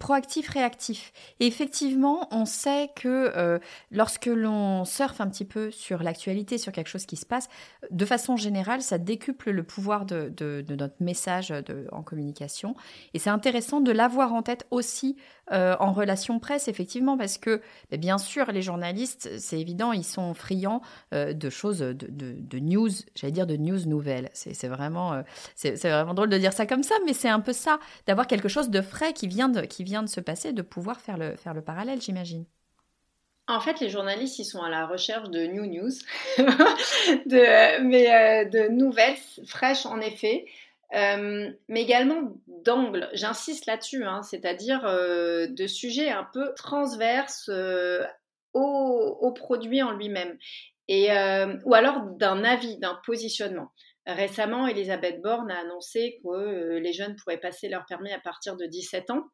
proactif-réactif. 0.00 1.12
Et 1.38 1.46
effectivement, 1.46 2.26
on 2.32 2.46
sait 2.46 2.90
que 2.96 3.30
euh, 3.36 3.60
lorsque 3.92 4.26
l'on 4.26 4.84
surfe 4.84 5.20
un 5.20 5.28
petit 5.28 5.44
peu 5.44 5.70
sur 5.70 6.02
l'actualité, 6.02 6.58
sur 6.58 6.72
quelque 6.72 6.88
chose 6.88 7.06
qui 7.06 7.14
se 7.14 7.24
passe, 7.24 7.48
de 7.92 8.04
façon 8.04 8.36
générale, 8.36 8.82
ça 8.82 8.98
décuple 8.98 9.52
le 9.52 9.62
pouvoir 9.62 10.04
de, 10.04 10.32
de, 10.36 10.64
de 10.66 10.74
notre 10.74 10.96
message 10.98 11.50
de, 11.50 11.86
en 11.92 12.02
communication. 12.02 12.74
Et 13.14 13.20
c'est 13.20 13.30
intéressant 13.30 13.80
de 13.80 13.92
l'avoir 13.92 14.32
en 14.34 14.42
tête 14.42 14.66
aussi 14.72 15.16
euh, 15.52 15.76
en 15.78 15.92
relation 15.92 16.40
presse, 16.40 16.66
effectivement, 16.66 17.16
parce 17.16 17.38
que 17.38 17.60
bien 17.96 18.18
sûr, 18.18 18.50
les 18.50 18.62
journalistes, 18.62 19.38
c'est 19.38 19.60
évident, 19.60 19.92
ils 19.92 20.04
sont 20.04 20.34
friands 20.34 20.80
de 21.12 21.50
choses, 21.50 21.80
de, 21.80 21.94
de 21.98 22.58
news, 22.58 22.88
j'allais 23.14 23.32
dire 23.32 23.46
de 23.46 23.56
news 23.56 23.86
nouvelles. 23.86 24.30
C'est 24.32 24.68
vraiment 24.68 25.22
c'est 25.54 25.76
vraiment 25.76 26.14
drôle 26.14 26.28
de 26.28 26.38
dire 26.38 26.52
ça 26.52 26.66
comme 26.66 26.82
ça, 26.82 26.94
mais 27.06 27.12
c'est 27.12 27.28
un 27.28 27.40
peu 27.40 27.52
ça, 27.52 27.78
d'avoir 28.06 28.26
quelque 28.26 28.48
chose 28.48 28.70
de 28.70 28.80
frais 28.80 29.12
qui 29.12 29.28
vient 29.28 29.48
de, 29.48 29.62
qui 29.62 29.84
vient 29.84 30.02
de 30.02 30.08
se 30.08 30.20
passer, 30.20 30.52
de 30.52 30.62
pouvoir 30.62 31.00
faire 31.00 31.18
le, 31.18 31.36
faire 31.36 31.54
le 31.54 31.62
parallèle, 31.62 32.00
j'imagine. 32.00 32.44
En 33.48 33.60
fait, 33.60 33.80
les 33.80 33.88
journalistes, 33.88 34.38
ils 34.38 34.44
sont 34.44 34.62
à 34.62 34.70
la 34.70 34.86
recherche 34.86 35.28
de 35.28 35.44
new 35.46 35.66
news, 35.66 35.90
de, 37.26 37.82
mais 37.82 38.12
euh, 38.14 38.44
de 38.48 38.68
nouvelles 38.68 39.16
fraîches 39.46 39.84
en 39.84 40.00
effet, 40.00 40.46
euh, 40.94 41.50
mais 41.68 41.82
également 41.82 42.34
d'angles. 42.46 43.08
J'insiste 43.14 43.66
là-dessus, 43.66 44.04
hein, 44.04 44.22
c'est-à-dire 44.22 44.86
euh, 44.86 45.48
de 45.48 45.66
sujets 45.66 46.10
un 46.10 46.26
peu 46.32 46.54
transverses 46.54 47.50
au, 48.54 48.60
au, 49.20 49.32
produit 49.32 49.82
en 49.82 49.90
lui-même, 49.90 50.38
ou 51.64 51.74
alors 51.74 52.02
d'un 52.02 52.44
avis, 52.44 52.78
d'un 52.78 52.98
positionnement. 53.04 53.72
Récemment, 54.06 54.66
Elisabeth 54.66 55.22
Borne 55.22 55.50
a 55.50 55.60
annoncé 55.60 56.18
que 56.22 56.28
euh, 56.28 56.80
les 56.80 56.92
jeunes 56.92 57.14
pourraient 57.16 57.38
passer 57.38 57.68
leur 57.68 57.84
permis 57.86 58.12
à 58.12 58.18
partir 58.18 58.56
de 58.56 58.66
17 58.66 59.10
ans. 59.10 59.24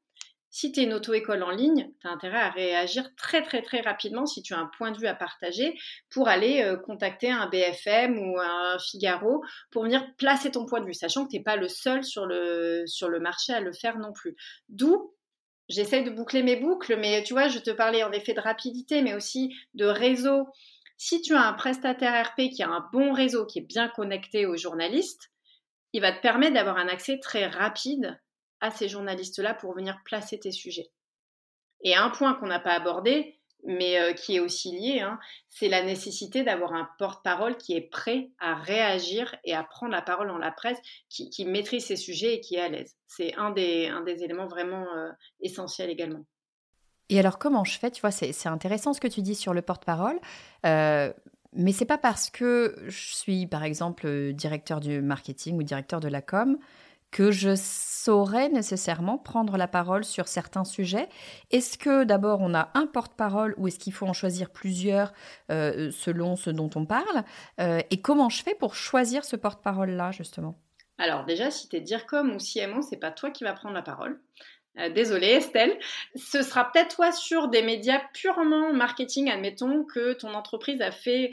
si 0.51 0.73
tu 0.73 0.81
es 0.81 0.85
une 0.85 0.95
auto-école 0.95 1.43
en 1.43 1.51
ligne, 1.51 1.91
tu 2.01 2.07
as 2.07 2.11
intérêt 2.11 2.41
à 2.41 2.51
réagir 2.51 3.09
très 3.17 3.43
très 3.43 3.63
très 3.63 3.81
rapidement 3.81 4.27
si 4.27 4.43
tu 4.43 4.55
as 4.55 4.59
un 4.59 4.71
point 4.77 4.91
de 4.91 4.99
vue 4.99 5.07
à 5.07 5.15
partager 5.15 5.75
pour 6.11 6.29
aller 6.29 6.63
euh, 6.63 6.77
contacter 6.77 7.31
un 7.31 7.49
BFM 7.49 8.19
ou 8.19 8.39
un 8.39 8.79
Figaro 8.79 9.43
pour 9.71 9.85
venir 9.85 10.05
placer 10.17 10.51
ton 10.51 10.67
point 10.67 10.81
de 10.81 10.87
vue, 10.87 10.95
sachant 10.95 11.25
que 11.25 11.31
tu 11.31 11.37
n'es 11.37 11.43
pas 11.43 11.57
le 11.57 11.69
seul 11.69 12.05
sur 12.05 12.27
le, 12.27 12.85
sur 12.87 13.09
le 13.09 13.21
marché 13.21 13.53
à 13.55 13.61
le 13.61 13.73
faire 13.73 13.99
non 13.99 14.13
plus. 14.13 14.37
D'où 14.69 15.15
j'essaye 15.69 16.05
de 16.05 16.11
boucler 16.11 16.43
mes 16.43 16.57
boucles, 16.57 16.97
mais 16.97 17.23
tu 17.23 17.35
vois, 17.35 17.49
je 17.49 17.59
te 17.59 17.71
parlais 17.71 18.03
en 18.03 18.13
effet 18.13 18.35
de 18.35 18.41
rapidité, 18.41 19.03
mais 19.03 19.15
aussi 19.15 19.55
de 19.75 19.85
réseau. 19.85 20.47
Si 21.01 21.23
tu 21.23 21.35
as 21.37 21.47
un 21.47 21.53
prestataire 21.53 22.27
RP 22.27 22.51
qui 22.51 22.65
a 22.65 22.69
un 22.69 22.89
bon 22.93 23.13
réseau, 23.13 23.47
qui 23.47 23.61
est 23.61 23.67
bien 23.67 23.89
connecté 23.89 24.47
aux 24.47 24.57
journalistes, 24.57 25.31
il 25.93 26.01
va 26.01 26.11
te 26.11 26.21
permettre 26.21 26.55
d'avoir 26.55 26.77
un 26.77 26.89
accès 26.89 27.21
très 27.21 27.47
rapide 27.47 28.21
à 28.61 28.73
ces 28.73 28.89
journalistes-là 28.89 29.55
pour 29.55 29.75
venir 29.75 29.97
placer 30.05 30.41
tes 30.41 30.51
sujets. 30.51 30.91
Et 31.83 31.95
un 31.95 32.11
point 32.11 32.35
qu'on 32.35 32.49
n'a 32.49 32.59
pas 32.59 32.73
abordé, 32.73 33.39
mais 33.63 34.01
euh, 34.01 34.13
qui 34.13 34.37
est 34.37 34.41
aussi 34.41 34.73
lié, 34.73 35.01
hein, 35.01 35.21
c'est 35.49 35.69
la 35.69 35.85
nécessité 35.85 36.43
d'avoir 36.43 36.73
un 36.73 36.89
porte-parole 36.99 37.57
qui 37.57 37.75
est 37.75 37.89
prêt 37.89 38.31
à 38.41 38.57
réagir 38.57 39.37
et 39.45 39.55
à 39.55 39.63
prendre 39.63 39.93
la 39.93 40.03
parole 40.03 40.27
dans 40.27 40.39
la 40.39 40.51
presse, 40.51 40.79
qui, 41.09 41.45
maîtrise 41.45 41.87
ses 41.87 41.97
sujets 41.97 42.35
et 42.35 42.41
qui 42.41 42.57
est 42.57 42.61
à 42.61 42.69
l'aise. 42.69 42.97
C'est 43.07 43.37
un 43.37 43.51
des, 43.51 43.89
éléments 44.07 44.49
vraiment 44.49 44.85
euh, 44.97 45.11
essentiels 45.41 45.91
également. 45.91 46.25
Et 47.11 47.19
alors, 47.19 47.39
comment 47.39 47.65
je 47.65 47.79
fais 47.79 47.91
Tu 47.91 48.01
vois, 48.01 48.11
c'est 48.11 48.47
intéressant 48.47 48.93
ce 48.93 49.01
que 49.01 49.09
tu 49.09 49.23
dis 49.23 49.35
sur 49.35 49.55
le 49.55 49.63
porte-parole. 49.63 50.19
Euh, 50.67 51.13
mais 51.55 51.73
c'est 51.73 51.87
pas 51.87 51.99
parce 51.99 52.31
que 52.31 52.77
je 52.87 53.15
suis, 53.15 53.47
par 53.47 53.65
exemple, 53.65 54.33
directeur 54.33 54.81
du 54.81 55.01
marketing 55.01 55.57
ou 55.57 55.63
directeur 55.63 56.01
de 56.01 56.09
la 56.09 56.21
com 56.21 56.59
que 57.11 57.31
je 57.31 57.55
saurais 57.57 58.49
nécessairement 58.49 59.17
prendre 59.17 59.57
la 59.57 59.67
parole 59.67 60.05
sur 60.05 60.29
certains 60.29 60.65
sujets. 60.65 61.09
Est-ce 61.51 61.79
que 61.79 62.05
d'abord 62.05 62.41
on 62.41 62.55
a 62.55 62.71
un 62.75 62.87
porte-parole 62.87 63.55
ou 63.57 63.67
est-ce 63.69 63.79
qu'il 63.79 63.93
faut 63.93 64.07
en 64.07 64.13
choisir 64.13 64.51
plusieurs 64.51 65.13
euh, 65.51 65.91
selon 65.91 66.37
ce 66.37 66.51
dont 66.51 66.71
on 66.75 66.85
parle 66.85 67.25
euh, 67.61 67.81
Et 67.91 68.01
comment 68.03 68.29
je 68.29 68.43
fais 68.43 68.55
pour 68.55 68.75
choisir 68.75 69.25
ce 69.25 69.37
porte-parole-là 69.37 70.11
justement? 70.11 70.59
Alors 70.99 71.25
déjà, 71.25 71.51
si 71.51 71.69
tu 71.69 71.77
es 71.77 71.81
DIRCOM 71.81 72.35
ou 72.35 72.39
CMO, 72.39 72.83
c'est 72.83 72.97
pas 72.97 73.13
toi 73.13 73.31
qui 73.31 73.45
vas 73.45 73.53
prendre 73.53 73.75
la 73.75 73.83
parole. 73.83 74.21
Euh, 74.79 74.91
désolée 74.91 75.29
Estelle, 75.29 75.77
ce 76.15 76.43
sera 76.43 76.71
peut-être 76.71 76.97
toi 76.97 77.11
sur 77.11 77.49
des 77.49 77.63
médias 77.63 78.01
purement 78.15 78.73
marketing, 78.73 79.31
admettons 79.31 79.85
que 79.85 80.13
ton 80.13 80.35
entreprise 80.35 80.81
a 80.83 80.93
fait 80.93 81.33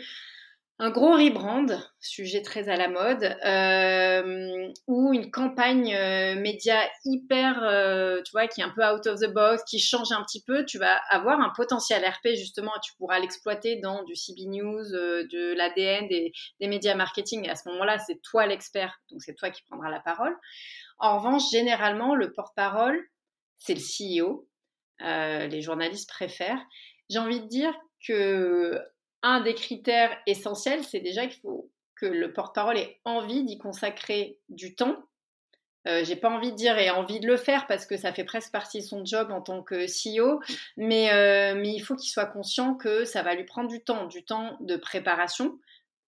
un 0.78 0.89
gros 0.89 1.13
rebrand, 1.13 1.67
sujet 2.02 2.41
très 2.41 2.67
à 2.67 2.76
la 2.76 2.89
mode, 2.89 3.24
euh, 3.45 4.67
ou 4.88 5.13
une 5.13 5.32
campagne 5.32 5.95
euh, 5.95 6.36
média 6.36 6.78
hyper, 7.06 7.63
euh, 7.63 8.21
tu 8.24 8.32
vois, 8.34 8.48
qui 8.48 8.60
est 8.60 8.63
un 8.65 8.74
peu 8.76 8.84
out 8.86 9.08
of 9.08 9.21
the 9.21 9.32
box, 9.32 9.63
qui 9.63 9.80
change 9.80 10.12
un 10.12 10.21
petit 10.24 10.43
peu, 10.43 10.65
tu 10.65 10.78
vas 10.78 10.98
avoir 11.10 11.39
un 11.39 11.50
potentiel 11.56 12.04
RP 12.06 12.36
justement, 12.36 12.76
et 12.76 12.80
tu 12.84 12.91
pourras 12.98 13.19
l'exploiter 13.19 13.78
dans 13.78 14.04
du 14.04 14.15
CB 14.15 14.48
News, 14.48 14.84
de 14.91 15.54
l'ADN, 15.56 16.10
des, 16.10 16.34
des, 16.60 16.67
médias 16.67 16.95
marketing, 16.95 17.45
et 17.45 17.50
à 17.50 17.56
ce 17.56 17.69
moment-là, 17.69 17.98
c'est 18.00 18.21
toi 18.21 18.45
l'expert, 18.45 19.00
donc 19.12 19.21
c'est 19.21 19.36
toi 19.36 19.52
qui 19.52 19.63
prendras 19.63 19.89
la 19.89 20.02
parole. 20.02 20.36
En 21.00 21.19
revanche, 21.19 21.43
généralement, 21.52 22.15
le 22.15 22.34
porte-parole, 22.34 23.02
c'est 23.65 23.75
le 23.75 24.25
CEO, 24.25 24.47
les 24.99 25.62
journalistes 25.62 26.10
préfèrent. 26.10 26.63
J'ai 27.10 27.19
envie 27.19 27.41
de 27.41 27.47
dire 27.47 27.73
que 28.08 28.80
un 29.21 29.41
des 29.41 29.56
critères 29.56 30.15
essentiels, 30.28 30.84
c'est 30.84 30.99
déjà 30.99 31.25
qu'il 31.28 31.41
faut 31.41 31.71
que 31.95 32.06
le 32.06 32.34
porte-parole 32.34 32.78
ait 32.78 32.99
envie 33.06 33.43
d'y 33.43 33.58
consacrer 33.58 34.39
du 34.49 34.75
temps. 34.75 34.97
Euh, 35.88 36.04
j'ai 36.04 36.15
pas 36.15 36.30
envie 36.30 36.51
de 36.51 36.56
dire 36.56 36.78
et 36.78 36.89
envie 36.89 37.19
de 37.19 37.28
le 37.28 37.38
faire 37.38 37.67
parce 37.67 37.86
que 37.86 37.95
ça 37.95 38.12
fait 38.12 38.23
presque 38.23 38.51
partie 38.51 38.80
de 38.80 38.84
son 38.84 39.06
job 39.06 39.32
en 39.32 39.41
tant 39.41 39.62
que 39.62 39.86
CEO, 39.86 40.41
mais, 40.78 41.12
euh, 41.13 41.56
mais 41.56 41.73
il 41.73 41.80
faut 41.80 41.95
qu'il 41.95 42.10
soit 42.10 42.25
conscient 42.25 42.75
que 42.75 43.06
ça 43.06 43.21
va 43.21 43.36
lui 43.36 43.45
prendre 43.45 43.69
du 43.69 43.84
temps, 43.84 44.08
du 44.08 44.25
temps 44.25 44.58
de 44.62 44.78
préparation, 44.78 45.60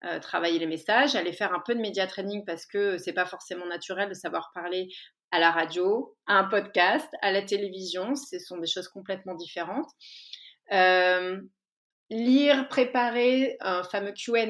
euh, 0.04 0.20
travailler 0.20 0.58
les 0.58 0.66
messages, 0.66 1.16
aller 1.16 1.34
faire 1.34 1.54
un 1.54 1.60
peu 1.60 1.76
de 1.76 1.80
média 1.80 2.08
training 2.08 2.44
parce 2.44 2.66
que 2.66 2.98
c'est 2.98 3.14
pas 3.14 3.26
forcément 3.26 3.68
naturel 3.68 4.10
de 4.10 4.16
savoir 4.16 4.52
parler 4.54 4.90
à 5.32 5.40
la 5.40 5.52
radio, 5.52 6.16
à 6.26 6.36
un 6.36 6.46
podcast, 6.46 7.08
à 7.22 7.32
la 7.32 7.42
télévision, 7.42 8.16
ce 8.16 8.40
sont 8.40 8.58
des 8.58 8.68
choses 8.68 8.88
complètement 8.88 9.36
différentes. 9.36 9.90
Euh, 10.72 11.40
lire, 12.10 12.68
préparer 12.70 13.58
un 13.62 13.84
fameux 13.84 14.14
QA. 14.14 14.46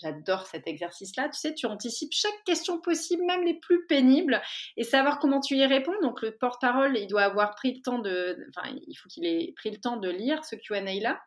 J'adore 0.00 0.46
cet 0.46 0.68
exercice-là. 0.68 1.28
Tu 1.28 1.40
sais, 1.40 1.54
tu 1.54 1.66
anticipes 1.66 2.12
chaque 2.12 2.44
question 2.44 2.80
possible, 2.80 3.24
même 3.24 3.44
les 3.44 3.58
plus 3.58 3.84
pénibles, 3.86 4.40
et 4.76 4.84
savoir 4.84 5.18
comment 5.18 5.40
tu 5.40 5.56
y 5.56 5.66
réponds. 5.66 5.98
Donc, 6.02 6.22
le 6.22 6.36
porte-parole, 6.36 6.96
il 6.96 7.08
doit 7.08 7.22
avoir 7.22 7.54
pris 7.54 7.74
le 7.74 7.82
temps 7.82 7.98
de. 7.98 8.38
Il 8.86 8.94
faut 8.94 9.08
qu'il 9.08 9.26
ait 9.26 9.52
pris 9.56 9.70
le 9.70 9.78
temps 9.78 9.96
de 9.96 10.08
lire 10.08 10.44
ce 10.44 10.54
QA-là. 10.54 11.20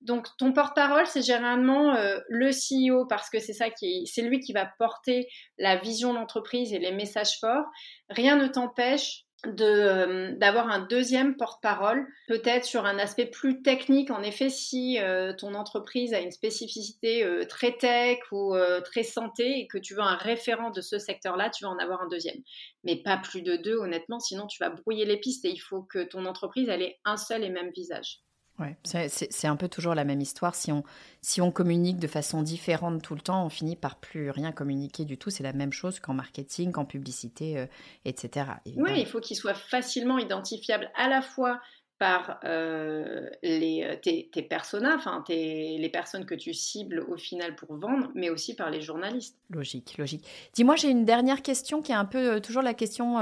Donc, 0.00 0.28
ton 0.38 0.52
porte-parole, 0.52 1.06
c'est 1.06 1.22
généralement 1.22 1.94
euh, 1.94 2.20
le 2.28 2.50
CEO 2.50 3.06
parce 3.06 3.30
que 3.30 3.40
c'est 3.40 3.52
ça 3.52 3.68
qui, 3.68 4.06
c'est 4.06 4.22
lui 4.22 4.38
qui 4.38 4.52
va 4.52 4.70
porter 4.78 5.28
la 5.58 5.76
vision 5.76 6.12
de 6.12 6.18
l'entreprise 6.18 6.72
et 6.72 6.78
les 6.78 6.92
messages 6.92 7.38
forts. 7.40 7.66
Rien 8.08 8.36
ne 8.36 8.46
t'empêche 8.46 9.24
euh, 9.46 10.32
d'avoir 10.36 10.68
un 10.68 10.86
deuxième 10.86 11.36
porte-parole, 11.36 12.06
peut-être 12.28 12.64
sur 12.64 12.86
un 12.86 12.96
aspect 13.00 13.26
plus 13.26 13.60
technique. 13.62 14.12
En 14.12 14.22
effet, 14.22 14.50
si 14.50 15.00
euh, 15.00 15.32
ton 15.32 15.54
entreprise 15.54 16.14
a 16.14 16.20
une 16.20 16.30
spécificité 16.30 17.26
très 17.48 17.76
tech 17.76 18.18
ou 18.30 18.54
très 18.84 19.02
santé 19.02 19.58
et 19.58 19.66
que 19.66 19.78
tu 19.78 19.94
veux 19.94 20.00
un 20.00 20.16
référent 20.16 20.70
de 20.70 20.80
ce 20.80 21.00
secteur-là, 21.00 21.50
tu 21.50 21.64
vas 21.64 21.70
en 21.70 21.78
avoir 21.78 22.02
un 22.02 22.08
deuxième. 22.08 22.40
Mais 22.84 23.02
pas 23.02 23.16
plus 23.16 23.42
de 23.42 23.56
deux, 23.56 23.76
honnêtement, 23.76 24.20
sinon 24.20 24.46
tu 24.46 24.62
vas 24.62 24.70
brouiller 24.70 25.06
les 25.06 25.18
pistes 25.18 25.44
et 25.44 25.50
il 25.50 25.60
faut 25.60 25.82
que 25.82 26.04
ton 26.04 26.24
entreprise 26.24 26.68
ait 26.68 27.00
un 27.04 27.16
seul 27.16 27.42
et 27.42 27.50
même 27.50 27.72
visage. 27.74 28.22
Ouais, 28.58 28.76
c'est 28.82 29.46
un 29.46 29.56
peu 29.56 29.68
toujours 29.68 29.94
la 29.94 30.04
même 30.04 30.20
histoire. 30.20 30.54
Si 30.54 30.72
on, 30.72 30.82
si 31.22 31.40
on 31.40 31.52
communique 31.52 31.98
de 31.98 32.08
façon 32.08 32.42
différente 32.42 33.02
tout 33.02 33.14
le 33.14 33.20
temps, 33.20 33.44
on 33.46 33.48
finit 33.48 33.76
par 33.76 33.96
plus 33.96 34.30
rien 34.30 34.50
communiquer 34.50 35.04
du 35.04 35.16
tout. 35.16 35.30
C'est 35.30 35.44
la 35.44 35.52
même 35.52 35.72
chose 35.72 36.00
qu'en 36.00 36.14
marketing, 36.14 36.72
qu'en 36.72 36.84
publicité, 36.84 37.56
euh, 37.58 37.66
etc. 38.04 38.46
Oui, 38.76 38.90
il 38.96 39.06
faut 39.06 39.20
qu'il 39.20 39.36
soit 39.36 39.54
facilement 39.54 40.18
identifiable 40.18 40.90
à 40.96 41.08
la 41.08 41.22
fois 41.22 41.60
par 42.00 42.40
euh, 42.44 43.28
les, 43.42 43.84
euh, 43.84 43.96
tes, 43.96 44.28
tes 44.32 44.42
personas, 44.42 44.96
enfin 44.96 45.22
les 45.28 45.90
personnes 45.92 46.26
que 46.26 46.34
tu 46.34 46.52
cibles 46.52 47.04
au 47.08 47.16
final 47.16 47.54
pour 47.54 47.76
vendre, 47.76 48.10
mais 48.14 48.30
aussi 48.30 48.54
par 48.54 48.70
les 48.70 48.80
journalistes. 48.80 49.36
Logique, 49.50 49.96
logique. 49.98 50.24
Dis-moi, 50.54 50.74
j'ai 50.76 50.90
une 50.90 51.04
dernière 51.04 51.42
question 51.42 51.80
qui 51.80 51.92
est 51.92 51.96
un 51.96 52.04
peu 52.04 52.40
toujours 52.40 52.62
la 52.62 52.74
question 52.74 53.18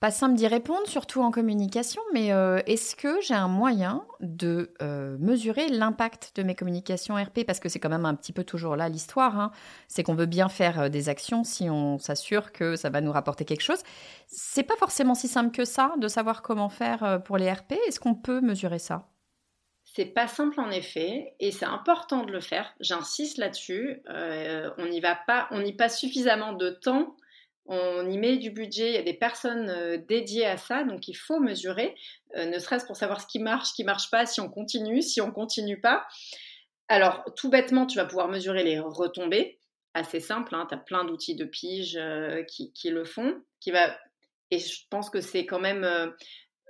pas 0.00 0.10
simple 0.10 0.34
d'y 0.34 0.46
répondre, 0.46 0.86
surtout 0.86 1.20
en 1.20 1.30
communication, 1.30 2.00
mais 2.14 2.32
euh, 2.32 2.60
est-ce 2.66 2.96
que 2.96 3.20
j'ai 3.20 3.34
un 3.34 3.48
moyen 3.48 4.02
de 4.20 4.72
euh, 4.80 5.16
mesurer 5.20 5.68
l'impact 5.68 6.32
de 6.36 6.42
mes 6.42 6.54
communications 6.54 7.14
RP 7.14 7.44
Parce 7.46 7.60
que 7.60 7.68
c'est 7.68 7.78
quand 7.78 7.90
même 7.90 8.06
un 8.06 8.14
petit 8.14 8.32
peu 8.32 8.42
toujours 8.42 8.76
là 8.76 8.88
l'histoire. 8.88 9.38
Hein. 9.38 9.52
C'est 9.88 10.02
qu'on 10.02 10.14
veut 10.14 10.26
bien 10.26 10.48
faire 10.48 10.80
euh, 10.80 10.88
des 10.88 11.10
actions 11.10 11.44
si 11.44 11.68
on 11.68 11.98
s'assure 11.98 12.50
que 12.52 12.76
ça 12.76 12.88
va 12.88 13.02
nous 13.02 13.12
rapporter 13.12 13.44
quelque 13.44 13.60
chose. 13.60 13.82
C'est 14.26 14.62
pas 14.62 14.76
forcément 14.76 15.14
si 15.14 15.28
simple 15.28 15.54
que 15.54 15.66
ça 15.66 15.92
de 15.98 16.08
savoir 16.08 16.40
comment 16.40 16.70
faire 16.70 17.20
pour 17.24 17.36
les 17.36 17.52
RP. 17.52 17.72
Est-ce 17.86 18.00
qu'on 18.00 18.14
peut 18.14 18.40
mesurer 18.40 18.78
ça? 18.78 19.06
C'est 19.84 20.06
pas 20.06 20.28
simple 20.28 20.60
en 20.60 20.70
effet, 20.70 21.34
et 21.40 21.50
c'est 21.50 21.66
important 21.66 22.24
de 22.24 22.32
le 22.32 22.40
faire. 22.40 22.72
J'insiste 22.80 23.38
là-dessus. 23.38 24.02
on 24.08 24.86
n'y 24.86 25.00
va 25.00 25.16
pas, 25.26 25.48
on 25.50 25.64
y 25.64 25.72
passe 25.72 25.98
suffisamment 25.98 26.52
de 26.52 26.70
temps 26.70 27.16
on 27.70 28.10
y 28.10 28.18
met 28.18 28.36
du 28.36 28.50
budget, 28.50 28.88
il 28.88 28.94
y 28.94 28.98
a 28.98 29.02
des 29.02 29.14
personnes 29.14 29.70
euh, 29.70 29.96
dédiées 29.96 30.44
à 30.44 30.56
ça, 30.56 30.82
donc 30.82 31.06
il 31.06 31.14
faut 31.14 31.38
mesurer, 31.38 31.94
euh, 32.36 32.44
ne 32.46 32.58
serait-ce 32.58 32.84
pour 32.84 32.96
savoir 32.96 33.20
ce 33.20 33.28
qui 33.28 33.38
marche, 33.38 33.68
ce 33.68 33.74
qui 33.74 33.84
marche 33.84 34.10
pas, 34.10 34.26
si 34.26 34.40
on 34.40 34.48
continue, 34.50 35.02
si 35.02 35.20
on 35.20 35.30
continue 35.30 35.80
pas. 35.80 36.04
Alors, 36.88 37.24
tout 37.36 37.48
bêtement, 37.48 37.86
tu 37.86 37.96
vas 37.96 38.06
pouvoir 38.06 38.26
mesurer 38.26 38.64
les 38.64 38.80
retombées, 38.80 39.60
assez 39.94 40.18
simple, 40.18 40.52
hein, 40.56 40.66
tu 40.68 40.74
as 40.74 40.78
plein 40.78 41.04
d'outils 41.04 41.36
de 41.36 41.44
pige 41.44 41.96
euh, 41.96 42.42
qui, 42.42 42.90
le 42.90 43.04
font, 43.04 43.40
qui 43.60 43.70
va, 43.70 43.96
et 44.50 44.58
je 44.58 44.80
pense 44.90 45.08
que 45.08 45.20
c'est 45.20 45.46
quand 45.46 45.60
même 45.60 46.12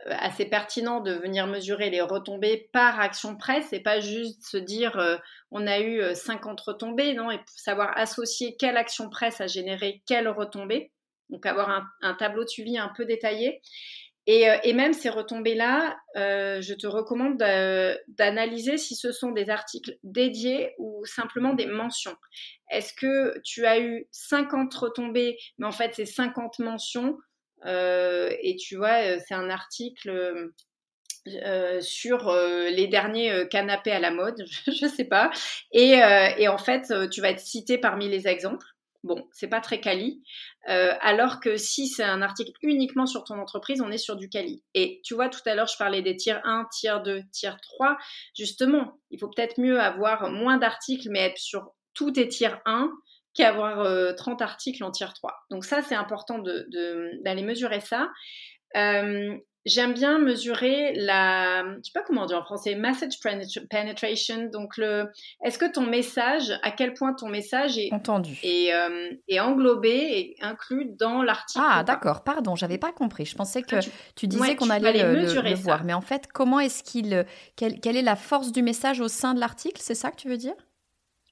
assez 0.07 0.47
pertinent 0.47 1.01
de 1.01 1.13
venir 1.13 1.47
mesurer 1.47 1.91
les 1.91 2.01
retombées 2.01 2.69
par 2.73 3.01
action 3.01 3.37
presse 3.37 3.73
et 3.73 3.81
pas 3.81 4.01
juste 4.01 4.43
se 4.45 4.57
dire 4.57 4.99
euh, 4.99 5.17
on 5.51 5.67
a 5.67 5.81
eu 5.81 6.03
50 6.15 6.61
euh, 6.61 6.73
retombées, 6.73 7.15
non, 7.15 7.31
et 7.31 7.41
savoir 7.47 7.97
associer 7.97 8.57
quelle 8.59 8.77
action 8.77 9.11
presse 9.11 9.41
a 9.41 9.47
généré 9.47 10.03
quelle 10.07 10.29
retombée. 10.29 10.93
Donc 11.29 11.47
avoir 11.47 11.87
un, 12.03 12.15
tableau 12.15 12.45
de 12.45 12.49
suivi 12.49 12.77
un 12.77 12.91
peu 12.97 13.05
détaillé. 13.05 13.61
Et, 14.27 14.47
et 14.65 14.73
même 14.75 14.93
ces 14.93 15.11
retombées-là, 15.11 15.97
je 16.17 16.75
te 16.75 16.87
recommande 16.87 17.37
d'analyser 17.39 18.79
si 18.79 18.97
ce 18.97 19.13
sont 19.13 19.31
des 19.31 19.49
articles 19.49 19.97
dédiés 20.03 20.75
ou 20.79 21.05
simplement 21.07 21.55
des 21.55 21.67
mentions. 21.67 22.17
Est-ce 22.71 22.93
que 22.95 23.41
tu 23.45 23.65
as 23.65 23.81
eu 23.81 24.09
50 24.11 24.75
retombées, 24.75 25.37
mais 25.59 25.67
en 25.67 25.73
fait 25.73 25.95
c'est 25.95 26.05
50 26.05 26.59
mentions 26.59 27.17
euh, 27.17 27.30
et 27.67 28.57
tu 28.57 28.77
vois, 28.77 29.03
euh, 29.03 29.19
c'est 29.27 29.35
un 29.35 29.51
article 29.51 30.51
euh, 31.27 31.81
sur 31.81 32.33
les 32.33 32.87
derniers 32.87 33.47
canapés 33.51 33.93
à 33.93 34.01
la 34.01 34.11
mode, 34.11 34.45
je 34.67 34.87
sais 34.87 35.05
pas. 35.05 35.31
Et, 35.73 36.03
en 36.49 36.59
fait, 36.59 36.93
tu 37.11 37.21
vas 37.21 37.31
être 37.31 37.41
cité 37.41 37.79
parmi 37.79 38.09
les 38.09 38.29
exemples. 38.29 38.67
Bon, 39.03 39.27
c'est 39.33 39.49
pas 39.49 39.61
très 39.61 39.81
quali. 39.81 40.23
Euh, 40.69 40.93
alors 41.01 41.41
que 41.41 41.57
si 41.57 41.89
c'est 41.89 42.05
un 42.05 42.21
article 42.21 42.53
uniquement 42.63 43.07
sur 43.07 43.25
ton 43.25 43.39
entreprise, 43.39 43.81
on 43.81 43.91
est 43.91 43.99
sur 43.99 44.17
du 44.17 44.29
quali. 44.29 44.63
Et 44.75 45.01
tu 45.05 45.15
vois, 45.15 45.31
tout 45.31 45.41
à 45.47 45.55
l'heure, 45.55 45.69
je 45.69 45.79
parlais 45.79 46.03
des 46.03 46.17
tiers 46.17 46.41
1, 46.45 46.67
tiers 46.71 47.03
2, 47.03 47.23
tiers 47.33 47.59
3. 47.63 47.97
Justement, 48.37 48.99
il 49.11 49.19
faut 49.19 49.29
peut-être 49.29 49.59
mieux 49.59 49.81
avoir 49.81 50.31
moins 50.31 50.59
d'articles, 50.59 51.09
mais 51.11 51.21
être 51.21 51.39
sur 51.39 51.73
tous 51.95 52.13
tes 52.13 52.29
tiers 52.29 52.61
1 52.67 52.93
qu'avoir 53.35 54.15
30 54.17 54.43
articles 54.43 54.83
en 54.83 54.91
tiers 54.91 55.15
3. 55.15 55.33
Donc 55.51 55.65
ça, 55.65 55.83
c'est 55.83 55.95
important 55.95 56.39
d'aller 56.39 57.43
de, 57.43 57.47
mesurer 57.47 57.81
ça. 57.81 58.09
Euh, 58.77 59.37
J'aime 59.67 59.93
bien 59.93 60.19
mesurer 60.19 60.95
la, 60.95 61.63
je 61.63 61.83
sais 61.83 61.93
pas 61.93 62.01
comment 62.01 62.25
dire 62.25 62.39
en 62.39 62.43
français, 62.43 62.75
message 62.75 63.21
penetration. 63.69 64.49
Donc 64.51 64.79
le, 64.79 65.07
est-ce 65.45 65.59
que 65.59 65.71
ton 65.71 65.83
message, 65.83 66.51
à 66.63 66.71
quel 66.71 66.95
point 66.95 67.13
ton 67.13 67.29
message 67.29 67.77
est 67.77 67.93
entendu 67.93 68.39
et 68.43 68.73
euh, 68.73 69.11
englobé 69.39 69.91
et 69.91 70.37
inclus 70.41 70.87
dans 70.99 71.23
l'article. 71.23 71.63
Ah 71.63 71.85
d'accord, 71.85 72.25
pardon, 72.25 72.57
j'avais 72.57 72.79
pas 72.79 72.93
compris. 72.93 73.27
Je 73.27 73.37
pensais 73.37 73.61
que 73.61 73.77
tu, 74.17 74.27
disais 74.27 74.57
qu'on 74.57 74.71
allait 74.71 75.03
le, 75.03 75.43
le, 75.43 75.55
voir, 75.55 75.85
mais 75.85 75.93
en 75.93 76.01
fait, 76.01 76.27
comment 76.33 76.59
est-ce 76.59 76.83
qu'il, 76.83 77.27
quelle, 77.57 77.81
quelle 77.81 77.99
est 77.99 78.03
la 78.03 78.17
force 78.17 78.53
du 78.53 78.63
message 78.63 79.01
au 79.01 79.09
sein 79.09 79.35
de 79.35 79.41
l'article? 79.41 79.81
C'est 79.83 79.95
ça 79.95 80.11
que 80.11 80.17
tu 80.17 80.31
veux 80.31 80.39
dire? 80.39 80.55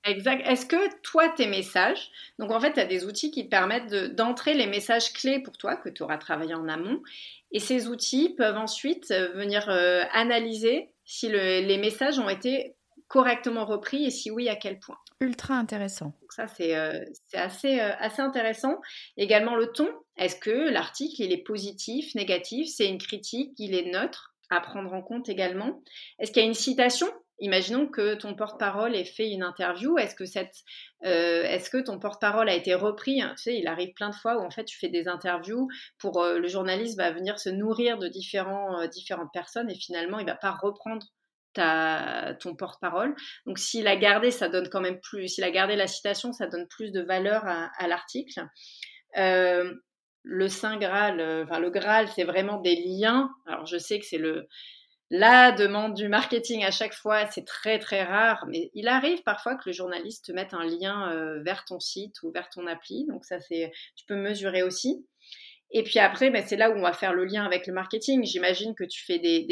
Exact. 0.05 0.47
Est-ce 0.47 0.65
que 0.65 1.01
toi, 1.03 1.29
tes 1.29 1.47
messages, 1.47 2.11
donc 2.39 2.51
en 2.51 2.61
fait, 2.61 2.73
tu 2.73 2.81
as 2.81 2.85
des 2.85 3.05
outils 3.05 3.31
qui 3.31 3.45
te 3.45 3.51
permettent 3.51 3.93
d'entrer 4.15 4.55
les 4.55 4.67
messages 4.67 5.13
clés 5.13 5.41
pour 5.41 5.57
toi 5.57 5.77
que 5.77 5.89
tu 5.89 6.03
auras 6.03 6.19
travaillé 6.19 6.55
en 6.55 6.69
amont. 6.69 7.03
Et 7.51 7.61
ces 7.61 7.89
outils 7.89 8.35
peuvent 8.37 8.57
ensuite 8.57 9.11
euh, 9.11 9.33
venir 9.33 9.69
euh, 9.69 10.05
analyser 10.13 10.91
si 11.05 11.29
les 11.29 11.79
messages 11.79 12.19
ont 12.19 12.29
été 12.29 12.75
correctement 13.09 13.65
repris 13.65 14.05
et 14.05 14.11
si 14.11 14.31
oui, 14.31 14.49
à 14.49 14.57
quel 14.57 14.79
point. 14.79 14.99
Ultra 15.21 15.55
intéressant. 15.55 16.13
Donc 16.21 16.33
ça, 16.33 16.47
c'est 16.47 16.77
euh, 16.77 17.03
assez, 17.33 17.81
assez 17.81 18.23
intéressant. 18.23 18.77
Également 19.17 19.57
le 19.57 19.73
ton. 19.73 19.89
Est-ce 20.17 20.37
que 20.37 20.51
l'article, 20.71 21.23
il 21.23 21.33
est 21.33 21.43
positif, 21.43 22.15
négatif? 22.15 22.69
C'est 22.69 22.87
une 22.87 22.99
critique, 22.99 23.53
il 23.59 23.75
est 23.75 23.91
neutre? 23.91 24.35
À 24.51 24.61
prendre 24.61 24.93
en 24.95 25.03
compte 25.03 25.29
également. 25.29 25.83
Est-ce 26.19 26.33
qu'il 26.33 26.43
y 26.43 26.47
a 26.47 26.49
une 26.49 26.55
citation? 26.55 27.09
Imaginons 27.41 27.87
que 27.87 28.15
ton 28.15 28.35
porte-parole 28.35 28.97
ait 28.97 29.05
fait 29.05 29.31
une 29.31 29.45
interview. 29.45 29.97
Est-ce 29.97 30.17
que, 30.17 30.25
cette, 30.25 30.57
euh, 31.05 31.45
est-ce 31.45 31.71
que 31.71 31.79
ton 31.79 32.01
porte-parole 32.01 32.49
a 32.49 32.55
été 32.55 32.75
repris? 32.75 33.21
Tu 33.37 33.43
sais, 33.43 33.57
il 33.57 33.69
arrive 33.69 33.93
plein 33.95 34.11
de 34.11 34.15
fois 34.15 34.39
où 34.39 34.45
en 34.45 34.51
fait 34.51 34.65
tu 34.65 34.77
fais 34.77 34.89
des 34.89 35.07
interviews 35.07 35.69
pour 35.99 36.21
euh, 36.21 36.39
le 36.39 36.49
journaliste 36.49 36.97
va 36.97 37.13
venir 37.13 37.39
se 37.39 37.49
nourrir 37.49 37.99
de 37.99 38.09
différents, 38.09 38.81
euh, 38.81 38.87
différentes 38.89 39.33
personnes 39.33 39.71
et 39.71 39.77
finalement 39.77 40.19
il 40.19 40.27
va 40.27 40.35
pas 40.35 40.51
reprendre 40.51 41.07
ta, 41.53 42.35
ton 42.41 42.57
porte-parole. 42.57 43.15
Donc 43.47 43.59
s'il 43.61 43.87
a 43.87 43.97
gardé, 43.97 44.33
ça 44.33 44.49
donne 44.49 44.69
quand 44.69 44.81
même 44.81 45.01
plus. 45.01 45.29
S'il 45.29 45.45
a 45.45 45.51
gardé 45.53 45.77
la 45.77 45.87
citation, 45.87 46.33
ça 46.33 46.49
donne 46.49 46.67
plus 46.67 46.91
de 46.91 47.03
valeur 47.03 47.47
à, 47.47 47.71
à 47.79 47.87
l'article. 47.87 48.43
le 49.15 50.49
Saint 50.49 50.77
Graal, 50.77 51.21
enfin 51.45 51.61
le 51.61 51.71
Graal, 51.71 52.09
c'est 52.09 52.25
vraiment 52.25 52.61
des 52.61 52.75
liens. 52.75 53.31
Alors 53.47 53.65
je 53.65 53.79
sais 53.79 54.01
que 54.01 54.05
c'est 54.05 54.19
le 54.19 54.49
la 55.11 55.53
demande 55.53 55.95
du 55.95 56.09
marketing 56.09 56.65
à 56.65 56.71
chaque 56.71 56.95
fois, 56.95 57.27
c'est 57.31 57.47
très 57.47 57.79
très 57.79 58.05
rare, 58.05 58.45
mais 58.49 58.71
il 58.75 58.89
arrive 58.89 59.23
parfois 59.23 59.55
que 59.57 59.63
le 59.67 59.73
journaliste 59.73 60.27
te 60.27 60.33
mette 60.33 60.53
un 60.53 60.67
lien 60.67 61.11
euh, 61.13 61.43
vers 61.43 61.65
ton 61.65 61.81
site 61.81 62.23
ou 62.23 62.31
vers 62.31 62.51
ton 62.51 62.67
appli, 62.67 63.07
donc 63.07 63.25
ça 63.25 63.41
c'est, 63.41 63.73
tu 63.97 64.05
peux 64.07 64.17
mesurer 64.17 64.63
aussi. 64.63 65.07
Et 65.71 65.83
puis 65.83 65.99
après, 65.99 66.31
ben, 66.31 66.45
c'est 66.47 66.57
là 66.57 66.71
où 66.71 66.75
on 66.75 66.83
va 66.83 66.93
faire 66.93 67.15
le 67.15 67.25
lien 67.25 67.45
avec 67.45 67.67
le 67.67 67.73
marketing. 67.73 68.25
J'imagine 68.25 68.75
que 68.75 68.85
tu 68.85 69.05
fais 69.05 69.19
des, 69.19 69.45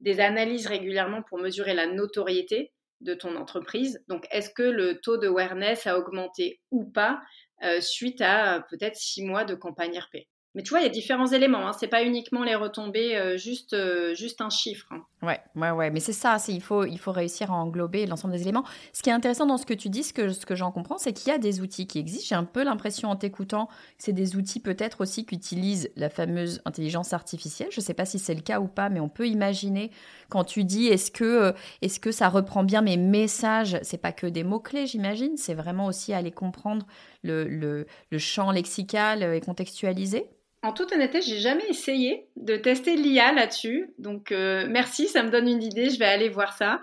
des, 0.00 0.20
analyses 0.20 0.66
régulièrement 0.66 1.22
pour 1.22 1.38
mesurer 1.38 1.74
la 1.74 1.86
notoriété 1.86 2.72
de 3.00 3.14
ton 3.14 3.36
entreprise. 3.36 4.02
Donc, 4.08 4.26
est-ce 4.30 4.50
que 4.50 4.62
le 4.62 5.00
taux 5.00 5.18
de 5.18 5.28
awareness 5.28 5.86
a 5.86 5.98
augmenté 5.98 6.60
ou 6.70 6.84
pas 6.84 7.20
euh, 7.62 7.80
suite 7.80 8.20
à 8.20 8.56
euh, 8.56 8.60
peut-être 8.70 8.96
six 8.96 9.22
mois 9.22 9.44
de 9.44 9.54
campagne 9.54 9.98
RP 9.98 10.26
mais 10.54 10.62
tu 10.62 10.70
vois, 10.70 10.80
il 10.80 10.82
y 10.82 10.86
a 10.86 10.90
différents 10.90 11.28
éléments. 11.28 11.66
Hein. 11.66 11.72
C'est 11.78 11.88
pas 11.88 12.04
uniquement 12.04 12.42
les 12.42 12.54
retombées, 12.54 13.16
euh, 13.16 13.38
juste, 13.38 13.72
euh, 13.72 14.14
juste 14.14 14.42
un 14.42 14.50
chiffre. 14.50 14.86
Hein. 14.90 15.02
Ouais, 15.22 15.70
ouais. 15.70 15.90
Mais 15.90 16.00
c'est 16.00 16.12
ça. 16.12 16.36
il 16.48 16.60
faut, 16.60 16.84
il 16.84 16.98
faut 16.98 17.12
réussir 17.12 17.50
à 17.50 17.54
englober 17.54 18.04
l'ensemble 18.06 18.34
des 18.34 18.42
éléments. 18.42 18.64
Ce 18.92 19.02
qui 19.02 19.08
est 19.08 19.14
intéressant 19.14 19.46
dans 19.46 19.56
ce 19.56 19.64
que 19.64 19.72
tu 19.72 19.88
dis, 19.88 20.02
ce 20.02 20.12
que, 20.12 20.28
ce 20.28 20.44
que 20.44 20.54
j'en 20.54 20.70
comprends, 20.70 20.98
c'est 20.98 21.14
qu'il 21.14 21.28
y 21.28 21.34
a 21.34 21.38
des 21.38 21.62
outils 21.62 21.86
qui 21.86 21.98
existent. 21.98 22.26
J'ai 22.28 22.34
un 22.34 22.44
peu 22.44 22.64
l'impression 22.64 23.08
en 23.08 23.16
t'écoutant 23.16 23.66
que 23.66 23.72
c'est 23.98 24.12
des 24.12 24.36
outils 24.36 24.60
peut-être 24.60 25.00
aussi 25.00 25.24
qui 25.24 25.36
utilisent 25.36 25.90
la 25.96 26.10
fameuse 26.10 26.60
intelligence 26.66 27.14
artificielle. 27.14 27.68
Je 27.70 27.80
sais 27.80 27.94
pas 27.94 28.04
si 28.04 28.18
c'est 28.18 28.34
le 28.34 28.42
cas 28.42 28.60
ou 28.60 28.68
pas, 28.68 28.90
mais 28.90 29.00
on 29.00 29.08
peut 29.08 29.28
imaginer 29.28 29.90
quand 30.28 30.44
tu 30.44 30.64
dis 30.64 30.88
est-ce 30.88 31.10
que, 31.10 31.24
euh, 31.24 31.52
est-ce 31.80 31.98
que 31.98 32.12
ça 32.12 32.28
reprend 32.28 32.62
bien 32.62 32.82
mes 32.82 32.98
messages? 32.98 33.78
C'est 33.82 33.96
pas 33.96 34.12
que 34.12 34.26
des 34.26 34.44
mots 34.44 34.60
clés, 34.60 34.86
j'imagine. 34.86 35.38
C'est 35.38 35.54
vraiment 35.54 35.86
aussi 35.86 36.12
aller 36.12 36.30
comprendre 36.30 36.86
le, 37.22 37.44
le, 37.48 37.86
le 38.10 38.18
champ 38.18 38.50
lexical 38.50 39.22
et 39.22 39.40
contextualisé. 39.40 40.28
En 40.64 40.72
toute 40.72 40.92
honnêteté, 40.92 41.20
j'ai 41.22 41.38
jamais 41.38 41.68
essayé 41.68 42.28
de 42.36 42.56
tester 42.56 42.94
l'IA 42.94 43.32
là-dessus. 43.32 43.92
Donc, 43.98 44.30
euh, 44.30 44.64
merci, 44.68 45.08
ça 45.08 45.24
me 45.24 45.30
donne 45.30 45.48
une 45.48 45.62
idée. 45.62 45.90
Je 45.90 45.98
vais 45.98 46.06
aller 46.06 46.28
voir 46.28 46.56
ça. 46.56 46.80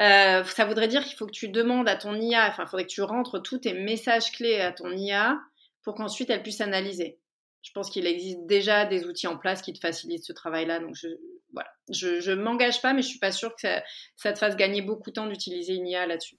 Euh, 0.00 0.42
ça 0.42 0.64
voudrait 0.64 0.88
dire 0.88 1.04
qu'il 1.04 1.16
faut 1.16 1.26
que 1.26 1.32
tu 1.32 1.48
demandes 1.48 1.88
à 1.88 1.94
ton 1.94 2.16
IA, 2.16 2.48
enfin, 2.48 2.64
il 2.64 2.68
faudrait 2.68 2.86
que 2.86 2.90
tu 2.90 3.02
rentres 3.02 3.40
tous 3.40 3.58
tes 3.58 3.72
messages 3.72 4.32
clés 4.32 4.60
à 4.60 4.72
ton 4.72 4.90
IA 4.90 5.38
pour 5.84 5.94
qu'ensuite 5.94 6.28
elle 6.28 6.42
puisse 6.42 6.60
analyser. 6.60 7.20
Je 7.62 7.70
pense 7.72 7.88
qu'il 7.90 8.06
existe 8.06 8.46
déjà 8.46 8.84
des 8.84 9.04
outils 9.04 9.28
en 9.28 9.36
place 9.36 9.62
qui 9.62 9.72
te 9.72 9.78
facilitent 9.78 10.24
ce 10.24 10.32
travail-là. 10.32 10.80
Donc, 10.80 10.96
je, 10.96 11.06
voilà. 11.52 11.70
Je, 11.88 12.30
ne 12.32 12.42
m'engage 12.42 12.82
pas, 12.82 12.94
mais 12.94 13.02
je 13.02 13.08
suis 13.08 13.20
pas 13.20 13.32
sûre 13.32 13.54
que 13.54 13.60
ça, 13.60 13.82
ça 14.16 14.32
te 14.32 14.40
fasse 14.40 14.56
gagner 14.56 14.82
beaucoup 14.82 15.10
de 15.10 15.14
temps 15.14 15.26
d'utiliser 15.26 15.74
une 15.74 15.86
IA 15.86 16.06
là-dessus. 16.06 16.36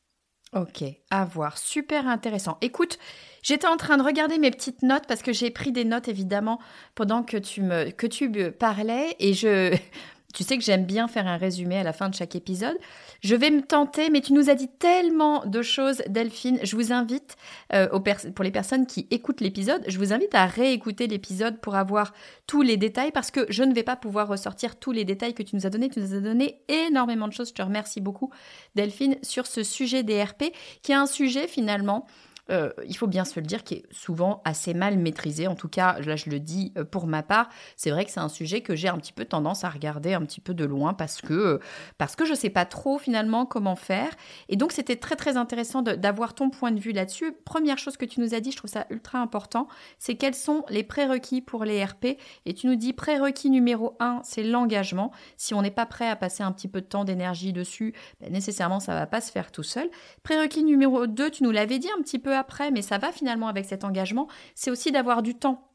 Ok, 0.53 0.83
à 1.09 1.23
voir. 1.23 1.57
Super 1.57 2.07
intéressant. 2.07 2.57
Écoute, 2.59 2.99
j'étais 3.41 3.67
en 3.67 3.77
train 3.77 3.97
de 3.97 4.03
regarder 4.03 4.37
mes 4.37 4.51
petites 4.51 4.83
notes 4.83 5.03
parce 5.07 5.21
que 5.21 5.33
j'ai 5.33 5.49
pris 5.51 5.71
des 5.71 5.85
notes 5.85 6.07
évidemment 6.07 6.59
pendant 6.95 7.23
que 7.23 7.37
tu 7.37 7.61
me 7.61 8.49
parlais 8.49 9.15
et 9.19 9.33
je 9.33 9.75
tu 10.33 10.43
sais 10.43 10.57
que 10.57 10.63
j'aime 10.63 10.85
bien 10.85 11.07
faire 11.07 11.27
un 11.27 11.37
résumé 11.37 11.77
à 11.77 11.83
la 11.83 11.93
fin 11.93 12.09
de 12.09 12.15
chaque 12.15 12.35
épisode. 12.35 12.77
Je 13.21 13.35
vais 13.35 13.51
me 13.51 13.61
tenter, 13.61 14.09
mais 14.09 14.21
tu 14.21 14.33
nous 14.33 14.49
as 14.49 14.55
dit 14.55 14.69
tellement 14.79 15.45
de 15.45 15.61
choses, 15.61 16.01
Delphine. 16.07 16.59
Je 16.63 16.75
vous 16.75 16.91
invite, 16.91 17.35
euh, 17.73 17.87
pour 18.33 18.43
les 18.43 18.51
personnes 18.51 18.87
qui 18.87 19.07
écoutent 19.11 19.41
l'épisode, 19.41 19.83
je 19.87 19.97
vous 19.97 20.13
invite 20.13 20.33
à 20.33 20.45
réécouter 20.45 21.07
l'épisode 21.07 21.59
pour 21.59 21.75
avoir 21.75 22.13
tous 22.47 22.61
les 22.61 22.77
détails, 22.77 23.11
parce 23.11 23.31
que 23.31 23.45
je 23.49 23.63
ne 23.63 23.73
vais 23.73 23.83
pas 23.83 23.95
pouvoir 23.95 24.27
ressortir 24.27 24.77
tous 24.77 24.91
les 24.91 25.05
détails 25.05 25.33
que 25.33 25.43
tu 25.43 25.55
nous 25.55 25.65
as 25.65 25.69
donnés. 25.69 25.89
Tu 25.89 25.99
nous 25.99 26.15
as 26.15 26.21
donné 26.21 26.61
énormément 26.67 27.27
de 27.27 27.33
choses. 27.33 27.49
Je 27.49 27.53
te 27.53 27.61
remercie 27.61 28.01
beaucoup, 28.01 28.31
Delphine, 28.75 29.17
sur 29.21 29.47
ce 29.47 29.63
sujet 29.63 30.03
des 30.03 30.23
RP, 30.23 30.45
qui 30.81 30.91
est 30.91 30.95
un 30.95 31.05
sujet 31.05 31.47
finalement 31.47 32.07
euh, 32.51 32.71
il 32.87 32.95
faut 32.95 33.07
bien 33.07 33.25
se 33.25 33.39
le 33.39 33.45
dire, 33.45 33.63
qui 33.63 33.75
est 33.75 33.85
souvent 33.91 34.41
assez 34.45 34.73
mal 34.73 34.97
maîtrisé. 34.97 35.47
En 35.47 35.55
tout 35.55 35.69
cas, 35.69 35.99
là, 35.99 36.15
je 36.15 36.29
le 36.29 36.39
dis 36.39 36.73
euh, 36.77 36.83
pour 36.83 37.07
ma 37.07 37.23
part, 37.23 37.49
c'est 37.75 37.91
vrai 37.91 38.05
que 38.05 38.11
c'est 38.11 38.19
un 38.19 38.29
sujet 38.29 38.61
que 38.61 38.75
j'ai 38.75 38.87
un 38.87 38.97
petit 38.97 39.13
peu 39.13 39.25
tendance 39.25 39.63
à 39.63 39.69
regarder 39.69 40.13
un 40.13 40.21
petit 40.21 40.41
peu 40.41 40.53
de 40.53 40.65
loin 40.65 40.93
parce 40.93 41.21
que, 41.21 41.33
euh, 41.33 41.59
parce 41.97 42.15
que 42.15 42.25
je 42.25 42.31
ne 42.31 42.35
sais 42.35 42.49
pas 42.49 42.65
trop 42.65 42.97
finalement 42.97 43.45
comment 43.45 43.75
faire. 43.75 44.11
Et 44.49 44.55
donc, 44.55 44.71
c'était 44.71 44.95
très, 44.95 45.15
très 45.15 45.37
intéressant 45.37 45.81
d'avoir 45.81 46.33
ton 46.33 46.49
point 46.49 46.71
de 46.71 46.79
vue 46.79 46.91
là-dessus. 46.91 47.33
Première 47.45 47.77
chose 47.77 47.97
que 47.97 48.05
tu 48.05 48.19
nous 48.19 48.33
as 48.33 48.39
dit, 48.39 48.51
je 48.51 48.57
trouve 48.57 48.69
ça 48.69 48.85
ultra 48.89 49.19
important, 49.19 49.67
c'est 49.99 50.15
quels 50.15 50.35
sont 50.35 50.65
les 50.69 50.83
prérequis 50.83 51.41
pour 51.41 51.65
les 51.65 51.83
RP. 51.83 52.17
Et 52.45 52.53
tu 52.53 52.67
nous 52.67 52.75
dis 52.75 52.93
prérequis 52.93 53.49
numéro 53.49 53.95
un, 53.99 54.19
c'est 54.23 54.43
l'engagement. 54.43 55.11
Si 55.37 55.53
on 55.53 55.61
n'est 55.61 55.71
pas 55.71 55.85
prêt 55.85 56.07
à 56.07 56.15
passer 56.15 56.43
un 56.43 56.51
petit 56.51 56.67
peu 56.67 56.81
de 56.81 56.85
temps, 56.85 57.05
d'énergie 57.05 57.53
dessus, 57.53 57.93
ben, 58.19 58.31
nécessairement, 58.31 58.79
ça 58.79 58.93
ne 58.93 58.97
va 58.99 59.07
pas 59.07 59.21
se 59.21 59.31
faire 59.31 59.51
tout 59.51 59.63
seul. 59.63 59.89
Prérequis 60.23 60.63
numéro 60.63 61.07
2, 61.07 61.29
tu 61.29 61.43
nous 61.43 61.51
l'avais 61.51 61.79
dit 61.79 61.89
un 61.97 62.01
petit 62.01 62.19
peu 62.19 62.35
mais 62.71 62.81
ça 62.81 62.97
va 62.97 63.11
finalement 63.11 63.47
avec 63.47 63.65
cet 63.65 63.83
engagement, 63.83 64.27
c'est 64.55 64.71
aussi 64.71 64.91
d'avoir 64.91 65.21
du 65.21 65.35
temps. 65.35 65.71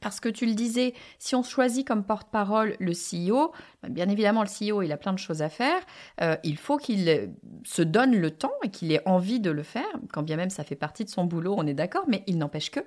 Parce 0.00 0.20
que 0.20 0.28
tu 0.28 0.46
le 0.46 0.54
disais, 0.54 0.94
si 1.18 1.34
on 1.34 1.42
choisit 1.42 1.86
comme 1.86 2.04
porte-parole 2.04 2.76
le 2.80 2.92
CEO, 2.92 3.52
ben, 3.82 3.92
bien 3.92 4.08
évidemment 4.08 4.42
le 4.42 4.48
CEO 4.48 4.82
il 4.82 4.92
a 4.92 4.96
plein 4.96 5.12
de 5.12 5.18
choses 5.18 5.42
à 5.42 5.48
faire, 5.48 5.80
euh, 6.20 6.36
il 6.44 6.56
faut 6.56 6.78
qu'il 6.78 7.30
se 7.64 7.82
donne 7.82 8.16
le 8.16 8.30
temps 8.30 8.52
et 8.62 8.70
qu'il 8.70 8.90
ait 8.92 9.06
envie 9.06 9.40
de 9.40 9.50
le 9.50 9.62
faire, 9.62 9.86
quand 10.12 10.22
bien 10.22 10.36
même 10.36 10.50
ça 10.50 10.64
fait 10.64 10.76
partie 10.76 11.04
de 11.04 11.10
son 11.10 11.24
boulot, 11.24 11.54
on 11.56 11.66
est 11.66 11.74
d'accord, 11.74 12.04
mais 12.08 12.22
il 12.26 12.38
n'empêche 12.38 12.70
que 12.70 12.80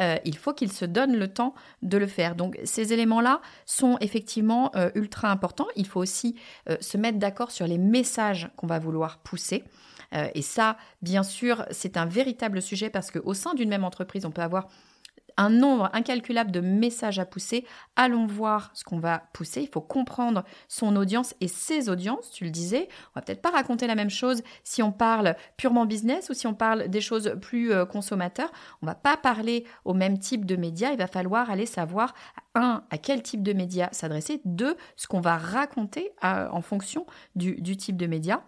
euh, 0.00 0.16
il 0.24 0.36
faut 0.36 0.52
qu'il 0.52 0.72
se 0.72 0.84
donne 0.84 1.16
le 1.16 1.28
temps 1.28 1.54
de 1.82 1.96
le 1.96 2.06
faire. 2.06 2.34
Donc 2.34 2.58
ces 2.64 2.92
éléments-là 2.92 3.40
sont 3.64 3.96
effectivement 4.00 4.72
euh, 4.74 4.90
ultra 4.94 5.30
importants. 5.30 5.68
Il 5.76 5.86
faut 5.86 6.00
aussi 6.00 6.36
se 6.80 6.96
mettre 6.96 7.18
d'accord 7.18 7.50
sur 7.50 7.66
les 7.66 7.78
messages 7.78 8.50
qu'on 8.56 8.66
va 8.66 8.78
vouloir 8.78 9.18
pousser. 9.18 9.64
Euh, 10.14 10.28
et 10.34 10.42
ça, 10.42 10.76
bien 11.02 11.22
sûr, 11.22 11.64
c'est 11.70 11.96
un 11.96 12.06
véritable 12.06 12.62
sujet 12.62 12.90
parce 12.90 13.10
qu'au 13.10 13.34
sein 13.34 13.54
d'une 13.54 13.68
même 13.68 13.84
entreprise, 13.84 14.24
on 14.24 14.30
peut 14.30 14.42
avoir 14.42 14.68
un 15.38 15.50
nombre 15.50 15.88
incalculable 15.94 16.50
de 16.50 16.60
messages 16.60 17.18
à 17.18 17.24
pousser. 17.24 17.64
Allons 17.96 18.26
voir 18.26 18.70
ce 18.74 18.84
qu'on 18.84 18.98
va 18.98 19.22
pousser. 19.32 19.62
Il 19.62 19.68
faut 19.68 19.80
comprendre 19.80 20.44
son 20.66 20.96
audience 20.96 21.34
et 21.40 21.48
ses 21.48 21.88
audiences, 21.88 22.30
tu 22.32 22.44
le 22.44 22.50
disais. 22.50 22.88
On 23.10 23.20
va 23.20 23.22
peut-être 23.22 23.40
pas 23.40 23.50
raconter 23.50 23.86
la 23.86 23.94
même 23.94 24.10
chose 24.10 24.42
si 24.64 24.82
on 24.82 24.92
parle 24.92 25.36
purement 25.56 25.86
business 25.86 26.28
ou 26.28 26.34
si 26.34 26.46
on 26.46 26.54
parle 26.54 26.88
des 26.88 27.00
choses 27.00 27.36
plus 27.40 27.72
euh, 27.72 27.86
consommateurs. 27.86 28.50
On 28.82 28.86
va 28.86 28.96
pas 28.96 29.16
parler 29.16 29.64
au 29.84 29.94
même 29.94 30.18
type 30.18 30.44
de 30.44 30.56
médias. 30.56 30.90
Il 30.90 30.98
va 30.98 31.06
falloir 31.06 31.50
aller 31.50 31.66
savoir, 31.66 32.14
un, 32.56 32.82
à 32.90 32.98
quel 32.98 33.22
type 33.22 33.44
de 33.44 33.52
médias 33.52 33.88
s'adresser, 33.92 34.40
deux, 34.44 34.76
ce 34.96 35.06
qu'on 35.06 35.20
va 35.20 35.38
raconter 35.38 36.10
euh, 36.24 36.48
en 36.50 36.62
fonction 36.62 37.06
du, 37.36 37.60
du 37.60 37.76
type 37.76 37.96
de 37.96 38.06
médias. 38.06 38.42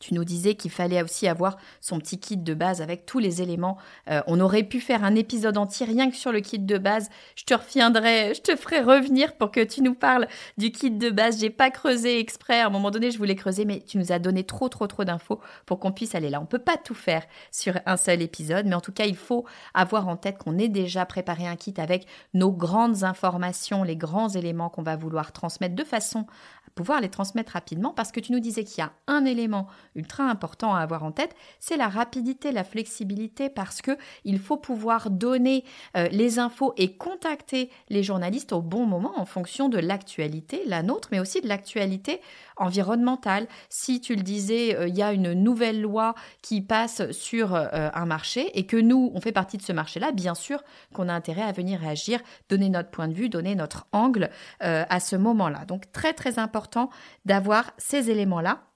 Tu 0.00 0.14
nous 0.14 0.24
disais 0.24 0.54
qu'il 0.54 0.70
fallait 0.70 1.02
aussi 1.02 1.28
avoir 1.28 1.58
son 1.82 1.98
petit 1.98 2.18
kit 2.18 2.38
de 2.38 2.54
base 2.54 2.80
avec 2.80 3.04
tous 3.04 3.18
les 3.18 3.42
éléments. 3.42 3.76
Euh, 4.08 4.22
on 4.26 4.40
aurait 4.40 4.62
pu 4.62 4.80
faire 4.80 5.04
un 5.04 5.14
épisode 5.14 5.58
entier 5.58 5.84
rien 5.84 6.10
que 6.10 6.16
sur 6.16 6.32
le 6.32 6.40
kit 6.40 6.58
de 6.58 6.78
base. 6.78 7.10
Je 7.36 7.44
te 7.44 7.52
reviendrai, 7.52 8.32
je 8.34 8.40
te 8.40 8.56
ferai 8.56 8.80
revenir 8.80 9.34
pour 9.36 9.50
que 9.50 9.62
tu 9.62 9.82
nous 9.82 9.94
parles 9.94 10.26
du 10.56 10.72
kit 10.72 10.90
de 10.90 11.10
base. 11.10 11.38
J'ai 11.38 11.50
pas 11.50 11.70
creusé 11.70 12.18
exprès. 12.18 12.60
À 12.60 12.66
un 12.66 12.70
moment 12.70 12.90
donné, 12.90 13.10
je 13.10 13.18
voulais 13.18 13.36
creuser, 13.36 13.66
mais 13.66 13.80
tu 13.80 13.98
nous 13.98 14.10
as 14.10 14.18
donné 14.18 14.42
trop, 14.42 14.70
trop, 14.70 14.86
trop 14.86 15.04
d'infos 15.04 15.40
pour 15.66 15.78
qu'on 15.78 15.92
puisse 15.92 16.14
aller 16.14 16.30
là. 16.30 16.40
On 16.40 16.46
peut 16.46 16.58
pas 16.58 16.78
tout 16.78 16.94
faire 16.94 17.22
sur 17.52 17.74
un 17.84 17.98
seul 17.98 18.22
épisode, 18.22 18.64
mais 18.66 18.74
en 18.74 18.80
tout 18.80 18.92
cas, 18.92 19.04
il 19.04 19.16
faut 19.16 19.44
avoir 19.74 20.08
en 20.08 20.16
tête 20.16 20.38
qu'on 20.38 20.58
ait 20.58 20.68
déjà 20.68 21.04
préparé 21.04 21.46
un 21.46 21.56
kit 21.56 21.74
avec 21.76 22.06
nos 22.32 22.52
grandes 22.52 23.04
informations, 23.04 23.82
les 23.82 23.96
grands 23.96 24.30
éléments 24.30 24.70
qu'on 24.70 24.82
va 24.82 24.96
vouloir 24.96 25.32
transmettre 25.32 25.74
de 25.74 25.84
façon 25.84 26.24
pouvoir 26.80 27.02
les 27.02 27.10
transmettre 27.10 27.52
rapidement 27.52 27.90
parce 27.90 28.10
que 28.10 28.20
tu 28.20 28.32
nous 28.32 28.40
disais 28.40 28.64
qu'il 28.64 28.78
y 28.78 28.80
a 28.80 28.92
un 29.06 29.26
élément 29.26 29.66
ultra 29.94 30.24
important 30.24 30.74
à 30.74 30.80
avoir 30.80 31.04
en 31.04 31.12
tête, 31.12 31.36
c'est 31.58 31.76
la 31.76 31.88
rapidité, 31.88 32.52
la 32.52 32.64
flexibilité 32.64 33.50
parce 33.50 33.82
que 33.82 33.98
il 34.24 34.38
faut 34.38 34.56
pouvoir 34.56 35.10
donner 35.10 35.62
euh, 35.94 36.08
les 36.10 36.38
infos 36.38 36.72
et 36.78 36.96
contacter 36.96 37.68
les 37.90 38.02
journalistes 38.02 38.54
au 38.54 38.62
bon 38.62 38.86
moment 38.86 39.12
en 39.16 39.26
fonction 39.26 39.68
de 39.68 39.76
l'actualité, 39.76 40.62
la 40.64 40.82
nôtre, 40.82 41.10
mais 41.12 41.20
aussi 41.20 41.42
de 41.42 41.48
l'actualité 41.48 42.22
environnementale. 42.56 43.46
Si 43.68 44.00
tu 44.00 44.14
le 44.14 44.22
disais, 44.22 44.74
euh, 44.74 44.88
il 44.88 44.96
y 44.96 45.02
a 45.02 45.12
une 45.12 45.34
nouvelle 45.34 45.82
loi 45.82 46.14
qui 46.40 46.62
passe 46.62 47.10
sur 47.10 47.54
euh, 47.54 47.90
un 47.92 48.06
marché 48.06 48.58
et 48.58 48.64
que 48.64 48.78
nous, 48.78 49.12
on 49.14 49.20
fait 49.20 49.32
partie 49.32 49.58
de 49.58 49.62
ce 49.62 49.74
marché-là, 49.74 50.12
bien 50.12 50.34
sûr 50.34 50.62
qu'on 50.94 51.10
a 51.10 51.12
intérêt 51.12 51.42
à 51.42 51.52
venir 51.52 51.78
réagir, 51.78 52.20
donner 52.48 52.70
notre 52.70 52.88
point 52.88 53.06
de 53.06 53.12
vue, 53.12 53.28
donner 53.28 53.54
notre 53.54 53.86
angle 53.92 54.30
à 54.60 55.00
ce 55.00 55.16
moment-là. 55.16 55.64
Donc 55.66 55.92
très 55.92 56.12
très 56.12 56.38
important 56.38 56.69
d'avoir 57.24 57.72
ces 57.78 58.10
éléments-là. 58.10 58.66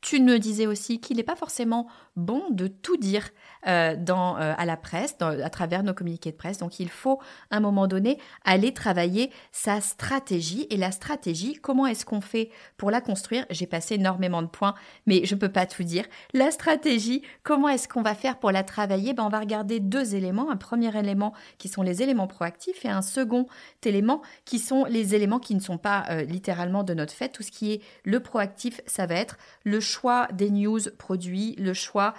Tu 0.00 0.20
me 0.20 0.38
disais 0.38 0.66
aussi 0.66 1.00
qu'il 1.00 1.16
n'est 1.16 1.22
pas 1.22 1.36
forcément 1.36 1.86
bon 2.16 2.42
de 2.50 2.66
tout 2.66 2.96
dire 2.96 3.28
euh, 3.66 3.96
dans, 3.96 4.36
euh, 4.36 4.54
à 4.56 4.64
la 4.64 4.76
presse, 4.76 5.16
à 5.20 5.50
travers 5.50 5.82
nos 5.82 5.94
communiqués 5.94 6.30
de 6.30 6.36
presse. 6.36 6.58
Donc 6.58 6.80
il 6.80 6.88
faut, 6.88 7.18
à 7.50 7.56
un 7.56 7.60
moment 7.60 7.86
donné, 7.86 8.18
aller 8.44 8.72
travailler 8.72 9.30
sa 9.52 9.80
stratégie. 9.80 10.66
Et 10.70 10.76
la 10.76 10.92
stratégie, 10.92 11.54
comment 11.54 11.86
est-ce 11.86 12.04
qu'on 12.04 12.20
fait 12.20 12.50
pour 12.76 12.90
la 12.90 13.00
construire? 13.00 13.44
J'ai 13.50 13.66
passé 13.66 13.94
énormément 13.94 14.42
de 14.42 14.48
points, 14.48 14.74
mais 15.06 15.24
je 15.24 15.34
ne 15.34 15.40
peux 15.40 15.48
pas 15.48 15.66
tout 15.66 15.82
dire. 15.82 16.04
La 16.32 16.50
stratégie, 16.50 17.22
comment 17.42 17.68
est-ce 17.68 17.88
qu'on 17.88 18.02
va 18.02 18.14
faire 18.14 18.38
pour 18.38 18.50
la 18.50 18.62
travailler? 18.62 19.14
Ben, 19.14 19.24
On 19.24 19.28
va 19.28 19.40
regarder 19.40 19.80
deux 19.80 20.14
éléments. 20.14 20.50
Un 20.50 20.56
premier 20.56 20.96
élément 20.96 21.32
qui 21.58 21.68
sont 21.68 21.82
les 21.82 22.02
éléments 22.02 22.26
proactifs 22.26 22.84
et 22.84 22.88
un 22.88 23.02
second 23.02 23.46
élément 23.84 24.22
qui 24.44 24.58
sont 24.58 24.84
les 24.84 25.14
éléments 25.14 25.38
qui 25.38 25.54
ne 25.54 25.60
sont 25.60 25.78
pas 25.78 26.04
euh, 26.10 26.22
littéralement 26.22 26.82
de 26.82 26.92
notre 26.94 27.12
fait. 27.12 27.28
Tout 27.28 27.42
ce 27.42 27.50
qui 27.50 27.72
est 27.72 27.80
le 28.04 28.20
proactif, 28.20 28.80
ça 28.86 29.06
va 29.06 29.14
être 29.14 29.38
le 29.64 29.80
choix 29.80 30.28
des 30.32 30.50
news 30.50 30.80
produits, 30.98 31.54
le 31.58 31.72
choix, 31.72 32.14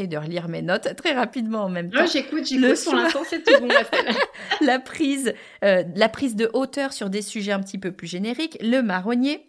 j'essaye 0.00 0.08
de 0.08 0.16
relire 0.16 0.48
mes 0.48 0.62
notes 0.62 0.94
très 0.96 1.12
rapidement 1.12 1.64
en 1.64 1.68
même 1.68 1.90
temps. 1.90 2.06
j'écoute, 2.06 2.46
j'écoute. 2.46 2.84
Pour 2.84 2.94
l'instant, 2.94 3.22
c'est 3.28 3.42
tout 3.42 3.60
bon, 3.60 3.68
la 4.60 4.78
prise, 4.78 5.34
euh, 5.64 5.84
la 5.94 6.08
prise 6.08 6.36
de 6.36 6.50
hauteur 6.52 6.92
sur 6.92 7.10
des 7.10 7.22
sujets 7.22 7.52
un 7.52 7.60
petit 7.60 7.78
peu 7.78 7.92
plus 7.92 8.06
génériques, 8.06 8.58
le 8.60 8.80
marronnier. 8.80 9.46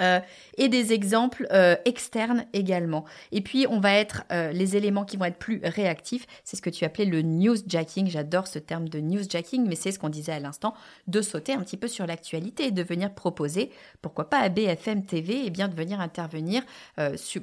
Euh, 0.00 0.18
et 0.58 0.68
des 0.68 0.92
exemples 0.92 1.46
euh, 1.52 1.76
externes 1.84 2.46
également. 2.52 3.04
Et 3.30 3.40
puis, 3.40 3.66
on 3.68 3.78
va 3.78 3.94
être 3.94 4.24
euh, 4.32 4.50
les 4.50 4.76
éléments 4.76 5.04
qui 5.04 5.16
vont 5.16 5.24
être 5.24 5.38
plus 5.38 5.60
réactifs. 5.62 6.26
C'est 6.42 6.56
ce 6.56 6.62
que 6.62 6.70
tu 6.70 6.84
appelais 6.84 7.04
le 7.04 7.22
newsjacking. 7.22 8.08
J'adore 8.08 8.48
ce 8.48 8.58
terme 8.58 8.88
de 8.88 8.98
newsjacking, 8.98 9.66
mais 9.68 9.76
c'est 9.76 9.92
ce 9.92 10.00
qu'on 10.00 10.08
disait 10.08 10.32
à 10.32 10.40
l'instant, 10.40 10.74
de 11.06 11.22
sauter 11.22 11.52
un 11.52 11.60
petit 11.60 11.76
peu 11.76 11.86
sur 11.86 12.06
l'actualité 12.06 12.66
et 12.66 12.70
de 12.72 12.82
venir 12.82 13.14
proposer, 13.14 13.70
pourquoi 14.02 14.28
pas 14.28 14.38
à 14.38 14.48
BFM 14.48 15.04
TV, 15.04 15.34
et 15.34 15.46
eh 15.46 15.50
bien 15.50 15.68
de 15.68 15.74
venir 15.74 16.00
intervenir 16.00 16.62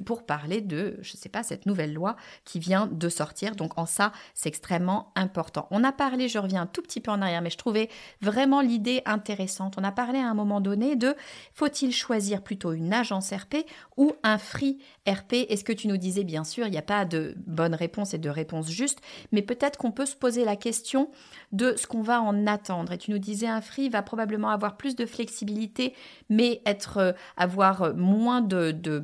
pour 0.04 0.24
parler 0.24 0.60
de, 0.60 0.98
je 1.00 1.14
ne 1.14 1.18
sais 1.18 1.28
pas, 1.28 1.42
cette 1.42 1.66
nouvelle 1.66 1.94
loi 1.94 2.16
qui 2.44 2.58
vient 2.58 2.86
de 2.86 3.08
sortir. 3.08 3.56
Donc, 3.56 3.78
en 3.78 3.86
ça, 3.86 4.12
c'est 4.34 4.48
extrêmement 4.48 5.12
important. 5.16 5.68
On 5.70 5.84
a 5.84 5.92
parlé, 5.92 6.28
je 6.28 6.38
reviens 6.38 6.62
un 6.62 6.66
tout 6.66 6.82
petit 6.82 7.00
peu 7.00 7.10
en 7.10 7.22
arrière, 7.22 7.42
mais 7.42 7.50
je 7.50 7.58
trouvais 7.58 7.88
vraiment 8.20 8.60
l'idée 8.60 9.02
intéressante. 9.06 9.76
On 9.78 9.84
a 9.84 9.92
parlé 9.92 10.18
à 10.18 10.28
un 10.28 10.34
moment 10.34 10.60
donné 10.60 10.96
de 10.96 11.14
faut-il 11.54 11.92
choisir 11.92 12.41
plutôt 12.42 12.72
une 12.72 12.92
agence 12.92 13.32
RP 13.32 13.66
ou 13.96 14.12
un 14.22 14.38
free 14.38 14.78
RP 15.08 15.46
Est-ce 15.48 15.64
que 15.64 15.72
tu 15.72 15.88
nous 15.88 15.96
disais, 15.96 16.24
bien 16.24 16.44
sûr, 16.44 16.66
il 16.66 16.70
n'y 16.70 16.78
a 16.78 16.82
pas 16.82 17.04
de 17.04 17.34
bonne 17.46 17.74
réponse 17.74 18.14
et 18.14 18.18
de 18.18 18.28
réponse 18.28 18.70
juste, 18.70 19.00
mais 19.32 19.42
peut-être 19.42 19.78
qu'on 19.78 19.92
peut 19.92 20.06
se 20.06 20.16
poser 20.16 20.44
la 20.44 20.56
question 20.56 21.10
de 21.52 21.74
ce 21.76 21.86
qu'on 21.86 22.02
va 22.02 22.20
en 22.20 22.46
attendre. 22.46 22.92
Et 22.92 22.98
tu 22.98 23.10
nous 23.10 23.18
disais, 23.18 23.46
un 23.46 23.60
free 23.60 23.88
va 23.88 24.02
probablement 24.02 24.50
avoir 24.50 24.76
plus 24.76 24.96
de 24.96 25.06
flexibilité, 25.06 25.94
mais 26.28 26.62
être, 26.66 26.98
euh, 26.98 27.12
avoir 27.36 27.94
moins 27.94 28.40
de, 28.40 28.70
de, 28.70 29.02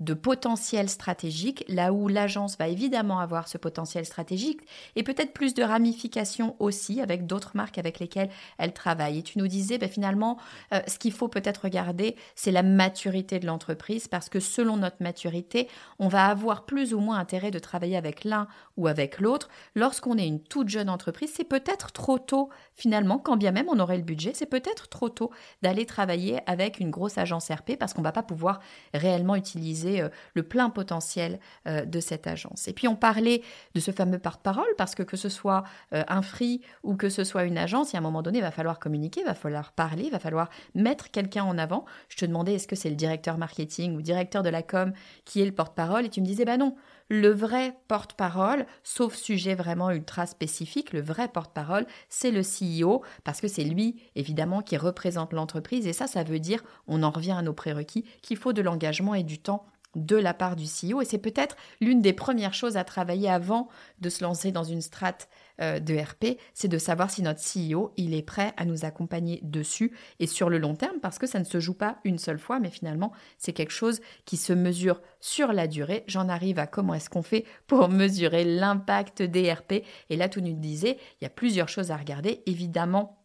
de 0.00 0.14
potentiel 0.14 0.88
stratégique, 0.88 1.64
là 1.68 1.92
où 1.92 2.06
l'agence 2.06 2.56
va 2.56 2.68
évidemment 2.68 3.18
avoir 3.18 3.48
ce 3.48 3.58
potentiel 3.58 4.04
stratégique, 4.04 4.60
et 4.94 5.02
peut-être 5.02 5.32
plus 5.32 5.54
de 5.54 5.62
ramifications 5.62 6.54
aussi 6.60 7.00
avec 7.00 7.26
d'autres 7.26 7.56
marques 7.56 7.78
avec 7.78 7.98
lesquelles 7.98 8.30
elle 8.58 8.72
travaille. 8.72 9.18
Et 9.18 9.22
tu 9.22 9.38
nous 9.38 9.48
disais, 9.48 9.78
ben, 9.78 9.88
finalement, 9.88 10.38
euh, 10.72 10.80
ce 10.86 10.98
qu'il 10.98 11.12
faut 11.12 11.28
peut-être 11.28 11.62
regarder, 11.64 12.14
c'est 12.36 12.52
la 12.52 12.62
maturité 12.62 13.40
de 13.40 13.46
l'entreprise, 13.46 14.06
parce 14.06 14.28
que 14.28 14.38
selon 14.38 14.76
notre 14.76 15.02
maturité, 15.02 15.68
on 15.98 16.08
va 16.08 16.26
avoir 16.26 16.64
plus 16.64 16.94
ou 16.94 17.00
moins 17.00 17.18
intérêt 17.18 17.50
de 17.50 17.58
travailler 17.58 17.96
avec 17.96 18.24
l'un 18.24 18.46
ou 18.76 18.86
avec 18.86 19.18
l'autre. 19.18 19.48
Lorsqu'on 19.74 20.16
est 20.16 20.26
une 20.26 20.40
toute 20.40 20.68
jeune 20.68 20.90
entreprise, 20.90 21.32
c'est 21.34 21.44
peut-être 21.44 21.90
trop 21.90 22.18
tôt, 22.18 22.50
finalement, 22.74 23.18
quand 23.18 23.36
bien 23.36 23.50
même 23.50 23.68
on 23.68 23.80
aurait 23.80 23.96
le 23.96 24.04
budget, 24.04 24.32
c'est 24.34 24.46
peut-être 24.46 24.88
trop 24.88 25.08
tôt 25.08 25.30
d'aller 25.62 25.86
travailler 25.86 26.38
avec 26.46 26.78
une 26.78 26.90
grosse 26.90 27.18
agence 27.18 27.50
RP, 27.50 27.76
parce 27.78 27.94
qu'on 27.94 28.02
ne 28.02 28.06
va 28.06 28.12
pas 28.12 28.22
pouvoir 28.22 28.60
réellement 28.94 29.34
utiliser 29.34 29.87
euh, 29.88 30.08
le 30.34 30.42
plein 30.42 30.70
potentiel 30.70 31.40
euh, 31.66 31.84
de 31.84 32.00
cette 32.00 32.26
agence. 32.26 32.68
Et 32.68 32.72
puis 32.72 32.88
on 32.88 32.96
parlait 32.96 33.42
de 33.74 33.80
ce 33.80 33.90
fameux 33.90 34.18
porte-parole 34.18 34.68
parce 34.76 34.94
que 34.94 35.02
que 35.02 35.16
ce 35.16 35.28
soit 35.28 35.64
euh, 35.92 36.04
un 36.08 36.22
free 36.22 36.60
ou 36.82 36.96
que 36.96 37.08
ce 37.08 37.24
soit 37.24 37.44
une 37.44 37.58
agence, 37.58 37.92
il 37.92 37.94
y 37.94 37.96
a 37.96 38.00
un 38.00 38.02
moment 38.02 38.22
donné, 38.22 38.38
il 38.38 38.42
va 38.42 38.50
falloir 38.50 38.78
communiquer, 38.78 39.20
il 39.20 39.26
va 39.26 39.34
falloir 39.34 39.72
parler, 39.72 40.04
il 40.04 40.12
va 40.12 40.18
falloir 40.18 40.48
mettre 40.74 41.10
quelqu'un 41.10 41.44
en 41.44 41.58
avant. 41.58 41.84
Je 42.08 42.16
te 42.16 42.24
demandais 42.24 42.54
est-ce 42.54 42.68
que 42.68 42.76
c'est 42.76 42.90
le 42.90 42.96
directeur 42.96 43.38
marketing 43.38 43.96
ou 43.96 44.02
directeur 44.02 44.42
de 44.42 44.50
la 44.50 44.62
com 44.62 44.92
qui 45.24 45.40
est 45.40 45.46
le 45.46 45.52
porte-parole? 45.52 46.04
Et 46.04 46.10
tu 46.10 46.20
me 46.20 46.26
disais 46.26 46.44
bah 46.44 46.56
non, 46.56 46.76
le 47.08 47.30
vrai 47.30 47.74
porte-parole, 47.88 48.66
sauf 48.82 49.14
sujet 49.14 49.54
vraiment 49.54 49.90
ultra 49.90 50.26
spécifique, 50.26 50.92
le 50.92 51.00
vrai 51.00 51.28
porte-parole, 51.28 51.86
c'est 52.08 52.30
le 52.30 52.42
CEO, 52.42 53.02
parce 53.24 53.40
que 53.40 53.48
c'est 53.48 53.64
lui, 53.64 54.02
évidemment, 54.14 54.60
qui 54.60 54.76
représente 54.76 55.32
l'entreprise. 55.32 55.86
Et 55.86 55.92
ça, 55.92 56.06
ça 56.06 56.22
veut 56.22 56.38
dire, 56.38 56.62
on 56.86 57.02
en 57.02 57.10
revient 57.10 57.32
à 57.32 57.42
nos 57.42 57.54
prérequis, 57.54 58.04
qu'il 58.22 58.36
faut 58.36 58.52
de 58.52 58.62
l'engagement 58.62 59.14
et 59.14 59.22
du 59.22 59.38
temps 59.38 59.64
de 60.04 60.16
la 60.16 60.34
part 60.34 60.56
du 60.56 60.64
CEO. 60.64 61.00
Et 61.00 61.04
c'est 61.04 61.18
peut-être 61.18 61.56
l'une 61.80 62.00
des 62.00 62.12
premières 62.12 62.54
choses 62.54 62.76
à 62.76 62.84
travailler 62.84 63.28
avant 63.28 63.68
de 64.00 64.08
se 64.08 64.22
lancer 64.22 64.52
dans 64.52 64.64
une 64.64 64.82
strate 64.82 65.28
euh, 65.60 65.80
de 65.80 65.96
RP, 65.96 66.38
c'est 66.54 66.68
de 66.68 66.78
savoir 66.78 67.10
si 67.10 67.20
notre 67.20 67.40
CEO, 67.40 67.92
il 67.96 68.14
est 68.14 68.22
prêt 68.22 68.52
à 68.56 68.64
nous 68.64 68.84
accompagner 68.84 69.40
dessus 69.42 69.92
et 70.20 70.28
sur 70.28 70.50
le 70.50 70.58
long 70.58 70.76
terme, 70.76 71.00
parce 71.00 71.18
que 71.18 71.26
ça 71.26 71.40
ne 71.40 71.44
se 71.44 71.58
joue 71.58 71.74
pas 71.74 71.98
une 72.04 72.18
seule 72.18 72.38
fois, 72.38 72.60
mais 72.60 72.70
finalement, 72.70 73.12
c'est 73.38 73.52
quelque 73.52 73.72
chose 73.72 74.00
qui 74.24 74.36
se 74.36 74.52
mesure 74.52 75.02
sur 75.18 75.52
la 75.52 75.66
durée. 75.66 76.04
J'en 76.06 76.28
arrive 76.28 76.60
à 76.60 76.68
comment 76.68 76.94
est-ce 76.94 77.10
qu'on 77.10 77.22
fait 77.22 77.44
pour 77.66 77.88
mesurer 77.88 78.44
l'impact 78.44 79.22
des 79.22 79.52
RP. 79.52 79.82
Et 80.10 80.16
là, 80.16 80.28
tout 80.28 80.40
nous 80.40 80.52
disait, 80.52 80.96
il 81.20 81.24
y 81.24 81.26
a 81.26 81.30
plusieurs 81.30 81.68
choses 81.68 81.90
à 81.90 81.96
regarder. 81.96 82.42
Évidemment, 82.46 83.17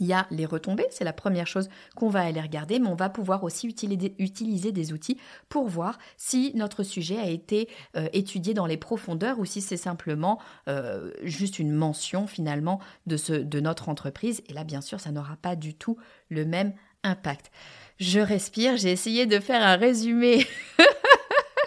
il 0.00 0.06
y 0.06 0.12
a 0.12 0.26
les 0.30 0.46
retombées, 0.46 0.86
c'est 0.90 1.04
la 1.04 1.12
première 1.12 1.46
chose 1.46 1.68
qu'on 1.96 2.08
va 2.08 2.20
aller 2.20 2.40
regarder, 2.40 2.78
mais 2.78 2.88
on 2.88 2.94
va 2.94 3.08
pouvoir 3.08 3.44
aussi 3.44 3.66
utiliser, 3.66 4.72
des 4.72 4.92
outils 4.92 5.18
pour 5.48 5.68
voir 5.68 5.98
si 6.16 6.52
notre 6.54 6.82
sujet 6.82 7.18
a 7.18 7.28
été 7.28 7.68
euh, 7.96 8.08
étudié 8.12 8.54
dans 8.54 8.66
les 8.66 8.76
profondeurs 8.76 9.38
ou 9.38 9.44
si 9.44 9.60
c'est 9.60 9.76
simplement 9.76 10.38
euh, 10.68 11.10
juste 11.22 11.58
une 11.58 11.72
mention 11.72 12.26
finalement 12.26 12.80
de, 13.06 13.16
ce, 13.16 13.32
de 13.32 13.60
notre 13.60 13.88
entreprise. 13.88 14.42
Et 14.48 14.52
là, 14.52 14.64
bien 14.64 14.80
sûr, 14.80 15.00
ça 15.00 15.10
n'aura 15.10 15.36
pas 15.36 15.56
du 15.56 15.74
tout 15.74 15.96
le 16.30 16.44
même 16.44 16.72
impact. 17.02 17.50
Je 17.98 18.20
respire, 18.20 18.76
j'ai 18.76 18.90
essayé 18.90 19.26
de 19.26 19.38
faire 19.40 19.62
un 19.62 19.76
résumé 19.76 20.46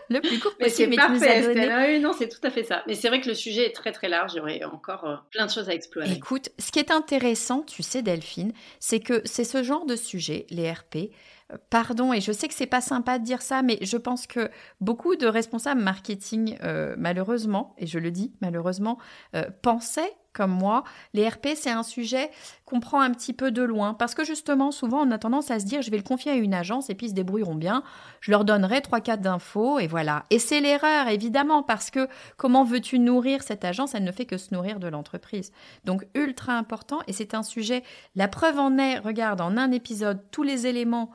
le 0.09 0.21
plus 0.21 0.39
court 0.39 0.55
possible. 0.57 0.89
Mais 0.89 0.95
c'est 0.95 1.07
parfait, 1.07 1.69
ah 1.71 1.85
oui, 1.87 1.99
non, 1.99 2.13
c'est 2.13 2.27
tout 2.27 2.39
à 2.43 2.49
fait 2.49 2.63
ça. 2.63 2.83
Mais 2.87 2.95
c'est 2.95 3.07
vrai 3.07 3.21
que 3.21 3.27
le 3.27 3.33
sujet 3.33 3.65
est 3.65 3.75
très 3.75 3.91
très 3.91 4.09
large. 4.09 4.33
Il 4.33 4.37
y 4.37 4.39
aurait 4.39 4.63
encore 4.63 5.05
euh, 5.05 5.15
plein 5.31 5.45
de 5.45 5.51
choses 5.51 5.69
à 5.69 5.73
explorer. 5.73 6.11
Écoute, 6.11 6.49
ce 6.59 6.71
qui 6.71 6.79
est 6.79 6.91
intéressant, 6.91 7.61
tu 7.61 7.83
sais, 7.83 8.01
Delphine, 8.01 8.53
c'est 8.79 8.99
que 8.99 9.21
c'est 9.25 9.43
ce 9.43 9.63
genre 9.63 9.85
de 9.85 9.95
sujet, 9.95 10.45
les 10.49 10.71
RP. 10.71 11.11
Euh, 11.51 11.57
pardon, 11.69 12.13
et 12.13 12.21
je 12.21 12.31
sais 12.31 12.47
que 12.47 12.53
c'est 12.53 12.65
pas 12.65 12.81
sympa 12.81 13.19
de 13.19 13.23
dire 13.23 13.41
ça, 13.41 13.61
mais 13.61 13.77
je 13.81 13.97
pense 13.97 14.27
que 14.27 14.49
beaucoup 14.81 15.15
de 15.15 15.27
responsables 15.27 15.81
marketing, 15.81 16.57
euh, 16.63 16.95
malheureusement, 16.97 17.75
et 17.77 17.87
je 17.87 17.99
le 17.99 18.11
dis 18.11 18.33
malheureusement, 18.41 18.97
pensaient 19.61 20.13
comme 20.35 20.51
moi, 20.51 20.83
les 21.13 21.27
RP, 21.27 21.49
c'est 21.55 21.71
un 21.71 21.83
sujet 21.83 22.29
qu'on 22.65 22.79
prend 22.79 23.01
un 23.01 23.11
petit 23.11 23.33
peu 23.33 23.51
de 23.51 23.61
loin 23.63 23.93
parce 23.93 24.13
que 24.13 24.23
justement, 24.23 24.71
souvent, 24.71 25.01
on 25.07 25.11
a 25.11 25.17
tendance 25.17 25.49
à 25.49 25.59
se 25.59 25.65
dire 25.65 25.81
je 25.81 25.89
vais 25.89 25.97
le 25.97 26.03
confier 26.03 26.31
à 26.31 26.35
une 26.35 26.53
agence 26.53 26.89
et 26.89 26.95
puis 26.95 27.07
ils 27.07 27.09
se 27.11 27.15
débrouilleront 27.15 27.55
bien. 27.55 27.83
Je 28.19 28.31
leur 28.31 28.43
donnerai 28.43 28.81
trois, 28.81 29.01
quatre 29.01 29.21
d'infos 29.21 29.79
et 29.79 29.87
voilà. 29.87 30.23
Et 30.29 30.39
c'est 30.39 30.59
l'erreur, 30.59 31.07
évidemment, 31.07 31.63
parce 31.63 31.89
que 31.89 32.07
comment 32.37 32.63
veux-tu 32.63 32.99
nourrir 32.99 33.43
cette 33.43 33.63
agence? 33.65 33.95
Elle 33.95 34.03
ne 34.03 34.11
fait 34.11 34.25
que 34.25 34.37
se 34.37 34.53
nourrir 34.53 34.79
de 34.79 34.87
l'entreprise. 34.87 35.51
Donc, 35.85 36.05
ultra 36.13 36.53
important 36.53 36.99
et 37.07 37.13
c'est 37.13 37.33
un 37.33 37.43
sujet. 37.43 37.83
La 38.15 38.27
preuve 38.27 38.59
en 38.59 38.77
est, 38.77 38.99
regarde, 38.99 39.41
en 39.41 39.57
un 39.57 39.71
épisode, 39.71 40.19
tous 40.31 40.43
les 40.43 40.67
éléments 40.67 41.11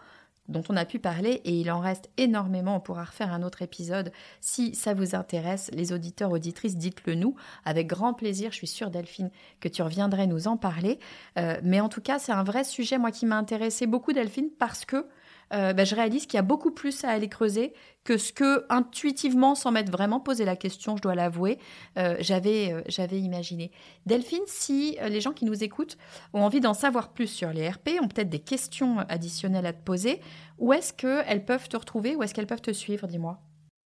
dont 0.50 0.62
on 0.68 0.76
a 0.76 0.84
pu 0.84 0.98
parler 0.98 1.40
et 1.44 1.52
il 1.52 1.70
en 1.70 1.80
reste 1.80 2.10
énormément. 2.16 2.76
On 2.76 2.80
pourra 2.80 3.04
refaire 3.04 3.32
un 3.32 3.42
autre 3.42 3.62
épisode. 3.62 4.12
Si 4.40 4.74
ça 4.74 4.94
vous 4.94 5.14
intéresse, 5.14 5.70
les 5.72 5.92
auditeurs, 5.92 6.32
auditrices, 6.32 6.76
dites-le 6.76 7.14
nous. 7.14 7.34
Avec 7.64 7.86
grand 7.86 8.12
plaisir, 8.12 8.50
je 8.50 8.56
suis 8.56 8.66
sûre, 8.66 8.90
Delphine, 8.90 9.30
que 9.60 9.68
tu 9.68 9.82
reviendrais 9.82 10.26
nous 10.26 10.48
en 10.48 10.56
parler. 10.56 10.98
Euh, 11.38 11.58
mais 11.62 11.80
en 11.80 11.88
tout 11.88 12.00
cas, 12.00 12.18
c'est 12.18 12.32
un 12.32 12.44
vrai 12.44 12.64
sujet, 12.64 12.98
moi, 12.98 13.10
qui 13.10 13.26
m'a 13.26 13.36
intéressé 13.36 13.86
beaucoup, 13.86 14.12
Delphine, 14.12 14.50
parce 14.58 14.84
que 14.84 15.06
euh, 15.52 15.72
bah, 15.72 15.84
je 15.84 15.94
réalise 15.94 16.26
qu'il 16.26 16.34
y 16.34 16.38
a 16.38 16.42
beaucoup 16.42 16.70
plus 16.70 17.04
à 17.04 17.10
aller 17.10 17.28
creuser 17.28 17.72
que 18.04 18.16
ce 18.16 18.32
que 18.32 18.64
intuitivement, 18.68 19.54
sans 19.54 19.72
m'être 19.72 19.90
vraiment 19.90 20.20
posé 20.20 20.44
la 20.44 20.56
question, 20.56 20.96
je 20.96 21.02
dois 21.02 21.14
l'avouer, 21.14 21.58
euh, 21.98 22.16
j'avais 22.20 22.72
euh, 22.72 22.82
j'avais 22.86 23.20
imaginé. 23.20 23.72
Delphine, 24.06 24.42
si 24.46 24.96
les 25.08 25.20
gens 25.20 25.32
qui 25.32 25.44
nous 25.44 25.62
écoutent 25.64 25.98
ont 26.32 26.42
envie 26.42 26.60
d'en 26.60 26.74
savoir 26.74 27.12
plus 27.12 27.26
sur 27.26 27.52
les 27.52 27.68
RP, 27.68 27.90
ont 28.00 28.08
peut-être 28.08 28.30
des 28.30 28.40
questions 28.40 28.98
additionnelles 29.08 29.66
à 29.66 29.72
te 29.72 29.82
poser, 29.82 30.20
où 30.58 30.72
est-ce 30.72 30.92
qu'elles 30.92 31.44
peuvent 31.44 31.68
te 31.68 31.76
retrouver, 31.76 32.16
où 32.16 32.22
est-ce 32.22 32.34
qu'elles 32.34 32.46
peuvent 32.46 32.62
te 32.62 32.72
suivre, 32.72 33.06
dis-moi? 33.06 33.40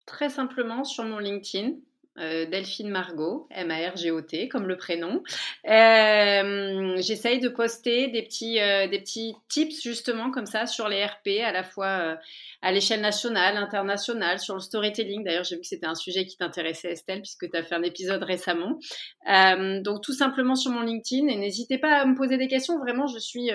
Très 0.06 0.30
simplement 0.30 0.84
sur 0.84 1.04
mon 1.04 1.18
LinkedIn, 1.18 1.72
euh, 2.18 2.46
Delphine 2.46 2.90
Margot, 2.90 3.48
M-A-R-G-O-T, 3.52 4.48
comme 4.48 4.68
le 4.68 4.78
prénom. 4.78 5.22
Euh, 5.68 6.96
j'essaye 7.02 7.40
de 7.40 7.50
poster 7.50 8.08
des 8.08 8.24
petits, 8.24 8.60
euh, 8.62 8.88
des 8.88 9.00
petits 9.00 9.36
tips 9.50 9.82
justement 9.82 10.32
comme 10.32 10.46
ça 10.46 10.66
sur 10.66 10.88
les 10.88 11.04
RP, 11.04 11.44
à 11.44 11.52
la 11.52 11.64
fois 11.64 12.18
à 12.62 12.72
l'échelle 12.72 13.02
nationale, 13.02 13.58
internationale, 13.58 14.40
sur 14.40 14.54
le 14.54 14.62
storytelling. 14.62 15.26
D'ailleurs, 15.26 15.44
j'ai 15.44 15.56
vu 15.56 15.62
que 15.62 15.68
c'était 15.68 15.88
un 15.88 15.96
sujet 15.96 16.26
qui 16.26 16.38
t'intéressait, 16.38 16.92
Estelle, 16.92 17.22
puisque 17.22 17.50
tu 17.50 17.58
as 17.58 17.64
fait 17.64 17.76
un 17.76 17.84
épisode 17.84 18.24
récemment. 18.24 18.80
donc, 19.26 20.02
tout 20.02 20.14
simplement 20.14 20.56
sur 20.56 20.72
mon 20.72 20.82
LinkedIn. 20.82 21.28
Et 21.28 21.36
n'hésitez 21.36 21.78
pas 21.78 22.02
à 22.02 22.06
me 22.06 22.16
poser 22.16 22.38
des 22.38 22.48
questions. 22.48 22.80
Vraiment, 22.80 23.08
je 23.08 23.20
suis 23.20 23.50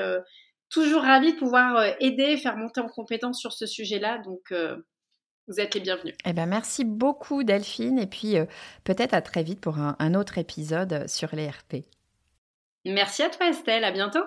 toujours 0.68 1.02
ravie 1.02 1.32
de 1.32 1.38
pouvoir 1.38 1.94
aider, 1.98 2.36
faire 2.36 2.56
monter 2.56 2.80
en 2.80 2.88
compétence 2.88 3.40
sur 3.40 3.52
ce 3.54 3.64
sujet-là. 3.64 4.18
Donc, 4.18 4.52
vous 5.48 5.60
êtes 5.60 5.74
les 5.74 5.80
bienvenus. 5.80 6.14
Eh 6.24 6.32
ben, 6.32 6.46
merci 6.46 6.84
beaucoup 6.84 7.42
Delphine 7.42 7.98
et 7.98 8.06
puis 8.06 8.38
euh, 8.38 8.46
peut-être 8.84 9.14
à 9.14 9.22
très 9.22 9.42
vite 9.42 9.60
pour 9.60 9.78
un, 9.78 10.14
autre 10.14 10.38
épisode 10.38 11.08
sur 11.08 11.34
les 11.34 11.48
RP. 11.48 11.84
Merci 12.84 13.22
à 13.22 13.30
toi 13.30 13.48
Estelle, 13.48 13.84
à 13.84 13.90
bientôt. 13.90 14.24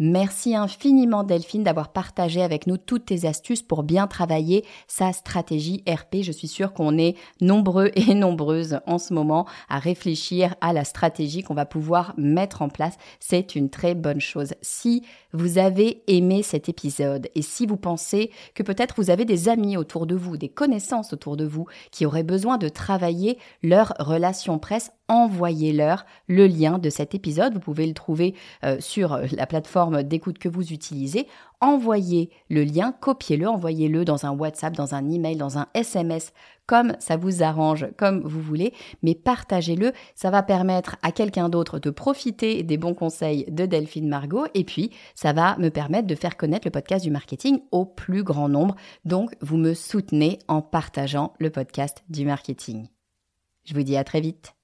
Merci 0.00 0.54
infiniment 0.54 1.24
Delphine 1.24 1.64
d'avoir 1.64 1.88
partagé 1.88 2.40
avec 2.40 2.68
nous 2.68 2.76
toutes 2.76 3.06
tes 3.06 3.26
astuces 3.26 3.62
pour 3.62 3.82
bien 3.82 4.06
travailler 4.06 4.64
sa 4.86 5.12
stratégie 5.12 5.82
RP. 5.88 6.22
Je 6.22 6.30
suis 6.30 6.46
sûre 6.46 6.72
qu'on 6.72 6.96
est 6.96 7.16
nombreux 7.40 7.90
et 7.96 8.14
nombreuses 8.14 8.78
en 8.86 8.98
ce 8.98 9.12
moment 9.12 9.44
à 9.68 9.80
réfléchir 9.80 10.54
à 10.60 10.72
la 10.72 10.84
stratégie 10.84 11.42
qu'on 11.42 11.54
va 11.54 11.66
pouvoir 11.66 12.14
mettre 12.16 12.62
en 12.62 12.68
place. 12.68 12.96
C'est 13.18 13.56
une 13.56 13.70
très 13.70 13.96
bonne 13.96 14.20
chose. 14.20 14.54
Si 14.62 15.02
vous 15.32 15.58
avez 15.58 16.04
aimé 16.06 16.44
cet 16.44 16.68
épisode 16.68 17.28
et 17.34 17.42
si 17.42 17.66
vous 17.66 17.76
pensez 17.76 18.30
que 18.54 18.62
peut-être 18.62 18.94
vous 18.98 19.10
avez 19.10 19.24
des 19.24 19.48
amis 19.48 19.76
autour 19.76 20.06
de 20.06 20.14
vous, 20.14 20.36
des 20.36 20.48
connaissances 20.48 21.12
autour 21.12 21.36
de 21.36 21.44
vous 21.44 21.66
qui 21.90 22.06
auraient 22.06 22.22
besoin 22.22 22.56
de 22.56 22.68
travailler 22.68 23.36
leur 23.64 23.94
relation 23.98 24.60
presse, 24.60 24.92
envoyez-leur 25.08 26.04
le 26.28 26.46
lien 26.46 26.78
de 26.78 26.90
cet 26.90 27.14
épisode. 27.14 27.54
Vous 27.54 27.60
pouvez 27.60 27.86
le 27.86 27.94
trouver 27.94 28.34
euh, 28.64 28.76
sur 28.78 29.18
la 29.32 29.46
plateforme 29.88 30.08
d'écoute 30.08 30.38
que 30.38 30.48
vous 30.48 30.72
utilisez. 30.72 31.26
Envoyez 31.60 32.30
le 32.48 32.62
lien, 32.62 32.92
copiez-le, 32.92 33.48
envoyez-le 33.48 34.04
dans 34.04 34.26
un 34.26 34.30
WhatsApp, 34.30 34.74
dans 34.74 34.94
un 34.94 35.10
email, 35.10 35.36
dans 35.36 35.58
un 35.58 35.66
SMS, 35.74 36.32
comme 36.66 36.94
ça 37.00 37.16
vous 37.16 37.42
arrange, 37.42 37.88
comme 37.96 38.20
vous 38.20 38.40
voulez, 38.40 38.72
mais 39.02 39.14
partagez-le. 39.14 39.92
Ça 40.14 40.30
va 40.30 40.42
permettre 40.42 40.96
à 41.02 41.10
quelqu'un 41.10 41.48
d'autre 41.48 41.78
de 41.78 41.90
profiter 41.90 42.62
des 42.62 42.76
bons 42.76 42.94
conseils 42.94 43.44
de 43.48 43.66
Delphine 43.66 44.08
Margot 44.08 44.46
et 44.54 44.64
puis 44.64 44.90
ça 45.14 45.32
va 45.32 45.56
me 45.58 45.70
permettre 45.70 46.06
de 46.06 46.14
faire 46.14 46.36
connaître 46.36 46.66
le 46.66 46.70
podcast 46.72 47.04
du 47.04 47.10
marketing 47.10 47.60
au 47.72 47.84
plus 47.84 48.22
grand 48.22 48.48
nombre. 48.48 48.76
Donc, 49.04 49.34
vous 49.40 49.56
me 49.56 49.74
soutenez 49.74 50.38
en 50.46 50.62
partageant 50.62 51.32
le 51.40 51.50
podcast 51.50 52.04
du 52.08 52.24
marketing. 52.24 52.88
Je 53.64 53.74
vous 53.74 53.82
dis 53.82 53.96
à 53.96 54.04
très 54.04 54.20
vite. 54.20 54.57